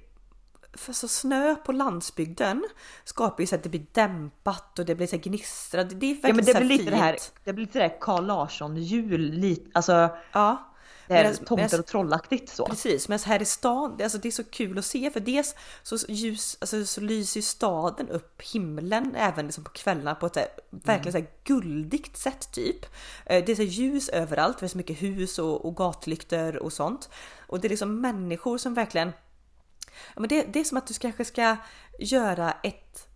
för 0.75 0.93
så 0.93 1.09
snö 1.09 1.55
på 1.55 1.73
landsbygden 1.73 2.65
skapar 3.05 3.41
ju 3.43 3.47
så 3.47 3.55
att 3.55 3.63
det 3.63 3.69
blir 3.69 3.87
dämpat 3.93 4.79
och 4.79 4.85
det 4.85 4.95
blir 4.95 5.07
så 5.07 5.17
här 5.17 5.23
gnistrande. 5.23 5.95
Det 5.95 6.07
är 6.07 6.15
Ja 6.15 6.15
verkligen 6.15 6.37
men 6.37 6.45
det 6.45 6.55
blir 6.55 6.79
lite 6.79 6.91
det 6.91 6.97
här, 6.97 7.13
fint. 7.13 7.33
det 7.45 7.53
blir 7.53 7.67
lite 7.67 7.79
det 7.79 7.83
här 7.83 8.01
Carl 8.01 8.27
Larsson 8.27 8.77
jul, 8.77 9.57
alltså 9.73 10.09
Ja, 10.33 10.68
det 11.09 11.15
här 11.15 11.25
Medans- 11.25 11.45
tomtar 11.45 11.57
medans- 11.57 11.79
och 11.81 11.87
trollaktigt 11.87 12.49
så. 12.51 12.67
precis. 12.67 13.09
Men 13.09 13.19
här 13.19 13.43
i 13.43 13.45
stan, 13.45 13.95
det, 13.99 14.05
alltså 14.05 14.19
det 14.19 14.29
är 14.29 14.33
så 14.33 14.45
kul 14.45 14.79
att 14.79 14.85
se 14.85 15.11
för 15.11 15.21
dels 15.21 15.55
så 15.83 15.97
ljus, 16.09 16.57
alltså 16.61 16.87
så 16.87 17.01
lyser 17.01 17.41
staden 17.41 18.09
upp 18.09 18.43
himlen 18.43 19.15
även 19.17 19.47
liksom 19.47 19.65
på 19.65 19.71
kvällarna 19.71 20.15
på 20.15 20.27
ett 20.27 20.37
här, 20.37 20.49
verkligen 20.71 21.13
så 21.13 21.19
här 21.19 21.31
guldigt 21.45 22.17
sätt 22.17 22.53
typ. 22.53 22.87
Eh, 23.27 23.45
Det 23.45 23.53
är 23.53 23.57
så 23.57 23.63
ljus 23.63 24.09
överallt, 24.09 24.59
det 24.59 24.67
är 24.67 24.69
så 24.69 24.77
mycket 24.77 25.03
hus 25.03 25.39
och, 25.39 25.65
och 25.65 25.77
gatlyktor 25.77 26.57
och 26.57 26.73
sånt. 26.73 27.09
Och 27.47 27.61
det 27.61 27.67
är 27.67 27.71
liksom 27.71 28.01
människor 28.01 28.59
som 28.59 28.75
verkligen 28.75 29.13
Ja, 30.15 30.21
men 30.21 30.29
det, 30.29 30.43
det 30.43 30.61
är 30.61 30.65
som 30.65 30.79
att 30.79 30.87
du 30.87 30.95
kanske 30.95 31.25
ska 31.25 31.57
göra 31.99 32.53
ett 32.63 33.08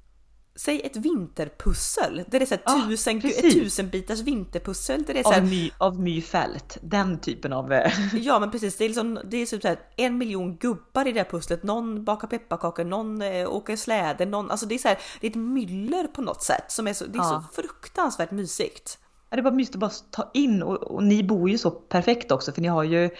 Säg 0.54 0.80
ett 0.84 0.96
vinterpussel. 0.96 2.24
Det 2.28 2.36
är 2.42 2.46
så 2.46 2.54
här 2.54 2.62
Ja, 2.66 2.86
tusen, 2.88 3.16
ett 3.16 3.22
precis. 3.22 3.54
tusen 3.54 3.88
bitars 3.90 4.20
vinterpussel. 4.20 5.02
Det 5.06 5.18
är 5.18 5.22
så 5.22 5.28
Av 5.28 5.34
här, 5.34 5.42
My, 5.42 5.70
av 5.78 6.00
My 6.00 6.22
Fält, 6.22 6.78
den 6.82 7.18
typen 7.20 7.52
av... 7.52 7.72
eh, 7.72 7.92
ja 8.14 8.38
men 8.40 8.50
precis, 8.50 8.76
det 8.76 8.84
är, 8.84 8.88
liksom, 8.88 9.20
det 9.24 9.36
är 9.36 9.46
typ 9.46 9.62
så 9.62 9.68
här, 9.68 9.78
en 9.96 10.18
miljon 10.18 10.56
gubbar 10.56 11.08
i 11.08 11.12
det 11.12 11.20
här 11.20 11.30
pusslet. 11.30 11.62
Någon 11.62 12.04
bakar 12.04 12.28
pepparkakor, 12.28 12.84
någon 12.84 13.22
eh, 13.22 13.48
åker 13.54 13.76
släde, 13.76 14.26
någon, 14.26 14.50
alltså 14.50 14.66
det 14.66 14.74
är 14.74 14.78
så 14.78 14.88
här, 14.88 14.98
det 15.20 15.26
är 15.26 15.30
ett 15.30 15.36
myller 15.36 16.04
på 16.04 16.22
något 16.22 16.42
sätt 16.42 16.64
som 16.68 16.88
är 16.88 16.92
så, 16.94 17.06
det 17.06 17.18
är 17.18 17.22
Ja. 17.22 17.44
så 17.54 17.62
fruktansvärt 17.62 18.30
mysigt. 18.30 18.98
Ja, 19.30 19.36
det 19.36 19.42
var 19.42 19.52
mysigt 19.52 19.74
att 19.76 19.80
bara 19.80 19.90
ta 20.10 20.30
in 20.34 20.62
och, 20.62 20.82
och 20.82 21.02
ni 21.04 21.22
bor 21.24 21.50
ju 21.50 21.58
så 21.58 21.70
perfekt 21.70 22.30
också 22.32 22.52
för 22.52 22.60
ni 22.62 22.68
har 22.68 22.82
ju 22.84 23.10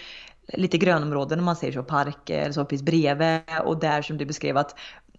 lite 0.52 0.78
grönområden 0.78 1.38
om 1.38 1.44
man 1.44 1.56
säger 1.56 1.72
så, 1.72 1.82
parker 1.82 2.38
eller 2.42 2.52
så 2.52 2.64
precis 2.64 2.84
bredvid 2.86 3.40
och 3.64 3.80
där 3.80 4.02
som 4.02 4.18
du 4.18 4.26
beskrev 4.26 4.56
att 4.56 4.74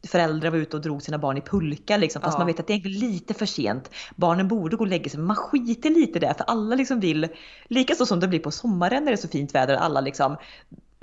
föräldrar 0.08 0.50
var 0.50 0.58
ute 0.58 0.76
och 0.78 0.82
drog 0.82 1.02
sina 1.02 1.18
barn 1.18 1.38
i 1.38 1.42
pulka 1.42 1.98
liksom 1.98 2.22
fast 2.22 2.34
Ja. 2.36 2.40
man 2.40 2.48
vet 2.48 2.60
att 2.60 2.68
det 2.68 2.74
är 2.74 2.80
lite 2.90 3.34
för 3.34 3.46
sent. 3.46 3.90
Barnen 4.16 4.48
borde 4.48 4.76
gå 4.76 4.84
och 4.84 4.88
lägga 4.88 5.10
sig 5.10 5.18
men 5.18 5.28
man 5.28 5.36
skiter 5.36 5.90
lite 5.90 6.20
där 6.20 6.34
för 6.34 6.44
alla 6.44 6.76
liksom 6.76 7.00
vill, 7.00 7.28
lika 7.68 7.96
så 7.96 8.06
som 8.06 8.20
det 8.20 8.28
blir 8.28 8.40
på 8.40 8.52
sommaren 8.52 9.04
när 9.04 9.12
det 9.12 9.16
är 9.16 9.22
så 9.22 9.28
fint 9.28 9.56
väder 9.56 9.76
alla 9.76 10.02
liksom 10.02 10.38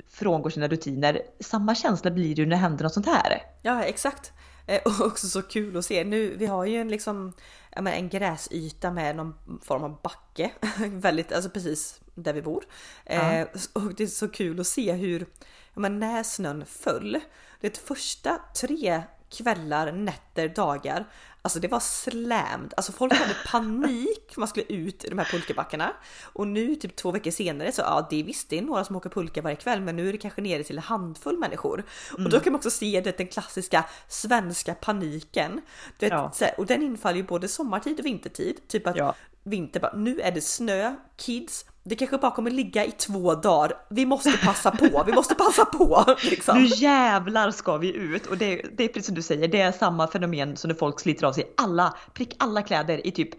frångår 0.09 0.49
sina 0.49 0.67
rutiner. 0.67 1.21
Samma 1.39 1.75
känsla 1.75 2.11
blir 2.11 2.35
det 2.35 2.41
ju 2.41 2.45
när 2.45 2.55
det 2.55 2.61
händer 2.61 2.83
något 2.83 2.93
sånt 2.93 3.05
här. 3.05 3.41
Ja 3.61 3.83
exakt. 3.83 4.31
Eh, 4.67 4.79
Och 4.85 5.05
också 5.07 5.27
så 5.27 5.41
kul 5.41 5.77
att 5.77 5.85
se. 5.85 6.03
Nu, 6.03 6.35
vi 6.37 6.45
har 6.45 6.65
ju 6.65 6.81
en, 6.81 6.87
liksom, 6.89 7.33
ja, 7.75 7.81
men 7.81 7.93
en 7.93 8.09
gräsyta 8.09 8.91
med 8.91 9.15
någon 9.15 9.33
form 9.61 9.83
av 9.83 10.01
backe. 10.01 10.51
Väldigt, 10.87 11.31
alltså 11.31 11.49
precis 11.49 12.01
där 12.15 12.33
vi 12.33 12.41
bor. 12.41 12.63
Eh, 13.05 13.41
och 13.73 13.95
det 13.97 14.03
är 14.03 14.07
så 14.07 14.27
kul 14.27 14.59
att 14.59 14.67
se 14.67 14.93
hur, 14.93 15.25
ja, 15.73 15.79
men 15.81 15.99
när 15.99 16.23
snön 16.23 16.65
föll. 16.65 17.17
Det 17.61 17.77
första 17.77 18.39
tre 18.61 19.03
kvällar, 19.29 19.91
nätter, 19.91 20.49
dagar. 20.49 21.05
Alltså 21.41 21.59
det 21.59 21.67
var 21.67 21.79
slammed. 21.79 22.73
Alltså 22.77 22.91
folk 22.91 23.13
hade 23.13 23.35
panik 23.51 24.33
man 24.37 24.47
skulle 24.47 24.65
ut 24.65 25.05
i 25.05 25.09
de 25.09 25.17
här 25.17 25.25
pulkabackarna. 25.25 25.93
Och 26.23 26.47
nu 26.47 26.75
typ 26.75 26.95
två 26.95 27.11
veckor 27.11 27.31
senare 27.31 27.71
så 27.71 27.81
ja, 27.81 28.07
det 28.09 28.19
är 28.19 28.23
visst 28.23 28.49
det 28.49 28.57
är 28.57 28.61
några 28.61 28.83
som 28.85 28.95
åker 28.95 29.09
pulka 29.09 29.41
varje 29.41 29.55
kväll 29.55 29.81
men 29.81 29.95
nu 29.95 30.07
är 30.09 30.11
det 30.11 30.17
kanske 30.17 30.41
nere 30.41 30.63
till 30.63 30.77
en 30.77 30.83
handfull 30.83 31.37
människor. 31.37 31.83
Och 32.13 32.29
då 32.29 32.39
kan 32.39 32.53
man 32.53 32.57
också 32.59 32.69
se 32.69 33.01
det, 33.01 33.17
den 33.17 33.27
klassiska 33.27 33.85
svenska 34.07 34.73
paniken. 34.73 35.61
Du 35.99 36.05
vet, 36.09 36.41
Ja. 36.41 36.47
och 36.57 36.65
den 36.65 36.81
infaller 36.83 37.17
ju 37.17 37.23
både 37.23 37.47
sommartid 37.47 37.99
och 37.99 38.05
vintertid. 38.05 38.67
Typ 38.67 38.87
att 38.87 38.95
Ja. 38.97 39.15
Vinter 39.43 39.79
bara, 39.79 39.93
nu 39.95 40.19
är 40.19 40.31
det 40.31 40.41
snö, 40.41 40.95
kids, 41.17 41.65
det 41.83 41.95
kanske 41.95 42.17
bara 42.17 42.31
kommer 42.31 42.51
ligga 42.51 42.85
i 42.85 42.91
två 42.91 43.35
dagar. 43.35 43.73
Vi 43.89 44.05
måste 44.05 44.37
passa 44.43 44.71
på, 44.71 45.03
vi 45.05 45.13
måste 45.13 45.35
passa 45.35 45.65
på. 45.65 46.15
Liksom. 46.29 46.57
Nu 46.57 46.65
jävlar 46.65 47.51
ska 47.51 47.77
vi 47.77 47.93
ut! 47.93 48.25
Och 48.25 48.37
det, 48.37 48.65
det 48.77 48.83
är 48.83 48.87
precis 48.87 49.05
som 49.05 49.15
du 49.15 49.21
säger, 49.21 49.47
det 49.47 49.61
är 49.61 49.71
samma 49.71 50.07
fenomen 50.07 50.57
som 50.57 50.67
när 50.67 50.75
folk 50.75 50.99
sliter 50.99 51.25
av 51.27 51.33
sig 51.33 51.53
alla, 51.57 51.97
prick 52.13 52.35
alla 52.39 52.61
kläder 52.61 53.07
i 53.07 53.11
typ 53.11 53.29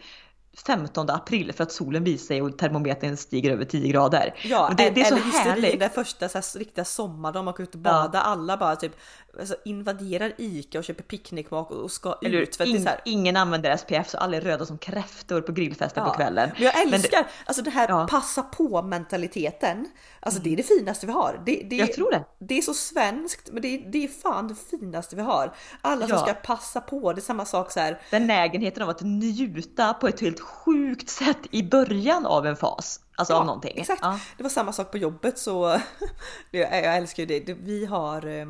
15 0.66 1.10
april 1.10 1.52
för 1.52 1.62
att 1.62 1.72
solen 1.72 2.04
visar 2.04 2.26
sig 2.26 2.42
och 2.42 2.58
termometern 2.58 3.16
stiger 3.16 3.50
över 3.50 3.64
10 3.64 3.92
grader. 3.92 4.34
Ja, 4.44 4.74
det, 4.76 4.90
det 4.90 5.00
är 5.00 5.04
så 5.04 5.16
eller 5.16 5.24
härligt. 5.24 5.80
den 5.80 5.90
första 5.90 6.28
så 6.28 6.38
här, 6.38 6.58
riktiga 6.58 6.84
sommaren, 6.84 7.34
de 7.34 7.48
åker 7.48 7.62
ut 7.62 7.74
och 7.74 7.80
bada, 7.80 8.20
alla 8.20 8.56
bara 8.56 8.76
typ 8.76 8.96
alltså, 9.38 9.56
invaderar 9.64 10.32
ICA 10.38 10.78
och 10.78 10.84
köper 10.84 11.02
picknickmak 11.02 11.70
och 11.70 11.90
ska 11.90 12.18
Eller 12.22 12.38
ut. 12.38 12.56
För 12.56 12.64
att 12.64 12.70
det 12.72 12.76
är 12.90 13.00
In, 13.04 13.12
Ingen 13.12 13.36
använder 13.36 13.76
SPF 13.76 14.08
så 14.10 14.18
alla 14.18 14.36
är 14.36 14.40
röda 14.40 14.66
som 14.66 14.78
kräftor 14.78 15.40
på 15.40 15.52
grillfesten 15.52 16.04
på 16.04 16.10
kvällen. 16.10 16.50
Men 16.54 16.62
jag 16.62 16.72
Men 16.84 16.94
älskar 16.94 17.26
alltså 17.44 17.62
det 17.62 17.70
här 17.70 17.88
Ja. 17.88 18.06
passa 18.10 18.42
på 18.42 18.82
mentaliteten. 18.82 19.88
Alltså 20.20 20.40
det 20.40 20.52
är 20.52 20.56
det 20.56 20.62
finaste 20.62 21.06
vi 21.06 21.12
har. 21.12 21.42
Det, 21.46 21.66
det, 21.70 21.76
Jag 21.76 21.92
tror 21.92 22.10
det. 22.10 22.24
Det 22.38 22.58
är 22.58 22.62
så 22.62 22.74
svenskt, 22.74 23.48
men 23.52 23.62
det, 23.62 23.68
är- 23.68 23.90
det 23.92 24.04
är 24.04 24.08
fan 24.08 24.48
det 24.48 24.54
finaste 24.78 25.16
vi 25.16 25.22
har. 25.22 25.54
Alla 25.80 26.06
som 26.08 26.16
Ja. 26.16 26.22
ska 26.24 26.34
passa 26.34 26.80
på, 26.80 27.12
det 27.12 27.18
är 27.18 27.22
samma 27.22 27.44
sak 27.44 27.72
så 27.72 27.80
här. 27.80 28.00
Benägenheten 28.10 28.82
av 28.82 28.88
att 28.88 29.00
njuta 29.02 29.94
på 29.94 30.08
ett 30.08 30.20
helt 30.20 30.40
sjukt 30.40 31.08
sätt 31.08 31.38
i 31.50 31.62
början 31.62 32.26
av 32.26 32.46
en 32.46 32.56
fas. 32.56 33.00
Alltså 33.16 33.34
av 33.34 33.46
någonting. 33.46 33.78
Exakt. 33.78 33.98
Ja. 34.02 34.18
Det 34.36 34.42
var 34.42 34.50
samma 34.50 34.72
sak 34.72 34.90
på 34.90 34.98
jobbet 34.98 35.38
så 35.38 35.68
jag, 36.50 36.60
jag 36.84 36.96
älskar 36.96 37.22
ju 37.22 37.26
det. 37.26 37.40
Det- 37.40 37.54
Vi 37.60 37.84
har 37.86 38.26
eh, 38.26 38.46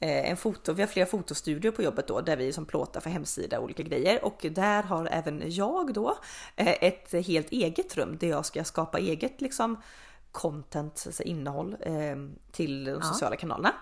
en 0.00 0.36
foto, 0.36 0.72
vi 0.72 0.82
har 0.82 0.88
flera 0.88 1.06
fotostudior 1.06 1.72
på 1.72 1.82
jobbet 1.82 2.06
då 2.06 2.20
där 2.20 2.36
vi 2.36 2.52
som 2.52 2.66
plåtar 2.66 3.00
för 3.00 3.10
hemsida 3.10 3.58
och 3.58 3.64
olika 3.64 3.82
grejer 3.82 4.24
och 4.24 4.46
där 4.50 4.82
har 4.82 5.08
även 5.12 5.42
jag 5.46 5.94
då 5.94 6.18
eh, 6.56 6.84
ett 6.84 7.26
helt 7.26 7.52
eget 7.52 7.96
rum 7.96 8.16
där 8.20 8.28
jag 8.28 8.46
ska 8.46 8.64
skapa 8.64 8.98
eget 8.98 9.40
liksom 9.40 9.76
content, 10.36 11.02
alltså 11.06 11.22
innehåll 11.22 11.76
eh, 11.80 12.16
till 12.52 12.84
de 12.84 13.02
sociala 13.02 13.36
kanalerna. 13.36 13.74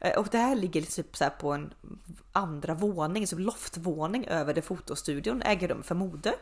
Eh, 0.00 0.18
och 0.18 0.26
det 0.30 0.38
här 0.38 0.56
ligger 0.56 0.82
typ 0.82 1.16
så 1.16 1.30
på 1.40 1.52
en 1.52 1.74
andra 2.32 2.74
våning, 2.74 3.26
så 3.26 3.38
loftvåning 3.38 4.26
över 4.26 4.54
där 4.54 4.62
fotostudion 4.62 5.42
äger 5.42 5.68
rum 5.68 5.82
för 5.82 5.94
mode. 5.94 6.34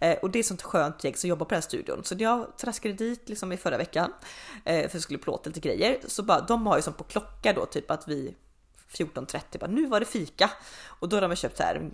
Eh, 0.00 0.18
och 0.18 0.30
det 0.30 0.38
är 0.38 0.42
sånt 0.42 0.62
skönt 0.62 1.04
gäng 1.04 1.14
som 1.14 1.30
jobbar 1.30 1.46
på 1.46 1.50
den 1.50 1.56
här 1.56 1.68
studion. 1.68 2.04
Så 2.04 2.14
när 2.14 2.22
jag 2.22 2.56
traskade 2.56 2.94
dit 2.94 3.28
liksom 3.28 3.52
i 3.52 3.56
förra 3.56 3.76
veckan 3.76 4.12
eh, 4.64 4.88
för 4.88 4.96
jag 4.96 5.02
skulle 5.02 5.18
plåta 5.18 5.50
lite 5.50 5.60
grejer 5.60 5.98
så 6.06 6.22
bara, 6.22 6.40
de 6.40 6.66
har 6.66 6.76
ju 6.76 6.82
som 6.82 6.92
på 6.92 7.04
klocka 7.04 7.52
då 7.52 7.66
typ 7.66 7.90
att 7.90 8.08
vi 8.08 8.34
14.30 8.92 9.58
bara 9.60 9.70
nu 9.70 9.86
var 9.86 10.00
det 10.00 10.06
fika 10.06 10.50
och 10.86 11.08
då 11.08 11.16
har 11.16 11.20
de 11.28 11.36
köpt 11.36 11.56
så 11.56 11.62
här 11.62 11.90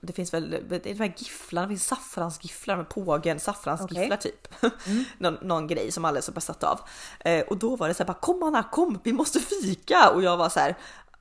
det 0.00 0.12
finns 0.12 0.34
väl 0.34 0.50
det 0.50 0.86
är 0.86 0.94
de 0.94 0.94
här 0.94 1.14
gifflarna, 1.16 1.66
det 1.66 1.70
finns 1.70 1.86
saffransgifflar 1.86 2.76
med 2.76 2.88
pågen, 2.88 3.40
saffransgifflar 3.40 4.16
typ. 4.16 4.48
någon, 5.18 5.38
någon 5.42 5.66
grej 5.66 5.92
som 5.92 6.04
alla 6.04 6.18
är 6.18 6.22
så 6.22 6.32
besatt 6.32 6.64
av. 6.64 6.80
Eh, 7.20 7.44
och 7.46 7.56
då 7.56 7.76
var 7.76 7.88
det 7.88 7.94
så 7.94 8.02
här 8.02 8.06
bara 8.06 8.20
kom 8.20 8.42
Anna, 8.42 8.62
kom, 8.62 9.00
vi 9.04 9.12
måste 9.12 9.40
fika! 9.40 10.10
Och 10.10 10.22
jag 10.22 10.36
var 10.36 10.48
så 10.48 10.60
här, 10.60 10.76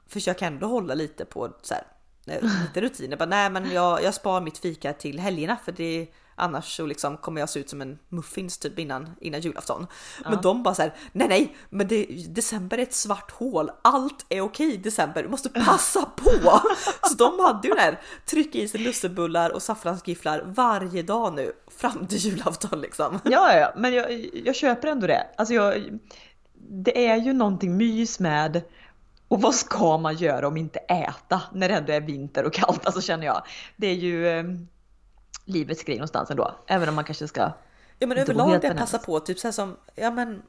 försöker 0.08 0.47
ändå 0.47 0.67
hålla 0.67 0.93
lite 0.93 1.25
på 1.25 1.54
så 1.62 1.73
här, 1.73 1.84
eh, 2.25 2.43
lite 2.43 2.82
rutiner. 2.82 3.17
Bara, 3.17 3.30
nej 3.30 3.49
men 3.49 3.71
jag, 3.71 4.04
jag 4.04 4.13
spar 4.13 4.41
mitt 4.41 4.58
fika 4.58 4.93
till 4.93 5.19
helgerna 5.19 5.58
för 5.65 5.71
det 5.71 6.08
Annars 6.36 6.76
så 6.76 6.86
liksom 6.86 7.17
kommer 7.17 7.41
jag 7.41 7.50
se 7.50 7.60
ut 7.60 7.69
som 7.69 7.82
en 7.82 8.00
muffins 8.10 8.58
typ 8.58 8.80
innan, 8.80 9.10
innan 9.21 9.41
julafton. 9.41 9.88
Men 10.24 10.41
de 10.41 10.63
bara 10.63 10.76
så 10.76 10.82
här, 10.82 10.93
nej 11.12 11.28
nej, 11.28 11.58
men 11.69 11.88
det, 11.88 12.06
december 12.28 12.78
är 12.78 12.84
ett 12.84 12.93
svart 12.93 13.32
hål. 13.32 13.71
Allt 13.82 14.26
är 14.30 14.41
okej 14.41 14.74
i 14.74 14.78
december, 14.78 15.24
du 15.24 15.30
måste 15.30 15.50
passa 15.50 16.02
på. 16.15 16.62
så 17.04 17.13
de 17.17 17.40
hade 17.40 17.67
ju 17.67 17.73
den 17.73 17.83
här, 17.83 18.02
trycka 18.25 18.58
i 18.58 18.67
sig 18.67 18.79
lussebullar 18.79 19.50
och 19.50 19.62
saffransgifflar 19.62 20.44
varje 20.46 21.04
dag 21.04 21.33
nu 21.33 21.52
fram 21.77 22.08
till 22.08 22.17
julafton 22.17 22.81
liksom. 22.81 23.19
Ja, 23.23 23.54
ja, 23.54 23.60
ja, 23.60 23.73
men 23.77 23.94
jag, 23.94 24.29
jag 24.46 24.56
köper 24.56 24.88
ändå 24.88 25.08
det. 25.08 25.27
Alltså 25.38 25.54
jag, 25.54 26.00
det 26.69 27.08
är 27.08 27.15
ju 27.15 27.33
någonting 27.33 27.77
mys 27.77 28.19
med 28.19 28.62
och 29.27 29.42
vad 29.42 29.56
ska 29.56 29.98
man 29.98 30.15
göra 30.15 30.48
om 30.48 30.58
inte 30.58 30.79
äta 30.79 31.42
när 31.54 31.69
det 31.69 31.75
ändå 31.75 31.94
är 31.94 32.02
vinter 32.02 32.44
och 32.44 32.54
kallt? 32.54 32.86
Alltså 32.86 33.02
känner 33.02 33.25
jag. 33.25 33.44
Det 33.75 33.88
är 33.88 33.96
ju 33.96 34.27
eh, 34.27 34.44
livets 35.46 35.83
grej 35.83 35.98
någonstans 35.98 36.31
ändå. 36.31 36.56
Även 36.67 36.89
om 36.89 36.96
man 36.96 37.04
kanske 37.04 37.27
ska... 37.27 37.52
Ja 38.00 38.08
men 38.08 38.17
överlag 38.17 38.62
det 38.62 38.73
passa 38.73 38.98
på, 38.98 39.19
typ 39.19 39.39
så 39.39 39.48
här 39.48 39.52
som, 39.52 39.77
ja 39.96 40.12
men 40.12 40.41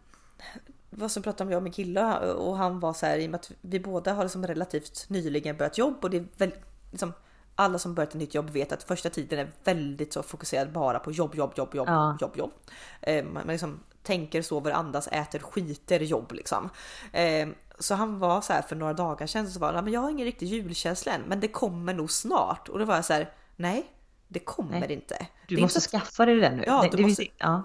vad 0.91 1.11
som 1.11 1.23
pratade 1.23 1.49
om 1.49 1.53
jag 1.53 1.63
min 1.63 1.73
kille 1.73 2.19
och 2.19 2.57
han 2.57 2.81
var 2.81 2.93
så 2.93 3.07
här 3.07 3.19
i 3.19 3.27
och 3.27 3.31
med 3.31 3.41
att 3.41 3.51
vi 3.61 3.81
båda 3.81 4.13
har 4.13 4.23
liksom 4.23 4.47
relativt 4.47 5.05
nyligen 5.09 5.57
börjat 5.57 5.79
jobb 5.79 5.97
och 6.01 6.11
det 6.11 6.17
är 6.17 6.27
väl 6.37 6.55
liksom 6.91 7.13
alla 7.55 7.79
som 7.79 7.95
börjat 7.95 8.11
ett 8.11 8.21
nytt 8.21 8.35
jobb 8.35 8.51
vet 8.51 8.73
att 8.73 8.83
första 8.83 9.11
tiden 9.11 9.39
är 9.39 9.53
väldigt 9.65 10.13
så 10.13 10.23
fokuserad 10.23 10.73
bara 10.73 10.99
på 10.99 11.13
jobb, 11.13 11.35
jobb, 11.35 11.53
jobb, 11.57 11.75
jobb, 11.75 11.89
Ja. 11.89 12.17
jobb, 12.21 12.37
jobb. 12.37 12.53
Eh, 13.01 13.25
man 13.25 13.47
liksom 13.47 13.81
tänker, 14.03 14.43
sover, 14.43 14.71
andas, 14.73 15.09
äter, 15.09 15.39
skiter, 15.39 16.01
jobb 16.01 16.33
liksom. 16.33 16.71
Eh, 17.13 17.49
så 17.79 17.95
han 17.95 18.19
var 18.19 18.41
så 18.41 18.53
här 18.53 18.63
för 18.63 18.77
några 18.77 18.93
dagar 18.93 19.27
sedan 19.27 19.51
så 19.51 19.61
var 19.61 19.73
han, 19.73 19.85
men 19.85 19.93
jag 19.93 20.01
har 20.01 20.11
ingen 20.11 20.25
riktig 20.25 20.47
julkänsla 20.47 21.13
än, 21.13 21.23
men 21.27 21.41
det 21.41 21.49
kommer 21.49 21.95
nog 21.95 22.11
snart. 22.11 22.69
Och 22.69 22.79
då 22.79 22.85
var 22.85 22.95
jag 22.95 23.05
så 23.05 23.13
här, 23.13 23.33
nej, 23.57 23.87
det 24.29 24.39
kommer 24.39 24.81
Nej. 24.81 24.93
inte. 24.93 25.27
Du 25.49 25.57
det 25.57 25.63
måste 25.63 25.79
inte 25.79 25.89
skaffa 25.89 26.27
dig 26.27 26.41
den 26.41 26.57
nu. 26.57 26.65
Ja, 26.67 26.83
det, 26.83 26.89
du 26.89 26.97
det 26.97 27.03
måste- 27.03 27.27
ja. 27.39 27.63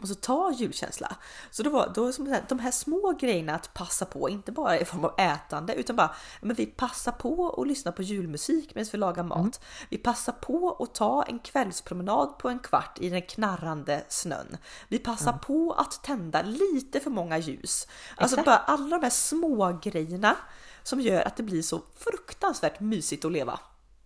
och 0.00 0.08
så 0.08 0.14
ta 0.14 0.52
julkänsla. 0.52 1.16
Så 1.50 1.62
det 1.62 1.70
var 1.70 1.92
då 1.94 2.12
som 2.12 2.26
här, 2.26 2.44
de 2.48 2.58
här 2.58 2.70
små 2.70 3.16
grejerna 3.20 3.54
att 3.54 3.74
passa 3.74 4.04
på, 4.04 4.28
inte 4.28 4.52
bara 4.52 4.78
i 4.78 4.84
form 4.84 5.04
av 5.04 5.20
ätande 5.20 5.74
utan 5.74 5.96
bara 5.96 6.14
men 6.40 6.56
vi 6.56 6.66
passar 6.66 7.12
på 7.12 7.50
att 7.60 7.66
lyssna 7.68 7.92
på 7.92 8.02
julmusik 8.02 8.74
medan 8.74 8.88
vi 8.92 8.98
lagar 8.98 9.22
mat. 9.22 9.60
Vi 9.88 9.98
passar 9.98 10.32
på 10.32 10.76
att 10.80 10.94
ta 10.94 11.22
en 11.22 11.38
kvällspromenad 11.38 12.38
på 12.38 12.48
en 12.48 12.58
kvart 12.58 12.98
i 13.00 13.08
den 13.08 13.22
knarrande 13.22 14.04
snön. 14.08 14.56
Vi 14.88 14.98
passar 14.98 15.32
på 15.32 15.72
att 15.72 16.02
tända 16.04 16.42
lite 16.42 17.00
för 17.00 17.10
många 17.10 17.38
ljus. 17.38 17.86
Alltså 18.16 18.36
Exakt. 18.36 18.46
bara 18.46 18.56
alla 18.58 18.96
de 18.98 19.02
här 19.02 19.10
små 19.10 19.78
grejerna 19.82 20.36
som 20.82 21.00
gör 21.00 21.22
att 21.22 21.36
det 21.36 21.42
blir 21.42 21.62
så 21.62 21.82
fruktansvärt 21.96 22.80
mysigt 22.80 23.24
att 23.24 23.32
leva. 23.32 23.60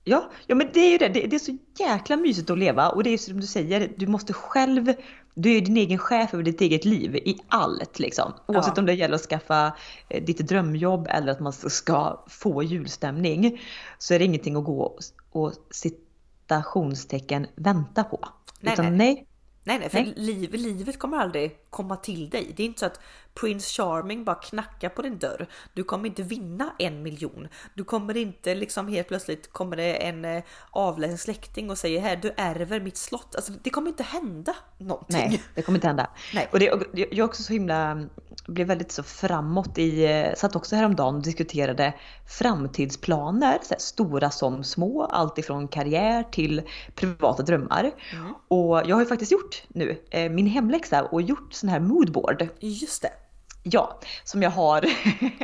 Ja, 0.09 0.31
ja 0.47 0.55
men 0.55 0.71
det 0.73 0.81
är 0.81 0.91
ju 0.91 0.99
det. 0.99 1.09
det. 1.09 1.27
Det 1.27 1.37
är 1.37 1.41
så 1.41 1.57
jäkla 1.79 2.17
mysigt 2.17 2.51
att 2.51 2.59
leva 2.59 2.89
och 2.89 3.03
det 3.03 3.11
är 3.11 3.19
som 3.19 3.41
du 3.41 3.47
säger, 3.47 3.93
du 3.97 4.07
måste 4.07 4.33
själv, 4.33 4.93
du 5.35 5.57
är 5.57 5.61
din 5.61 5.77
egen 5.77 5.99
chef 5.99 6.35
över 6.35 6.45
ditt 6.45 6.61
eget 6.61 6.85
liv 6.85 7.17
i 7.17 7.39
allt 7.49 7.99
liksom. 7.99 8.33
Oavsett 8.47 8.73
Ja. 8.77 8.81
om 8.81 8.87
det 8.87 8.93
gäller 8.95 9.15
att 9.15 9.21
skaffa 9.21 9.77
eh, 10.09 10.25
ditt 10.25 10.39
drömjobb 10.39 11.07
eller 11.11 11.33
att 11.33 11.41
man 11.41 11.53
ska 11.53 12.25
få 12.29 12.63
julstämning 12.63 13.61
så 13.99 14.15
är 14.15 14.19
det 14.19 14.25
ingenting 14.25 14.57
att 14.57 14.65
gå 14.65 14.99
och 15.33 15.53
citationstecken 15.71 17.47
vänta 17.55 18.05
på. 18.05 18.29
Nej, 18.61 18.73
Utan 18.73 18.85
nej. 18.85 19.15
nej, 19.15 19.27
Nej, 19.65 19.79
nej, 19.79 19.89
för 19.91 19.99
Nej. 19.99 20.13
Liv, 20.17 20.55
livet 20.55 20.99
kommer 20.99 21.17
aldrig 21.17 21.57
komma 21.71 21.97
till 21.97 22.31
dig. 22.31 22.53
Det 22.57 22.63
är 22.63 22.67
inte 22.67 22.81
så 22.81 22.87
att 22.87 23.01
Prince 23.41 23.83
Charming 23.83 24.25
bara 24.25 24.37
knackar 24.37 24.89
på 24.89 25.03
din 25.03 25.19
dörr. 25.19 25.47
Du 25.75 25.85
kommer 25.85 26.07
inte 26.09 26.23
vinna 26.23 26.73
en 26.79 27.03
miljon. 27.03 27.49
Du 27.75 27.85
kommer 27.85 28.17
inte 28.17 28.55
liksom 28.55 28.89
helt 28.89 29.09
plötsligt 29.09 29.53
kommer 29.53 29.77
det 29.77 29.95
en 29.95 30.25
eh, 30.25 30.43
avlägsen 30.71 31.19
släkting 31.19 31.71
och 31.71 31.79
säger 31.79 32.01
här 32.01 32.17
du 32.17 32.33
ärver 32.37 32.81
mitt 32.81 32.97
slott. 32.97 33.37
Alltså 33.37 33.53
det 33.63 33.71
kommer 33.71 33.89
inte 33.89 34.03
hända 34.03 34.55
någonting. 34.79 35.17
Nej, 35.17 35.43
det 35.55 35.63
kommer 35.63 35.77
inte 35.77 35.87
hända. 35.87 36.11
Nej. 36.35 36.49
Och 36.53 36.59
det, 36.59 36.73
och 36.73 36.83
jag 36.93 37.19
är 37.19 37.23
också 37.23 37.43
så 37.43 37.53
himla, 37.53 38.07
blev 38.47 38.67
väldigt 38.67 38.93
så 38.93 39.03
framåt 39.03 39.79
i, 39.79 40.05
eh, 40.05 40.35
satt 40.35 40.57
också 40.57 40.77
häromdagen 40.77 41.15
och 41.15 41.23
diskuterade 41.23 41.95
framtidsplaner, 42.29 43.59
här, 43.71 43.79
stora 43.79 44.31
som 44.31 44.65
små, 44.65 45.05
allt 45.05 45.39
ifrån 45.39 45.69
karriär 45.69 46.23
till 46.23 46.63
privata 46.95 47.43
drömmar. 47.43 47.91
Mm. 48.13 48.35
Och 48.49 48.83
jag 48.87 48.97
har 48.97 49.01
ju 49.01 49.07
faktiskt 49.07 49.33
gjort 49.33 49.63
nu 49.69 50.03
eh, 50.11 50.31
min 50.31 50.47
hemläxa 50.47 51.03
och 51.03 51.23
gjort 51.23 51.55
sån 51.55 51.69
här 51.69 51.81
moodboard. 51.81 52.49
Just 52.61 53.03
det. 53.03 53.26
Ja, 53.71 54.01
som 54.25 54.43
jag 54.43 54.51
har 54.51 54.85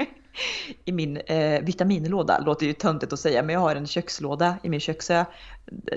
i 0.84 0.92
min 0.92 1.16
eh, 1.16 1.62
vitaminlåda. 1.62 2.38
Låter 2.38 2.66
ju 2.66 2.72
töntigt 2.72 3.12
att 3.12 3.20
säga, 3.20 3.42
men 3.42 3.52
jag 3.52 3.60
har 3.60 3.76
en 3.76 3.86
kökslåda 3.86 4.56
i 4.62 4.68
min 4.68 4.80
köksö 4.80 5.24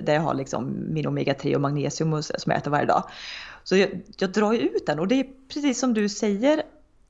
där 0.03 0.13
jag 0.13 0.21
har 0.21 0.33
liksom 0.33 0.93
min 0.93 1.05
omega-3 1.05 1.55
och 1.55 1.61
magnesium 1.61 2.13
och, 2.13 2.25
som 2.25 2.51
jag 2.51 2.57
äter 2.57 2.71
varje 2.71 2.85
dag. 2.85 3.03
Så 3.63 3.75
jag, 3.77 4.01
jag 4.17 4.31
drar 4.31 4.53
ju 4.53 4.59
ut 4.59 4.85
den 4.85 4.99
och 4.99 5.07
det 5.07 5.19
är 5.19 5.27
precis 5.53 5.79
som 5.79 5.93
du 5.93 6.09
säger 6.09 6.63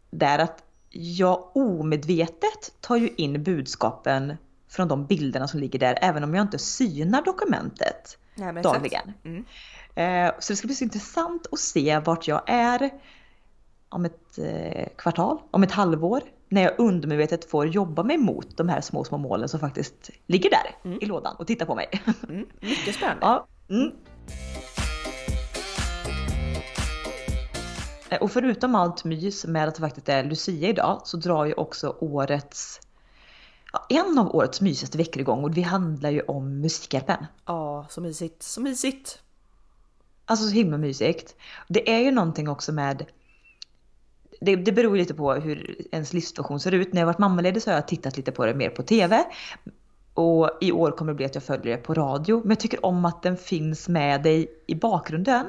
där 0.10 0.40
att 0.40 0.64
jag 0.90 1.52
omedvetet 1.58 2.82
tar 2.82 2.96
ju 2.96 3.10
in 3.18 3.44
budskapen 3.44 4.34
från 4.70 4.88
de 4.88 5.06
bilderna 5.06 5.48
som 5.48 5.60
ligger 5.60 5.80
där 5.80 5.98
även 6.02 6.24
om 6.24 6.36
jag 6.36 6.42
inte 6.42 6.60
synar 6.60 7.22
dokumentet 7.22 8.18
exakt. 8.36 8.64
dagligen. 8.64 9.14
Mm. 9.24 9.46
Eh, 9.96 10.34
Så 10.40 10.54
det 10.54 10.58
ska 10.58 10.68
bli 10.68 10.76
så 10.76 10.84
intressant 10.84 11.48
att 11.52 11.60
se 11.60 12.00
vart 12.00 12.28
jag 12.28 12.42
är 12.48 12.90
om 13.96 14.06
ett 14.06 14.38
eh, 14.38 14.88
kvartal, 14.96 15.38
om 15.52 15.64
ett 15.64 15.72
halvår. 15.72 16.22
När 16.50 16.62
jag 16.62 16.74
undermedvetet 16.78 17.50
får 17.50 17.68
jobba 17.68 18.04
mig 18.04 18.18
mot 18.18 18.58
de 18.58 18.70
här 18.70 18.82
små, 18.82 19.04
små 19.04 19.18
målen 19.18 19.50
som 19.50 19.60
faktiskt 19.60 20.10
ligger 20.28 20.50
där 20.50 20.96
i 21.02 21.06
lådan 21.06 21.36
och 21.36 21.48
tittar 21.48 21.66
på 21.66 21.76
mig. 21.76 21.88
Mm. 22.30 22.46
Mycket 22.60 22.96
spännande. 22.96 23.26
ja. 23.26 23.48
mm. 23.70 23.92
Eh, 28.10 28.22
Och 28.22 28.32
förutom 28.32 28.76
allt 28.76 29.04
mys 29.04 29.46
med 29.46 29.68
att 29.68 29.76
det 29.76 29.82
faktiskt 29.82 30.10
är 30.10 30.24
Lucia 30.24 30.70
idag 30.70 31.02
så 31.04 31.18
drar 31.18 31.46
ju 31.46 31.54
också 31.54 31.96
årets 32.00 32.80
ja, 33.74 33.86
en 33.90 34.20
av 34.20 34.36
årets 34.36 34.62
mysigaste 34.62 34.98
veckor 34.98 35.22
igång 35.22 35.44
och 35.44 35.52
det 35.52 35.62
handlar 35.62 36.10
ju 36.10 36.22
om 36.22 36.62
Musikhjälpen. 36.62 37.26
Ja, 37.46 37.86
så 37.90 38.02
mysigt. 38.02 38.44
Så 38.44 38.62
mysigt. 38.62 39.20
Alltså 40.26 40.46
så 40.48 40.52
himla 40.54 40.78
mysigt. 40.78 41.36
Det 41.68 41.92
är 41.92 42.00
ju 42.00 42.12
någonting 42.12 42.50
också 42.50 42.72
med 42.72 43.06
det, 44.42 44.56
det 44.56 44.72
beror 44.72 44.98
lite 44.98 45.14
på 45.14 45.34
hur 45.34 45.76
ens 45.92 46.14
livssituation 46.14 46.60
ser 46.60 46.72
ut. 46.72 46.94
När 46.94 47.02
jag 47.02 47.06
varit 47.06 47.20
mammaledig 47.20 47.62
så 47.62 47.70
har 47.70 47.76
jag 47.76 47.88
tittat 47.88 48.18
lite 48.18 48.32
på 48.32 48.46
det 48.46 48.54
mer 48.54 48.70
på 48.70 48.84
TV. 48.84 49.24
Och 50.14 50.50
i 50.62 50.72
år 50.72 50.92
kommer 50.92 51.12
det 51.12 51.16
bli 51.16 51.26
att 51.26 51.36
jag 51.36 51.44
följer 51.44 51.78
det 51.78 51.84
på 51.84 51.94
radio. 51.94 52.40
Men 52.42 52.50
jag 52.50 52.60
tycker 52.60 52.86
om 52.86 53.06
att 53.06 53.24
den 53.24 53.38
finns 53.38 53.88
med 53.90 54.24
dig 54.24 54.48
i 54.68 54.76
bakgrunden. 54.76 55.46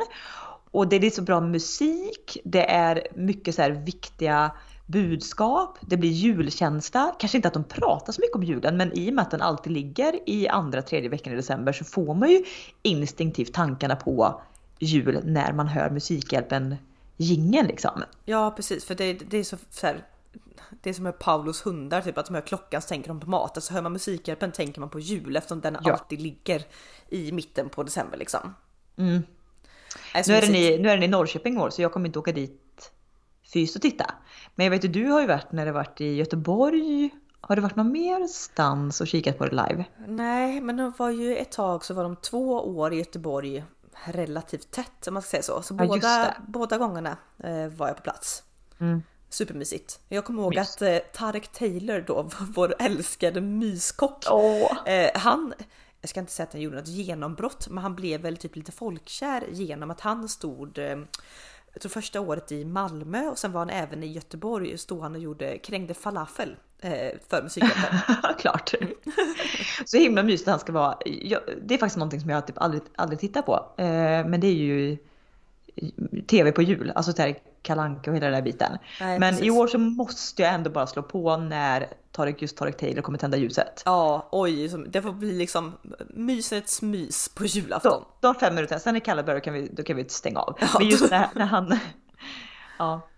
Och 0.70 0.88
det 0.88 0.96
är 0.96 1.10
så 1.10 1.22
bra 1.22 1.40
musik. 1.40 2.38
Det 2.44 2.70
är 2.70 3.06
mycket 3.14 3.54
så 3.54 3.62
här 3.62 3.70
viktiga 3.70 4.52
budskap. 4.86 5.78
Det 5.80 5.96
blir 5.96 6.10
julkänsla. 6.10 7.14
Kanske 7.18 7.38
inte 7.38 7.48
att 7.48 7.54
de 7.54 7.64
pratar 7.64 8.12
så 8.12 8.20
mycket 8.20 8.36
om 8.36 8.42
julen 8.42 8.76
men 8.76 8.92
i 8.92 9.10
och 9.10 9.14
med 9.14 9.22
att 9.22 9.30
den 9.30 9.42
alltid 9.42 9.72
ligger 9.72 10.28
i 10.30 10.48
andra, 10.48 10.82
tredje 10.82 11.08
veckan 11.08 11.32
i 11.32 11.36
december 11.36 11.72
så 11.72 11.84
får 11.84 12.14
man 12.14 12.30
ju 12.30 12.44
instinktivt 12.82 13.52
tankarna 13.52 13.96
på 13.96 14.40
jul 14.78 15.20
när 15.24 15.52
man 15.52 15.68
hör 15.68 15.90
Musikhjälpen 15.90 16.76
jingeln 17.16 17.66
liksom. 17.66 18.02
Ja, 18.24 18.50
precis. 18.56 18.84
För 18.84 18.94
det, 18.94 19.12
det 19.12 19.38
är 19.38 19.44
så, 19.44 19.56
så 19.70 19.86
här, 19.86 20.04
det 20.82 20.90
är 20.90 20.94
som 20.94 21.04
med 21.04 21.18
Paulos 21.18 21.66
hundar, 21.66 22.00
typ 22.00 22.18
att 22.18 22.26
de 22.26 22.34
hör 22.34 22.40
klockan 22.42 22.82
så 22.82 22.88
tänker 22.88 23.08
de 23.08 23.20
på 23.20 23.30
mat. 23.30 23.56
Alltså 23.56 23.74
hör 23.74 23.82
man 23.82 23.92
Musikhjälpen 23.92 24.52
tänker 24.52 24.80
man 24.80 24.90
på 24.90 25.00
jul 25.00 25.36
eftersom 25.36 25.60
den 25.60 25.78
Ja. 25.84 25.92
alltid 25.92 26.20
ligger 26.20 26.62
i 27.08 27.32
mitten 27.32 27.68
på 27.68 27.82
december 27.82 28.18
liksom. 28.18 28.54
Mm. 28.96 29.22
Alltså, 30.14 30.32
Nu 30.32 30.38
är, 30.38 30.42
den 30.42 30.54
i, 30.54 30.78
nu 30.78 30.88
är 30.88 30.94
den 30.94 31.02
i 31.02 31.08
Norrköping 31.08 31.58
år 31.60 31.70
så 31.70 31.82
jag 31.82 31.92
kommer 31.92 32.06
inte 32.06 32.18
åka 32.18 32.32
dit 32.32 32.92
fys 33.52 33.76
och 33.76 33.82
titta. 33.82 34.14
Men 34.54 34.64
jag 34.66 34.70
vet 34.70 34.84
ju 34.84 34.88
du 34.88 35.06
har 35.06 35.20
ju 35.20 35.26
varit 35.26 35.52
när 35.52 35.66
det 35.66 35.72
varit 35.72 36.00
i 36.00 36.14
Göteborg. 36.14 37.10
Har 37.40 37.56
du 37.56 37.62
varit 37.62 37.76
någon 37.76 37.92
mer 37.92 38.26
stans 38.26 39.00
och 39.00 39.06
kikat 39.06 39.38
på 39.38 39.46
det 39.46 39.50
live? 39.50 39.84
Nej, 40.06 40.60
men 40.60 40.76
det 40.76 40.92
var 40.98 41.10
ju 41.10 41.36
ett 41.36 41.52
tag 41.52 41.84
så 41.84 41.94
var 41.94 42.02
de 42.02 42.16
två 42.16 42.52
år 42.52 42.92
i 42.92 42.96
Göteborg 42.96 43.64
relativt 44.04 44.70
tätt 44.70 45.06
om 45.06 45.14
man 45.14 45.22
ska 45.22 45.30
säga 45.30 45.42
så. 45.42 45.62
Så 45.62 45.74
Ja, 45.78 45.86
båda, 45.86 46.36
båda 46.48 46.78
gångerna 46.78 47.16
eh, 47.44 47.66
var 47.68 47.86
jag 47.88 47.96
på 47.96 48.02
plats. 48.02 48.42
Mm. 48.78 49.02
Supermysigt. 49.28 50.00
Jag 50.08 50.24
kommer 50.24 50.42
ihåg 50.42 50.54
Mys. 50.54 50.74
att 50.76 50.82
eh, 50.82 50.98
Tarek 50.98 51.48
Taylor 51.48 52.00
då, 52.00 52.30
vår 52.54 52.74
älskade 52.78 53.40
myskock, 53.40 54.24
Åh! 54.30 54.88
eh, 54.88 55.10
han 55.14 55.54
jag 56.00 56.10
ska 56.10 56.20
inte 56.20 56.32
säga 56.32 56.46
att 56.46 56.52
han 56.52 56.62
gjorde 56.62 56.76
något 56.76 56.88
genombrott, 56.88 57.68
men 57.68 57.82
han 57.82 57.94
blev 57.94 58.20
väl 58.20 58.36
typ 58.36 58.56
lite 58.56 58.72
folkkär 58.72 59.44
genom 59.50 59.90
att 59.90 60.00
han 60.00 60.28
stod 60.28 60.78
eh, 60.78 60.98
jag 61.72 61.80
tror 61.80 61.90
första 61.90 62.20
året 62.20 62.52
i 62.52 62.64
Malmö 62.64 63.28
och 63.28 63.38
sen 63.38 63.52
var 63.52 63.60
han 63.60 63.70
även 63.70 64.02
i 64.02 64.06
Göteborg 64.06 64.78
stod 64.78 65.00
han 65.02 65.14
och 65.14 65.20
gjorde 65.20 65.58
krängde 65.58 65.94
falafel 65.94 66.56
för 67.28 67.42
musikhjälpen. 67.42 67.98
Klart. 68.38 68.74
Så 69.84 69.96
himla 69.96 70.22
mysigt 70.22 70.48
han 70.48 70.58
ska 70.58 70.72
vara. 70.72 70.96
Jag, 71.04 71.40
det 71.62 71.74
är 71.74 71.78
faktiskt 71.78 71.96
någonting 71.96 72.20
som 72.20 72.30
jag 72.30 72.46
typ 72.46 72.58
aldrig, 72.58 72.82
aldrig 72.96 73.20
tittar 73.20 73.42
på. 73.42 73.54
Eh, 73.76 74.26
men 74.26 74.40
det 74.40 74.46
är 74.46 74.52
ju 74.52 74.98
TV 76.26 76.52
på 76.52 76.62
jul, 76.62 76.92
alltså 76.94 77.12
så 77.12 77.22
här 77.22 77.38
Kalanka 77.62 78.10
och 78.10 78.16
hela 78.16 78.26
den 78.26 78.34
där 78.34 78.42
biten. 78.42 78.78
Nej, 79.00 79.18
men 79.18 79.32
precis. 79.32 79.46
i 79.46 79.50
år 79.50 79.66
så 79.66 79.78
måste 79.78 80.42
jag 80.42 80.54
ändå 80.54 80.70
bara 80.70 80.86
slå 80.86 81.02
på 81.02 81.36
när 81.36 81.88
Tarek, 82.12 82.42
just 82.42 82.56
Tarek 82.56 82.76
Taylor 82.76 83.02
kommer 83.02 83.18
tända 83.18 83.36
ljuset. 83.36 83.82
Ja, 83.84 84.28
oj, 84.32 84.68
det 84.68 85.02
får 85.02 85.12
bli 85.12 85.32
liksom 85.32 85.72
mysets 86.08 86.82
mys 86.82 87.28
på 87.28 87.44
julafton. 87.44 87.92
Så, 87.92 88.06
de 88.20 88.34
fem 88.34 88.54
minuterna, 88.54 88.78
sen 88.78 88.96
är 88.96 89.00
Kalle 89.00 89.22
börjar 89.22 89.40
kan 89.40 89.54
vi, 89.54 89.68
då 89.72 89.82
kan 89.82 89.96
vi 89.96 90.08
stänga 90.08 90.40
av. 90.40 90.58
Ja. 90.60 90.66
Men 90.78 90.88
just 90.88 91.10
när, 91.10 91.28
när 91.34 91.46
han... 91.46 91.78
Ja, 92.78 93.08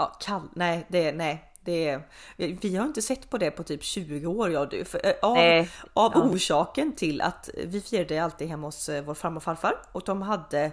Ja, 0.00 0.16
kall, 0.20 0.48
nej, 0.54 0.86
det, 0.88 1.12
nej, 1.12 1.49
det 1.64 1.88
är, 1.88 2.02
vi 2.36 2.76
har 2.76 2.86
inte 2.86 3.02
sett 3.02 3.30
på 3.30 3.38
det 3.38 3.50
på 3.50 3.62
typ 3.62 3.82
20 3.82 4.26
år 4.26 4.50
jag 4.50 4.62
och 4.62 4.68
du. 4.68 4.84
För, 4.84 5.06
eh, 5.06 5.12
av 5.22 5.34
Nej. 5.34 5.70
av 5.94 6.12
Ja. 6.14 6.20
orsaken 6.22 6.92
till 6.92 7.20
att 7.20 7.50
vi 7.66 7.80
firade 7.80 8.24
alltid 8.24 8.48
hemma 8.48 8.66
hos 8.66 8.88
eh, 8.88 9.04
vår 9.04 9.14
farmor 9.14 9.36
och 9.36 9.42
farfar 9.42 9.74
och 9.92 10.02
de 10.04 10.22
hade, 10.22 10.72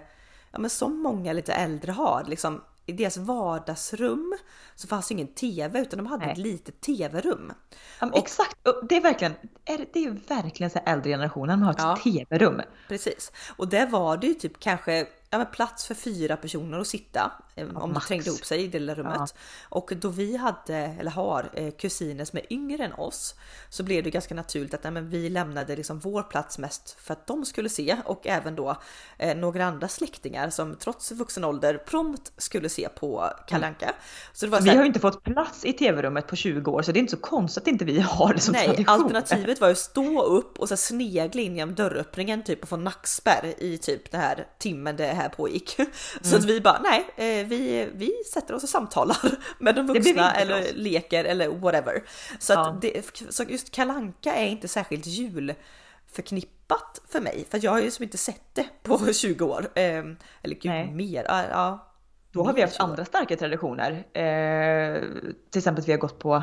ja 0.52 0.58
men 0.58 0.70
som 0.70 0.98
många 1.02 1.32
lite 1.32 1.52
äldre 1.52 1.92
har, 1.92 2.24
liksom 2.28 2.60
i 2.86 2.92
deras 2.92 3.16
vardagsrum 3.16 4.36
så 4.74 4.88
fanns 4.88 5.10
ingen 5.10 5.26
TV 5.26 5.80
utan 5.80 5.96
de 5.98 6.06
hade 6.06 6.24
Nej. 6.24 6.32
ett 6.32 6.38
litet 6.38 6.80
TV-rum. 6.80 7.52
Ja, 8.00 8.10
exakt. 8.14 8.56
Det 8.88 8.96
är 8.96 9.00
verkligen, 9.00 9.34
är, 9.64 9.86
det 9.92 10.04
är 10.04 10.10
verkligen 10.28 10.70
så 10.70 10.78
äldre 10.86 11.10
generationen, 11.10 11.62
har 11.62 11.70
ett 11.72 11.78
Ja. 11.78 11.96
TV-rum. 12.04 12.60
Precis. 12.88 13.32
Och 13.56 13.68
där 13.68 13.86
var 13.86 14.16
det 14.16 14.26
ju 14.26 14.34
typ 14.34 14.60
kanske 14.60 15.06
ja, 15.30 15.38
men 15.38 15.46
plats 15.46 15.86
för 15.86 15.94
fyra 15.94 16.36
personer 16.36 16.78
att 16.78 16.86
sitta 16.86 17.32
eh, 17.54 17.76
om 17.76 17.94
det 17.94 18.00
trängde 18.00 18.26
ihop 18.26 18.44
sig 18.44 18.64
i 18.64 18.66
det 18.66 18.78
lilla 18.78 18.94
rummet. 18.94 19.34
Och 19.68 19.92
då 19.96 20.08
vi 20.08 20.36
hade, 20.36 20.76
eller 20.76 21.10
har, 21.10 21.50
eh, 21.54 21.70
kusiner 21.70 22.24
som 22.24 22.38
är 22.38 22.52
yngre 22.52 22.84
än 22.84 22.92
oss 22.92 23.34
så 23.68 23.82
blev 23.82 24.04
det 24.04 24.10
ganska 24.10 24.34
naturligt 24.34 24.74
att 24.74 24.82
nej, 24.84 24.92
men 24.92 25.10
vi 25.10 25.28
lämnade 25.28 25.76
liksom 25.76 25.98
vår 25.98 26.22
plats 26.22 26.58
mest 26.58 26.96
för 27.00 27.12
att 27.12 27.26
de 27.26 27.44
skulle 27.44 27.68
se 27.68 27.96
och 28.04 28.26
även 28.26 28.56
då 28.56 28.76
eh, 29.18 29.36
några 29.36 29.66
andra 29.66 29.88
släktingar 29.88 30.50
som 30.50 30.76
trots 30.76 31.12
vuxen 31.12 31.44
ålder 31.44 31.78
prompt 31.78 32.32
skulle 32.36 32.68
se 32.68 32.88
på 32.88 33.30
Kalanka. 33.46 33.86
Mm. 33.86 33.96
Så 34.32 34.46
det 34.46 34.52
var 34.52 34.60
vi 34.60 34.70
har 34.70 34.76
ju 34.76 34.86
inte 34.86 35.00
fått 35.00 35.24
plats 35.24 35.64
i 35.64 35.72
tv-rummet 35.72 36.26
på 36.26 36.36
20 36.36 36.70
år 36.70 36.82
så 36.82 36.92
det 36.92 36.98
är 36.98 37.00
inte 37.00 37.16
så 37.16 37.22
konstigt 37.22 37.62
att 37.62 37.68
inte 37.68 37.84
vi 37.84 38.00
har 38.00 38.34
det 38.34 38.40
som 38.40 38.52
Nej, 38.52 38.66
tradition. 38.66 38.94
alternativet 38.94 39.60
var 39.60 39.68
ju 39.68 39.72
att 39.72 39.78
stå 39.78 40.22
upp 40.22 40.58
och 40.58 40.68
så 40.68 40.76
snegla 40.76 41.42
in 41.42 41.56
genom 41.56 41.74
dörröppningen 41.74 42.44
typ 42.44 42.62
och 42.62 42.68
få 42.68 42.76
nackspärr 42.76 43.54
i 43.58 43.78
typ 43.78 44.10
det 44.10 44.18
här 44.18 44.46
timmen 44.58 44.96
det 44.96 45.17
här 45.18 45.28
pågick. 45.28 45.70
Så 46.22 46.28
mm. 46.28 46.38
att 46.38 46.44
vi 46.44 46.60
bara 46.60 46.80
nej, 46.82 47.04
eh, 47.16 47.46
vi, 47.46 47.88
vi 47.94 48.12
sätter 48.32 48.54
oss 48.54 48.62
och 48.62 48.68
samtalar 48.68 49.18
med 49.58 49.74
de 49.74 49.86
vuxna 49.86 50.34
eller 50.34 50.60
oss. 50.60 50.66
leker 50.74 51.24
eller 51.24 51.48
whatever. 51.48 52.02
Så, 52.38 52.52
ja. 52.52 52.68
att 52.68 52.82
det, 52.82 53.02
så 53.28 53.42
just 53.42 53.70
kalanka 53.70 54.34
är 54.34 54.46
inte 54.46 54.68
särskilt 54.68 55.06
julförknippat 55.06 57.00
för 57.08 57.20
mig, 57.20 57.46
för 57.50 57.60
jag 57.64 57.70
har 57.70 57.80
ju 57.80 57.90
som 57.90 58.02
inte 58.02 58.18
sett 58.18 58.54
det 58.54 58.66
på 58.82 59.12
20 59.12 59.44
år. 59.44 59.68
Ehm, 59.74 60.16
eller 60.42 60.54
gud, 60.54 60.72
nej. 60.72 60.90
mer. 60.90 61.24
Ja, 61.28 61.92
Då 62.32 62.44
har 62.44 62.52
vi 62.52 62.62
haft 62.62 62.80
andra 62.80 63.04
starka 63.04 63.36
traditioner. 63.36 63.92
Eh, 64.12 65.02
till 65.50 65.58
exempel 65.58 65.82
att 65.82 65.88
vi 65.88 65.92
har 65.92 65.98
gått 65.98 66.18
på 66.18 66.42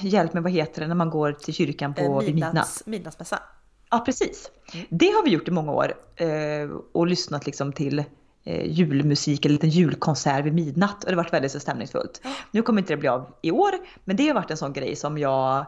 hjälp 0.00 0.32
med 0.32 0.42
vad 0.42 0.52
heter 0.52 0.80
det 0.80 0.86
när 0.86 0.94
man 0.94 1.10
går 1.10 1.32
till 1.32 1.54
kyrkan 1.54 1.94
på 1.94 2.22
eh, 2.22 2.34
midnatt? 2.34 2.82
Midnattsmässa. 2.86 3.42
Ja 3.90 3.98
precis. 3.98 4.50
Det 4.88 5.06
har 5.06 5.24
vi 5.24 5.30
gjort 5.30 5.48
i 5.48 5.50
många 5.50 5.72
år 5.72 5.94
eh, 6.16 6.70
och 6.92 7.06
lyssnat 7.06 7.46
liksom 7.46 7.72
till 7.72 8.04
eh, 8.44 8.66
julmusik, 8.66 9.46
en 9.46 9.52
liten 9.52 9.70
julkonsert 9.70 10.44
vid 10.44 10.54
midnatt 10.54 11.04
och 11.04 11.10
det 11.10 11.16
har 11.16 11.22
varit 11.22 11.32
väldigt 11.32 11.52
så 11.52 11.60
stämningsfullt. 11.60 12.20
Nu 12.50 12.62
kommer 12.62 12.82
inte 12.82 12.92
det 12.92 12.96
bli 12.96 13.08
av 13.08 13.34
i 13.42 13.50
år, 13.50 13.72
men 14.04 14.16
det 14.16 14.26
har 14.28 14.34
varit 14.34 14.50
en 14.50 14.56
sån 14.56 14.72
grej 14.72 14.96
som 14.96 15.18
jag 15.18 15.66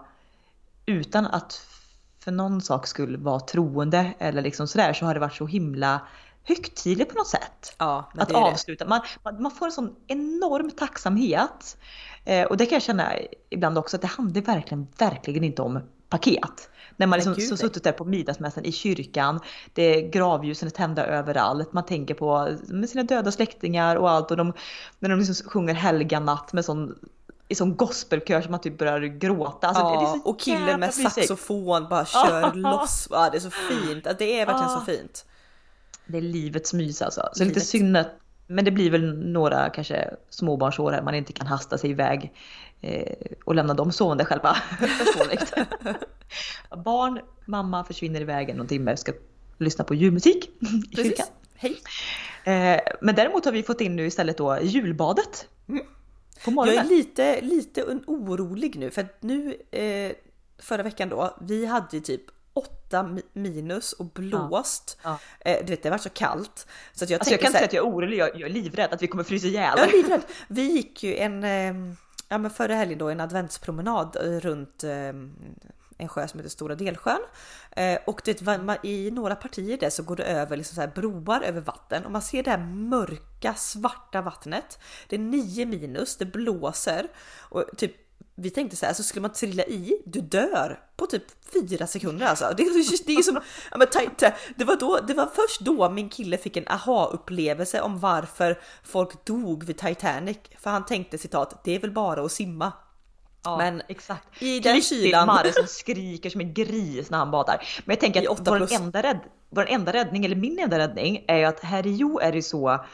utan 0.86 1.26
att 1.26 1.66
för 2.24 2.32
någon 2.32 2.60
sak 2.60 2.86
skulle 2.86 3.18
vara 3.18 3.40
troende 3.40 4.14
eller 4.18 4.42
liksom 4.42 4.68
sådär 4.68 4.92
så 4.92 5.06
har 5.06 5.14
det 5.14 5.20
varit 5.20 5.34
så 5.34 5.46
himla 5.46 6.00
högtidligt 6.42 7.10
på 7.10 7.18
något 7.18 7.28
sätt. 7.28 7.76
Ja, 7.78 8.10
att 8.14 8.32
avsluta. 8.32 8.86
Man, 8.86 9.00
man, 9.24 9.42
man, 9.42 9.52
får 9.52 9.66
en 9.66 9.72
sån 9.72 9.96
enorm 10.06 10.70
tacksamhet. 10.70 11.76
Eh, 12.24 12.44
och 12.44 12.56
det 12.56 12.66
kan 12.66 12.76
jag 12.76 12.82
känna 12.82 13.12
ibland 13.50 13.78
också 13.78 13.96
att 13.96 14.02
det 14.02 14.08
handlar 14.08 14.42
verkligen, 14.42 14.86
verkligen 14.98 15.44
inte 15.44 15.62
om 15.62 15.80
paket. 16.08 16.70
När 16.96 17.06
man 17.06 17.18
liksom 17.18 17.34
så 17.34 17.56
suttit 17.56 17.84
där 17.84 17.92
på 17.92 18.04
middagsmässan 18.04 18.64
i 18.64 18.72
kyrkan, 18.72 19.40
det 19.74 20.02
gravljusen 20.02 20.66
är 20.66 20.70
tända 20.70 21.06
överallt, 21.06 21.72
man 21.72 21.86
tänker 21.86 22.14
på 22.14 22.56
med 22.68 22.88
sina 22.90 23.02
döda 23.02 23.32
släktingar 23.32 23.96
och 23.96 24.10
allt 24.10 24.30
och 24.30 24.36
de, 24.36 24.52
när 24.98 25.08
de 25.08 25.18
liksom 25.18 25.50
sjunger 25.50 25.74
helga 25.74 26.20
natt 26.20 26.52
med 26.52 26.64
sån 26.64 26.94
i 27.48 27.54
sån 27.54 27.76
gospelkör 27.76 28.42
som 28.42 28.50
man 28.50 28.60
typ 28.60 28.78
börjar 28.78 29.00
gråta. 29.00 29.66
Alltså, 29.66 29.82
ja, 29.82 30.16
är 30.16 30.28
och 30.28 30.40
killen 30.40 30.80
med 30.80 30.94
saxofon 30.94 31.88
bara 31.88 32.04
kör 32.06 32.54
loss. 32.54 33.08
Ja, 33.10 33.28
det 33.30 33.38
är 33.38 33.40
så 33.40 33.50
fint. 33.50 34.04
Det 34.18 34.40
är 34.40 34.46
verkligen 34.46 34.70
så 34.70 34.80
fint. 34.80 35.24
Det 36.06 36.18
är 36.18 36.22
livets 36.22 36.72
mys 36.72 37.02
alltså. 37.02 37.28
Så 37.32 37.44
Livet. 37.44 37.56
lite 37.56 37.66
synd 37.66 37.96
att, 37.96 38.10
men 38.46 38.64
det 38.64 38.70
blir 38.70 38.90
väl 38.90 39.18
några 39.18 39.70
kanske 39.70 40.10
småbarnsår 40.28 40.92
här 40.92 41.02
man 41.02 41.14
inte 41.14 41.32
kan 41.32 41.46
hasta 41.46 41.78
sig 41.78 41.90
iväg 41.90 42.32
eh, 42.80 43.16
och 43.44 43.54
lämna 43.54 43.74
dem 43.74 43.92
sovande 43.92 44.24
själva. 44.24 44.54
Förståeligt. 44.78 45.52
Barn, 46.84 47.20
mamma 47.44 47.84
försvinner 47.84 48.20
iväg 48.20 48.50
en 48.50 48.66
timme 48.66 48.92
och 48.92 48.98
ska 48.98 49.12
lyssna 49.58 49.84
på 49.84 49.94
julmusik 49.94 50.50
i 50.92 50.96
kyrkan. 50.96 51.26
Hej. 51.54 51.76
Eh, 52.44 52.80
men 53.00 53.14
däremot 53.14 53.44
har 53.44 53.52
vi 53.52 53.62
fått 53.62 53.80
in 53.80 53.96
nu 53.96 54.06
istället 54.06 54.38
då 54.38 54.58
julbadet. 54.62 55.48
Mm. 55.68 55.84
Jag 56.46 56.74
är 56.74 56.84
lite, 56.84 57.40
lite 57.40 57.82
orolig 58.06 58.78
nu 58.78 58.90
för 58.90 59.02
att 59.02 59.22
nu 59.22 59.56
eh, 59.70 60.12
förra 60.58 60.82
veckan 60.82 61.08
då, 61.08 61.36
vi 61.40 61.66
hade 61.66 61.96
ju 61.96 62.00
typ 62.00 62.22
8 62.56 63.18
minus 63.32 63.92
och 63.92 64.06
blåst. 64.06 64.98
Ja. 65.02 65.18
Ja. 65.44 65.50
Eh, 65.50 65.64
du 65.64 65.70
vet 65.70 65.82
det 65.82 65.90
var 65.90 65.98
så 65.98 66.10
kallt. 66.10 66.66
Så 66.92 67.04
att 67.04 67.10
jag, 67.10 67.18
alltså 67.18 67.32
jag 67.32 67.40
kan 67.40 67.46
inte 67.46 67.58
säga 67.58 67.66
att 67.66 67.72
jag 67.72 67.86
är 67.86 67.90
orolig, 67.90 68.18
jag, 68.18 68.28
jag, 68.34 68.42
är 68.50 68.54
livrädd 68.54 68.92
att 68.92 69.02
vi 69.02 69.06
kommer 69.06 69.24
frysa 69.24 69.46
ihjäl. 69.46 69.74
Jag 69.76 69.88
är 69.88 69.92
livrädd. 69.92 70.22
Vi 70.48 70.62
gick 70.62 71.02
ju 71.02 71.16
en, 71.16 71.44
eh, 71.44 71.94
ja 72.28 72.38
men 72.38 72.50
förra 72.50 72.74
helgen 72.74 72.98
då 72.98 73.08
en 73.08 73.20
adventspromenad 73.20 74.16
eh, 74.16 74.40
runt 74.40 74.84
eh, 74.84 75.12
en 75.98 76.08
sjö 76.08 76.28
som 76.28 76.40
heter 76.40 76.50
Stora 76.50 76.74
Delsjön. 76.74 77.20
Eh, 77.70 77.98
och 78.06 78.22
det, 78.24 78.42
i 78.82 79.10
några 79.10 79.36
partier 79.36 79.78
där 79.78 79.90
så 79.90 80.02
går 80.02 80.16
det 80.16 80.24
över 80.24 80.56
liksom 80.56 80.82
så 80.82 81.00
broar 81.00 81.40
över 81.40 81.60
vatten 81.60 82.04
och 82.04 82.10
man 82.10 82.22
ser 82.22 82.42
det 82.42 82.50
här 82.50 82.66
mörka 82.66 83.54
svarta 83.54 84.22
vattnet. 84.22 84.78
Det 85.08 85.16
är 85.16 85.20
9 85.20 85.66
minus, 85.66 86.16
det 86.16 86.26
blåser 86.26 87.08
och 87.38 87.64
typ 87.76 88.05
vi 88.38 88.50
tänkte 88.50 88.76
så 88.76 88.86
här, 88.86 88.92
så 88.92 89.02
skulle 89.02 89.22
man 89.22 89.32
trilla 89.32 89.64
i, 89.64 90.02
du 90.04 90.20
dör 90.20 90.80
på 90.96 91.06
typ 91.06 91.22
fyra 91.52 91.86
sekunder 91.86 92.26
alltså. 92.26 92.54
Det, 92.56 92.64
det 93.06 93.12
är 93.12 93.22
som, 93.22 93.40
ja, 93.70 93.78
men, 93.78 93.88
det, 94.56 94.64
var 94.64 94.76
då, 94.76 95.00
det 95.06 95.14
var 95.14 95.26
först 95.26 95.60
då 95.60 95.90
min 95.90 96.08
kille 96.08 96.38
fick 96.38 96.56
en 96.56 96.68
aha-upplevelse 96.68 97.80
om 97.80 97.98
varför 97.98 98.60
folk 98.84 99.24
dog 99.24 99.64
vid 99.64 99.78
Titanic. 99.78 100.38
För 100.58 100.70
han 100.70 100.84
tänkte 100.84 101.18
citat, 101.18 101.64
det 101.64 101.74
är 101.74 101.80
väl 101.80 101.90
bara 101.90 102.24
att 102.24 102.32
simma. 102.32 102.72
Ja, 103.44 103.56
men 103.56 103.82
exakt. 103.88 104.42
i 104.42 104.60
den 104.60 104.82
kylan. 104.82 105.26
Mare 105.26 105.52
som 105.52 105.66
skriker 105.66 106.30
som 106.30 106.40
en 106.40 106.54
gris 106.54 107.10
när 107.10 107.18
han 107.18 107.30
badar. 107.30 107.66
Men 107.84 107.94
jag 107.94 108.00
tänker 108.00 108.32
att 108.32 108.48
vår 108.48 108.72
enda, 108.72 109.02
rädd, 109.02 109.20
vår 109.50 109.66
enda 109.68 109.92
räddning, 109.92 110.24
eller 110.24 110.36
min 110.36 110.58
enda 110.58 110.78
räddning, 110.78 111.24
är 111.28 111.36
ju 111.36 111.44
att 111.44 111.60
här 111.60 111.86
i 111.86 111.96
Jo 111.96 112.18
är 112.18 112.32
det 112.32 112.42
så 112.42 112.84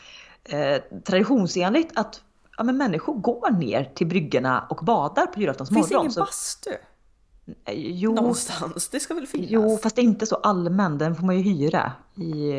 eh, 0.44 0.82
traditionsenligt 1.04 1.92
att 1.94 2.20
ja, 2.56 2.64
men 2.64 2.76
människor 2.76 3.14
går 3.14 3.50
ner 3.50 3.84
till 3.94 4.06
bryggorna 4.06 4.66
och 4.70 4.84
badar 4.84 5.26
på 5.26 5.40
julaftons 5.40 5.70
morgon. 5.70 5.88
Finns 5.88 6.00
det 6.00 6.00
ingen 6.00 6.26
bastu? 6.26 6.70
Eh, 7.64 7.74
jo, 7.74 8.14
Någonstans, 8.14 8.88
det 8.88 9.00
ska 9.00 9.14
väl 9.14 9.26
finnas? 9.26 9.50
Jo, 9.50 9.78
fast 9.82 9.96
det 9.96 10.02
är 10.02 10.04
inte 10.04 10.26
så 10.26 10.36
allmän. 10.36 10.98
Den 10.98 11.16
får 11.16 11.26
man 11.26 11.36
ju 11.36 11.42
hyra 11.42 11.92
i 12.14 12.52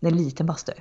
en 0.00 0.16
liten 0.16 0.46
bastu. 0.46 0.72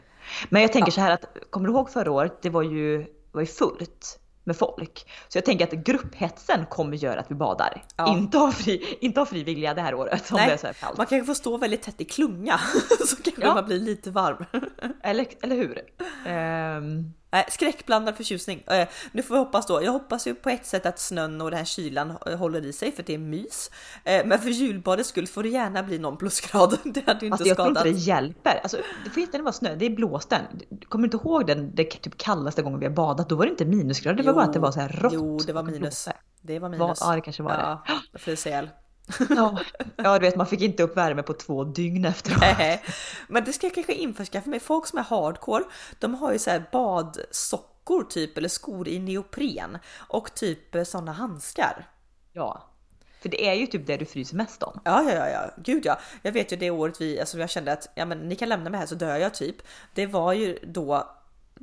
Men 0.49 0.61
jag 0.61 0.73
tänker 0.73 0.91
ja. 0.91 0.95
så 0.95 1.01
här 1.01 1.11
att, 1.11 1.25
kommer 1.49 1.67
du 1.67 1.73
ihåg 1.73 1.89
förra 1.89 2.11
året? 2.11 2.41
Det 2.41 2.49
var 2.49 2.61
ju, 2.61 3.05
var 3.31 3.41
ju 3.41 3.47
fullt 3.47 4.19
med 4.43 4.57
folk. 4.57 5.07
Så 5.27 5.37
jag 5.37 5.45
tänker 5.45 5.67
att 5.67 5.73
grupphetsen 5.73 6.65
kommer 6.65 6.97
göra 6.97 7.19
att 7.19 7.31
vi 7.31 7.35
badar. 7.35 7.83
Ja. 7.95 8.17
Inte, 8.17 8.39
av 8.39 8.51
fri, 8.51 8.97
inte 9.01 9.21
av 9.21 9.25
fri 9.25 9.43
vilja 9.43 9.73
det 9.73 9.81
här 9.81 9.93
året 9.93 10.31
om 10.31 10.37
Nej, 10.37 10.47
det 10.47 10.53
är 10.53 10.57
så 10.57 10.67
här 10.67 10.73
kallt. 10.73 10.97
Man 10.97 11.05
kanske 11.05 11.25
får 11.25 11.33
stå 11.33 11.57
väldigt 11.57 11.81
tätt 11.81 12.01
i 12.01 12.05
klunga 12.05 12.59
så 13.07 13.15
kanske 13.15 13.41
ja. 13.41 13.53
man 13.53 13.65
blir 13.65 13.79
lite 13.79 14.11
varm. 14.11 14.45
eller, 15.03 15.27
eller 15.41 15.55
hur? 15.55 15.81
Um, 16.31 17.13
Nej, 17.31 17.45
skräckblandad 17.49 18.15
förtjusning. 18.15 18.63
Eh, 18.67 18.87
nu 19.11 19.23
får 19.23 19.35
vi 19.35 19.39
hoppas 19.39 19.67
då. 19.67 19.83
Jag 19.83 19.91
hoppas 19.91 20.27
ju 20.27 20.35
på 20.35 20.49
ett 20.49 20.65
sätt 20.65 20.85
att 20.85 20.99
snön 20.99 21.41
och 21.41 21.51
den 21.51 21.57
här 21.57 21.65
kylan 21.65 22.17
håller 22.37 22.65
i 22.65 22.73
sig 22.73 22.91
för 22.91 23.03
det 23.03 23.13
är 23.13 23.17
mys. 23.17 23.71
Eh, 24.03 24.25
men 24.25 24.39
för 24.39 24.49
julbadets 24.49 25.09
skull 25.09 25.27
får 25.27 25.43
det 25.43 25.49
gärna 25.49 25.83
bli 25.83 25.99
någon 25.99 26.17
plusgrad. 26.17 26.77
Det 26.83 27.05
hade 27.07 27.19
ju 27.19 27.25
inte 27.25 27.33
alltså, 27.33 27.47
jag 27.47 27.55
skadat. 27.55 27.75
Jag 27.75 27.83
tror 27.83 27.87
inte 27.87 27.99
det 27.99 28.05
hjälper. 28.05 28.59
Alltså, 28.63 28.77
det 29.03 29.09
får 29.09 29.23
inte 29.23 29.41
vara 29.41 29.53
snö, 29.53 29.75
det 29.75 29.85
är 29.85 29.89
blåsten. 29.89 30.41
Kommer 30.89 31.07
du 31.07 31.17
inte 31.17 31.27
ihåg 31.27 31.47
den 31.47 31.75
det 31.75 31.83
typ 31.83 32.17
kallaste 32.17 32.61
gången 32.61 32.79
vi 32.79 32.85
har 32.85 32.93
badat? 32.93 33.29
Då 33.29 33.35
var 33.35 33.45
det 33.45 33.51
inte 33.51 33.65
minusgrader, 33.65 34.17
det 34.17 34.23
var 34.23 34.33
bara 34.33 34.45
att 34.45 34.53
det 34.53 34.59
var 34.59 34.71
så 34.71 34.79
här 34.79 34.89
rått. 34.89 35.13
Jo, 35.13 35.37
det 35.37 35.53
var 35.53 35.63
minus. 35.63 36.07
Det 36.41 36.59
var 36.59 36.69
minus. 36.69 36.97
ja, 37.01 37.15
det 37.15 37.21
kanske 37.21 37.43
var 37.43 37.51
ja, 37.51 37.83
det. 37.85 38.49
Jag. 38.49 38.69
Ja, 39.29 39.59
ja, 39.95 40.19
du 40.19 40.25
vet 40.25 40.35
man 40.35 40.47
fick 40.47 40.61
inte 40.61 40.83
upp 40.83 40.97
värme 40.97 41.23
på 41.23 41.33
två 41.33 41.63
dygn 41.63 42.05
efteråt. 42.05 42.79
Men 43.27 43.43
det 43.43 43.53
ska 43.53 43.67
jag 43.67 43.73
kanske 43.73 43.93
införskaffa 43.93 44.49
mig. 44.49 44.59
Folk 44.59 44.87
som 44.87 44.99
är 44.99 45.03
hardcore, 45.03 45.63
de 45.99 46.15
har 46.15 46.31
ju 46.31 46.39
så 46.39 46.49
här 46.49 46.63
badsockor 46.71 48.03
typ 48.03 48.37
eller 48.37 48.49
skor 48.49 48.87
i 48.87 48.99
neopren 48.99 49.77
och 49.95 50.35
typ 50.35 50.87
sådana 50.87 51.11
handskar. 51.11 51.87
Ja, 52.33 52.71
för 53.21 53.29
det 53.29 53.47
är 53.47 53.53
ju 53.53 53.67
typ 53.67 53.87
det 53.87 53.97
du 53.97 54.05
fryser 54.05 54.35
mest 54.35 54.63
om. 54.63 54.79
Ja, 54.85 55.03
ja, 55.03 55.11
ja, 55.11 55.29
ja. 55.29 55.51
gud 55.57 55.85
ja. 55.85 55.99
Jag 56.21 56.31
vet 56.31 56.51
ju 56.51 56.57
det 56.57 56.69
året 56.69 57.01
vi, 57.01 57.19
alltså 57.19 57.39
jag 57.39 57.49
kände 57.49 57.71
att 57.71 57.89
ja, 57.95 58.05
men 58.05 58.19
ni 58.19 58.35
kan 58.35 58.49
lämna 58.49 58.69
mig 58.69 58.79
här 58.79 58.87
så 58.87 58.95
dör 58.95 59.17
jag 59.17 59.33
typ. 59.33 59.55
Det 59.93 60.05
var 60.05 60.33
ju 60.33 60.59
då 60.63 61.09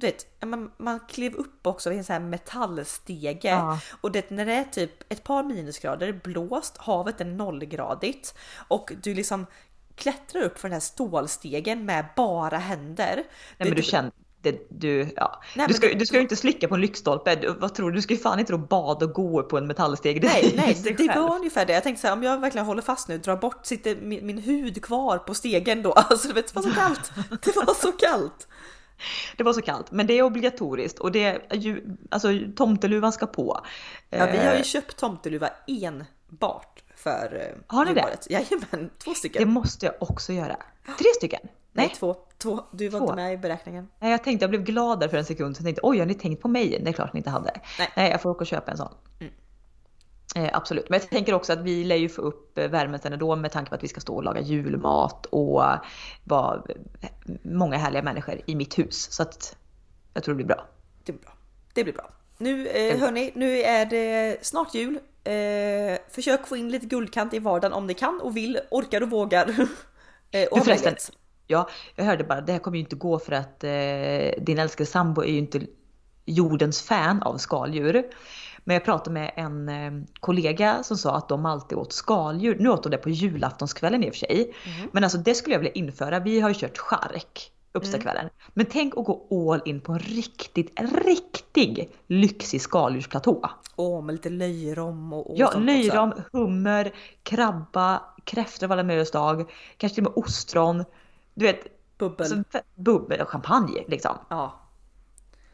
du 0.00 0.06
vet, 0.06 0.26
man, 0.46 0.70
man 0.76 1.00
klev 1.00 1.34
upp 1.34 1.66
också 1.66 1.92
i 1.92 1.98
en 1.98 2.04
sån 2.04 2.12
här 2.12 2.20
metallstege 2.20 3.48
ja. 3.48 3.78
och 4.00 4.12
det, 4.12 4.30
när 4.30 4.46
det 4.46 4.52
är 4.52 4.64
typ 4.64 5.12
ett 5.12 5.24
par 5.24 5.42
minusgrader, 5.42 6.20
blåst, 6.24 6.76
havet 6.76 7.20
är 7.20 7.24
nollgradigt 7.24 8.34
och 8.68 8.92
du 9.02 9.14
liksom 9.14 9.46
klättrar 9.94 10.42
upp 10.42 10.58
för 10.58 10.68
den 10.68 10.72
här 10.72 10.80
stålstegen 10.80 11.84
med 11.84 12.06
bara 12.16 12.58
händer. 12.58 13.14
Nej 13.56 13.68
men 13.68 13.74
du 13.74 13.82
känner 13.82 14.12
det, 14.42 14.66
du, 14.70 15.08
ja. 15.16 15.42
Nej, 15.56 15.68
du, 15.68 15.74
ska, 15.74 15.86
det, 15.86 15.94
du 15.94 16.06
ska 16.06 16.16
ju 16.16 16.22
inte 16.22 16.36
slicka 16.36 16.68
på 16.68 16.74
en 16.74 16.80
lyktstolpe. 16.80 17.34
Du, 17.34 17.54
vad 17.58 17.74
tror 17.74 17.90
du? 17.90 17.96
Du 17.96 18.02
ska 18.02 18.14
ju 18.14 18.20
fan 18.20 18.38
inte 18.38 18.52
då 18.52 18.58
bada 18.58 19.06
och 19.06 19.12
gå 19.12 19.42
på 19.42 19.58
en 19.58 19.66
metallsteg. 19.66 20.24
Nej, 20.24 20.54
nej 20.56 20.76
det, 20.84 20.90
det 20.90 21.20
var 21.20 21.36
ungefär 21.36 21.66
det. 21.66 21.72
Jag 21.72 21.82
tänkte 21.82 22.00
så 22.00 22.06
här, 22.06 22.14
om 22.14 22.22
jag 22.22 22.40
verkligen 22.40 22.66
håller 22.66 22.82
fast 22.82 23.08
nu, 23.08 23.18
drar 23.18 23.36
bort, 23.36 23.66
sitter 23.66 23.96
min, 23.96 24.26
min 24.26 24.38
hud 24.38 24.84
kvar 24.84 25.18
på 25.18 25.34
stegen 25.34 25.82
då? 25.82 25.92
Alltså, 26.10 26.32
vet, 26.32 26.46
det 26.46 26.54
var 26.54 26.62
så 26.62 26.70
kallt. 26.70 27.12
Det 27.42 27.56
var 27.56 27.74
så 27.74 27.92
kallt. 27.92 28.48
Det 29.36 29.42
var 29.42 29.52
så 29.52 29.62
kallt, 29.62 29.90
men 29.90 30.06
det 30.06 30.18
är 30.18 30.22
obligatoriskt 30.22 30.98
och 30.98 31.12
det 31.12 31.24
är 31.24 31.56
ju, 31.56 31.96
alltså 32.10 32.28
tomteluvan 32.56 33.12
ska 33.12 33.26
på. 33.26 33.60
Ja, 34.10 34.28
vi 34.32 34.38
har 34.38 34.52
ju 34.52 34.58
eh, 34.58 34.62
köpt 34.62 34.96
tomteluva 34.96 35.50
enbart 35.66 36.82
för 36.96 37.40
eh, 37.40 37.76
Har 37.76 37.84
ni 37.84 37.94
det? 37.94 38.26
Jajamän, 38.30 38.90
två 38.98 39.14
stycken. 39.14 39.42
Det 39.42 39.46
måste 39.46 39.86
jag 39.86 39.94
också 40.00 40.32
göra. 40.32 40.56
Tre 40.98 41.08
stycken? 41.16 41.40
Nej, 41.42 41.86
Nej 41.86 41.96
två. 41.98 42.16
Två. 42.38 42.60
Du 42.72 42.88
var 42.88 42.98
Två. 42.98 43.06
inte 43.06 43.16
med 43.16 43.32
i 43.32 43.36
beräkningen. 43.36 43.88
Nej, 43.98 44.10
jag 44.10 44.24
tänkte, 44.24 44.42
jag 44.42 44.50
blev 44.50 44.64
glad 44.64 45.00
där 45.00 45.08
för 45.08 45.16
en 45.16 45.24
sekund. 45.24 45.56
Så 45.56 45.60
jag 45.60 45.64
tänkte, 45.64 45.80
oj, 45.84 45.98
har 45.98 46.06
ni 46.06 46.14
tänkt 46.14 46.42
på 46.42 46.48
mig? 46.48 46.80
Det 46.84 46.90
är 46.90 46.92
klart 46.92 47.12
ni 47.12 47.18
inte 47.18 47.30
hade. 47.30 47.50
Nej. 47.78 47.88
Nej, 47.96 48.10
jag 48.10 48.22
får 48.22 48.30
åka 48.30 48.40
och 48.40 48.46
köpa 48.46 48.70
en 48.70 48.76
sån. 48.76 48.94
Mm. 49.20 49.32
Eh, 50.38 50.50
absolut. 50.52 50.88
Men 50.88 51.00
jag 51.00 51.10
tänker 51.10 51.34
också 51.34 51.52
att 51.52 51.60
vi 51.60 51.84
lär 51.84 51.96
ju 51.96 52.08
få 52.08 52.22
upp 52.22 52.58
eh, 52.58 52.68
värmen 52.68 53.00
sen 53.00 53.12
ändå 53.12 53.36
med 53.36 53.52
tanke 53.52 53.68
på 53.68 53.74
att 53.74 53.82
vi 53.82 53.88
ska 53.88 54.00
stå 54.00 54.14
och 54.14 54.24
laga 54.24 54.40
julmat 54.40 55.26
och 55.26 55.62
vara 56.24 56.62
eh, 57.00 57.08
många 57.42 57.76
härliga 57.76 58.02
människor 58.02 58.40
i 58.46 58.54
mitt 58.54 58.78
hus. 58.78 59.12
Så 59.12 59.22
att 59.22 59.56
jag 60.14 60.24
tror 60.24 60.34
det 60.34 60.36
blir 60.36 60.46
bra. 60.46 60.66
Det 61.04 61.12
blir 61.12 61.22
bra. 61.22 61.32
Det 61.74 61.84
blir 61.84 61.94
bra. 61.94 62.10
Nu 62.38 62.66
eh, 62.66 62.98
hörni, 62.98 63.32
nu 63.34 63.58
är 63.60 63.86
det 63.86 64.46
snart 64.46 64.74
jul. 64.74 64.98
Eh, 65.24 65.98
försök 66.10 66.46
få 66.46 66.56
in 66.56 66.70
lite 66.70 66.86
guldkant 66.86 67.34
i 67.34 67.38
vardagen 67.38 67.72
om 67.72 67.86
ni 67.86 67.94
kan 67.94 68.20
och 68.20 68.36
vill, 68.36 68.60
orkar 68.70 69.00
och 69.00 69.10
vågar. 69.10 69.48
eh, 70.30 70.48
och 70.48 70.64
förresten, 70.64 70.94
ja, 71.46 71.68
jag 71.96 72.04
hörde 72.04 72.24
bara, 72.24 72.40
det 72.40 72.52
här 72.52 72.58
kommer 72.58 72.76
ju 72.76 72.84
inte 72.84 72.96
gå 72.96 73.18
för 73.18 73.32
att 73.32 73.64
eh, 73.64 74.42
din 74.44 74.58
älskade 74.58 74.86
sambo 74.86 75.22
är 75.22 75.32
ju 75.32 75.38
inte 75.38 75.60
jordens 76.24 76.82
fan 76.82 77.22
av 77.22 77.36
skaldjur. 77.36 78.04
Men 78.68 78.74
jag 78.74 78.84
pratade 78.84 79.10
med 79.14 79.32
en 79.36 79.68
eh, 79.68 79.92
kollega 80.20 80.82
som 80.82 80.96
sa 80.96 81.16
att 81.16 81.28
de 81.28 81.46
alltid 81.46 81.78
åt 81.78 81.92
skaldjur. 81.92 82.56
Nu 82.60 82.68
åt 82.68 82.82
de 82.82 82.88
det 82.88 82.98
på 82.98 83.10
julaftonskvällen 83.10 84.04
i 84.04 84.10
och 84.10 84.14
för 84.14 84.18
sig. 84.18 84.54
Men 84.92 85.04
alltså 85.04 85.18
det 85.18 85.34
skulle 85.34 85.54
jag 85.54 85.60
vilja 85.60 85.72
införa. 85.72 86.20
Vi 86.20 86.40
har 86.40 86.48
ju 86.48 86.54
kört 86.54 86.78
chark 86.78 87.52
uppstakvällen. 87.72 88.28
Men 88.54 88.66
tänk 88.66 88.96
att 88.96 89.04
gå 89.04 89.52
all 89.52 89.62
in 89.64 89.80
på 89.80 89.92
en 89.92 89.98
riktigt, 89.98 90.80
riktig 91.04 91.90
lyxig 92.06 92.62
skaldjursplatå. 92.62 93.50
Åh, 93.76 94.04
med 94.04 94.12
lite 94.12 94.30
löjrom 94.30 95.12
och, 95.12 95.30
och 95.30 95.38
Ja, 95.38 95.58
löjrom, 95.58 96.12
hummer, 96.32 96.94
krabba, 97.22 98.02
kräftor 98.24 98.66
av 98.66 98.72
alla 98.72 98.82
möjliga 98.82 99.06
slag. 99.06 99.50
Kanske 99.76 99.94
till 99.94 100.06
och 100.06 100.12
med 100.12 100.24
ostron. 100.24 100.84
Du 101.34 101.46
vet, 101.46 101.60
Bubbel. 101.98 102.32
alltså, 102.32 102.60
bubbel 102.74 103.20
och 103.20 103.28
champagne 103.28 103.84
liksom. 103.86 104.16
ja. 104.28 104.67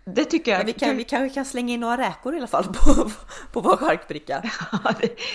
Det 0.04 0.24
tycker 0.24 0.50
jag. 0.50 0.58
Men 0.58 0.66
vi, 0.66 0.72
kan, 0.72 0.96
vi 0.96 1.04
kanske 1.04 1.34
kan 1.34 1.44
slänga 1.44 1.74
in 1.74 1.80
några 1.80 1.98
räkor 1.98 2.34
i 2.34 2.38
alla 2.38 2.46
fall 2.46 2.64
på, 2.64 3.10
på 3.52 3.60
vår 3.60 3.76
charkbricka. 3.76 4.34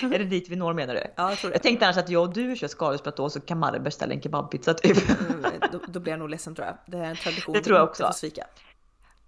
är 0.02 0.18
det 0.18 0.24
dit 0.24 0.48
vi 0.48 0.56
når 0.56 0.74
menar 0.74 0.94
du? 0.94 1.00
Ja, 1.16 1.28
jag 1.30 1.38
tror 1.38 1.50
det. 1.50 1.54
Jag 1.54 1.62
tänkte 1.62 1.86
annars 1.86 1.96
att 1.96 2.08
jag 2.08 2.22
och 2.22 2.34
du 2.34 2.56
kör 2.56 2.68
skaldjursplatå 2.68 3.30
så 3.30 3.40
kan 3.40 3.58
Marre 3.58 3.80
beställa 3.80 4.14
en 4.14 4.22
kebabpizza 4.22 4.74
typ. 4.74 5.10
Mm, 5.20 5.44
då, 5.72 5.80
då 5.88 6.00
blir 6.00 6.12
jag 6.12 6.18
nog 6.18 6.30
ledsen 6.30 6.54
tror 6.54 6.66
jag. 6.66 6.76
Det 6.86 6.98
är 6.98 7.10
en 7.10 7.16
tradition 7.16 7.52
Det 7.52 7.60
tror 7.60 7.78
jag 7.78 7.88
också. 7.88 8.10
svika. 8.14 8.46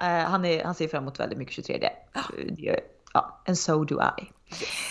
Eh, 0.02 0.08
han, 0.08 0.44
är, 0.44 0.64
han 0.64 0.74
ser 0.74 0.88
fram 0.88 1.02
emot 1.04 1.20
väldigt 1.20 1.38
mycket 1.38 1.54
23. 1.54 1.78
Det 1.78 2.68
är, 2.68 2.80
ja, 3.14 3.42
and 3.46 3.58
so 3.58 3.84
do 3.84 4.00
I. 4.00 4.30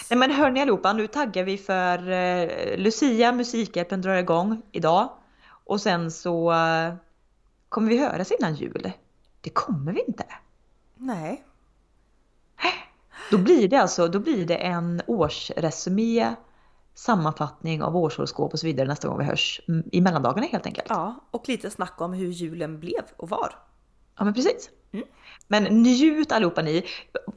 Nej 0.10 0.18
men 0.18 0.32
hörni 0.32 0.62
allihopa, 0.62 0.93
nu 0.93 1.08
taggar 1.08 1.43
vi 1.43 1.58
för 1.58 2.12
eh, 2.12 2.78
Lucia, 2.78 3.32
Musikhjälpen 3.32 4.02
drar 4.02 4.16
igång 4.16 4.62
idag. 4.72 5.10
Och 5.64 5.82
sen 5.82 6.12
så 6.12 6.52
eh, 6.52 6.93
kommer 7.70 7.89
vi 7.89 7.97
höras 7.97 8.32
innan 8.32 8.56
jul. 8.56 8.91
Det 9.42 9.50
kommer 9.50 9.94
vi 9.94 10.04
inte. 10.08 10.26
Nej. 10.96 11.44
Då 13.32 13.38
blir 13.38 13.68
det 13.68 13.78
alltså 13.78 14.08
då 14.08 14.20
blir 14.20 14.46
det 14.46 14.56
en 14.56 15.02
årsresumé, 15.08 16.36
sammanfattning 16.94 17.84
av 17.84 17.98
årshoroskop 17.98 18.54
och 18.54 18.60
så 18.60 18.66
vidare 18.66 18.88
nästa 18.88 19.08
gång 19.08 19.18
vi 19.18 19.24
hörs. 19.24 19.62
I 19.92 20.02
mellandagarna 20.02 20.48
helt 20.48 20.66
enkelt. 20.66 20.88
Ja, 20.89 21.16
och 21.32 21.50
lite 21.50 21.70
snack 21.70 22.02
om 22.02 22.14
hur 22.14 22.32
julen 22.32 22.80
blev 22.80 23.04
och 23.18 23.30
var. 23.30 23.56
Ja 24.18 24.24
men 24.24 24.34
precis. 24.34 24.70
Mm. 24.92 25.06
Men 25.48 25.64
njut 25.64 26.32
allihopa 26.32 26.62
ni. 26.62 26.86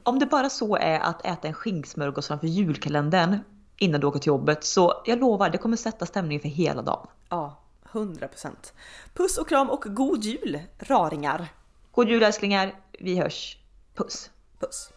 Om 0.03 0.19
det 0.19 0.25
bara 0.25 0.49
så 0.49 0.75
är 0.75 0.99
att 0.99 1.25
äta 1.25 1.47
en 1.47 1.53
skinksmörgås 1.53 2.27
framför 2.27 2.47
julkalendern 2.47 3.39
innan 3.77 4.01
du 4.01 4.07
åker 4.07 4.19
till 4.19 4.27
jobbet 4.27 4.63
så 4.63 4.93
jag 5.05 5.19
lovar 5.19 5.49
det 5.49 5.57
kommer 5.57 5.77
sätta 5.77 6.05
stämningen 6.05 6.41
för 6.41 6.49
hela 6.49 6.81
dagen. 6.81 7.07
Ja, 7.29 7.61
100 7.91 8.27
procent. 8.27 8.73
Puss 9.13 9.37
och 9.37 9.49
kram 9.49 9.69
och 9.69 9.83
god 9.87 10.23
jul, 10.23 10.59
raringar. 10.79 11.47
God 11.95 12.09
jul 12.09 12.23
älsklingar. 12.23 12.75
Vi 12.99 13.19
hörs. 13.19 13.57
Puss. 13.95 14.29
Puss. 14.59 14.89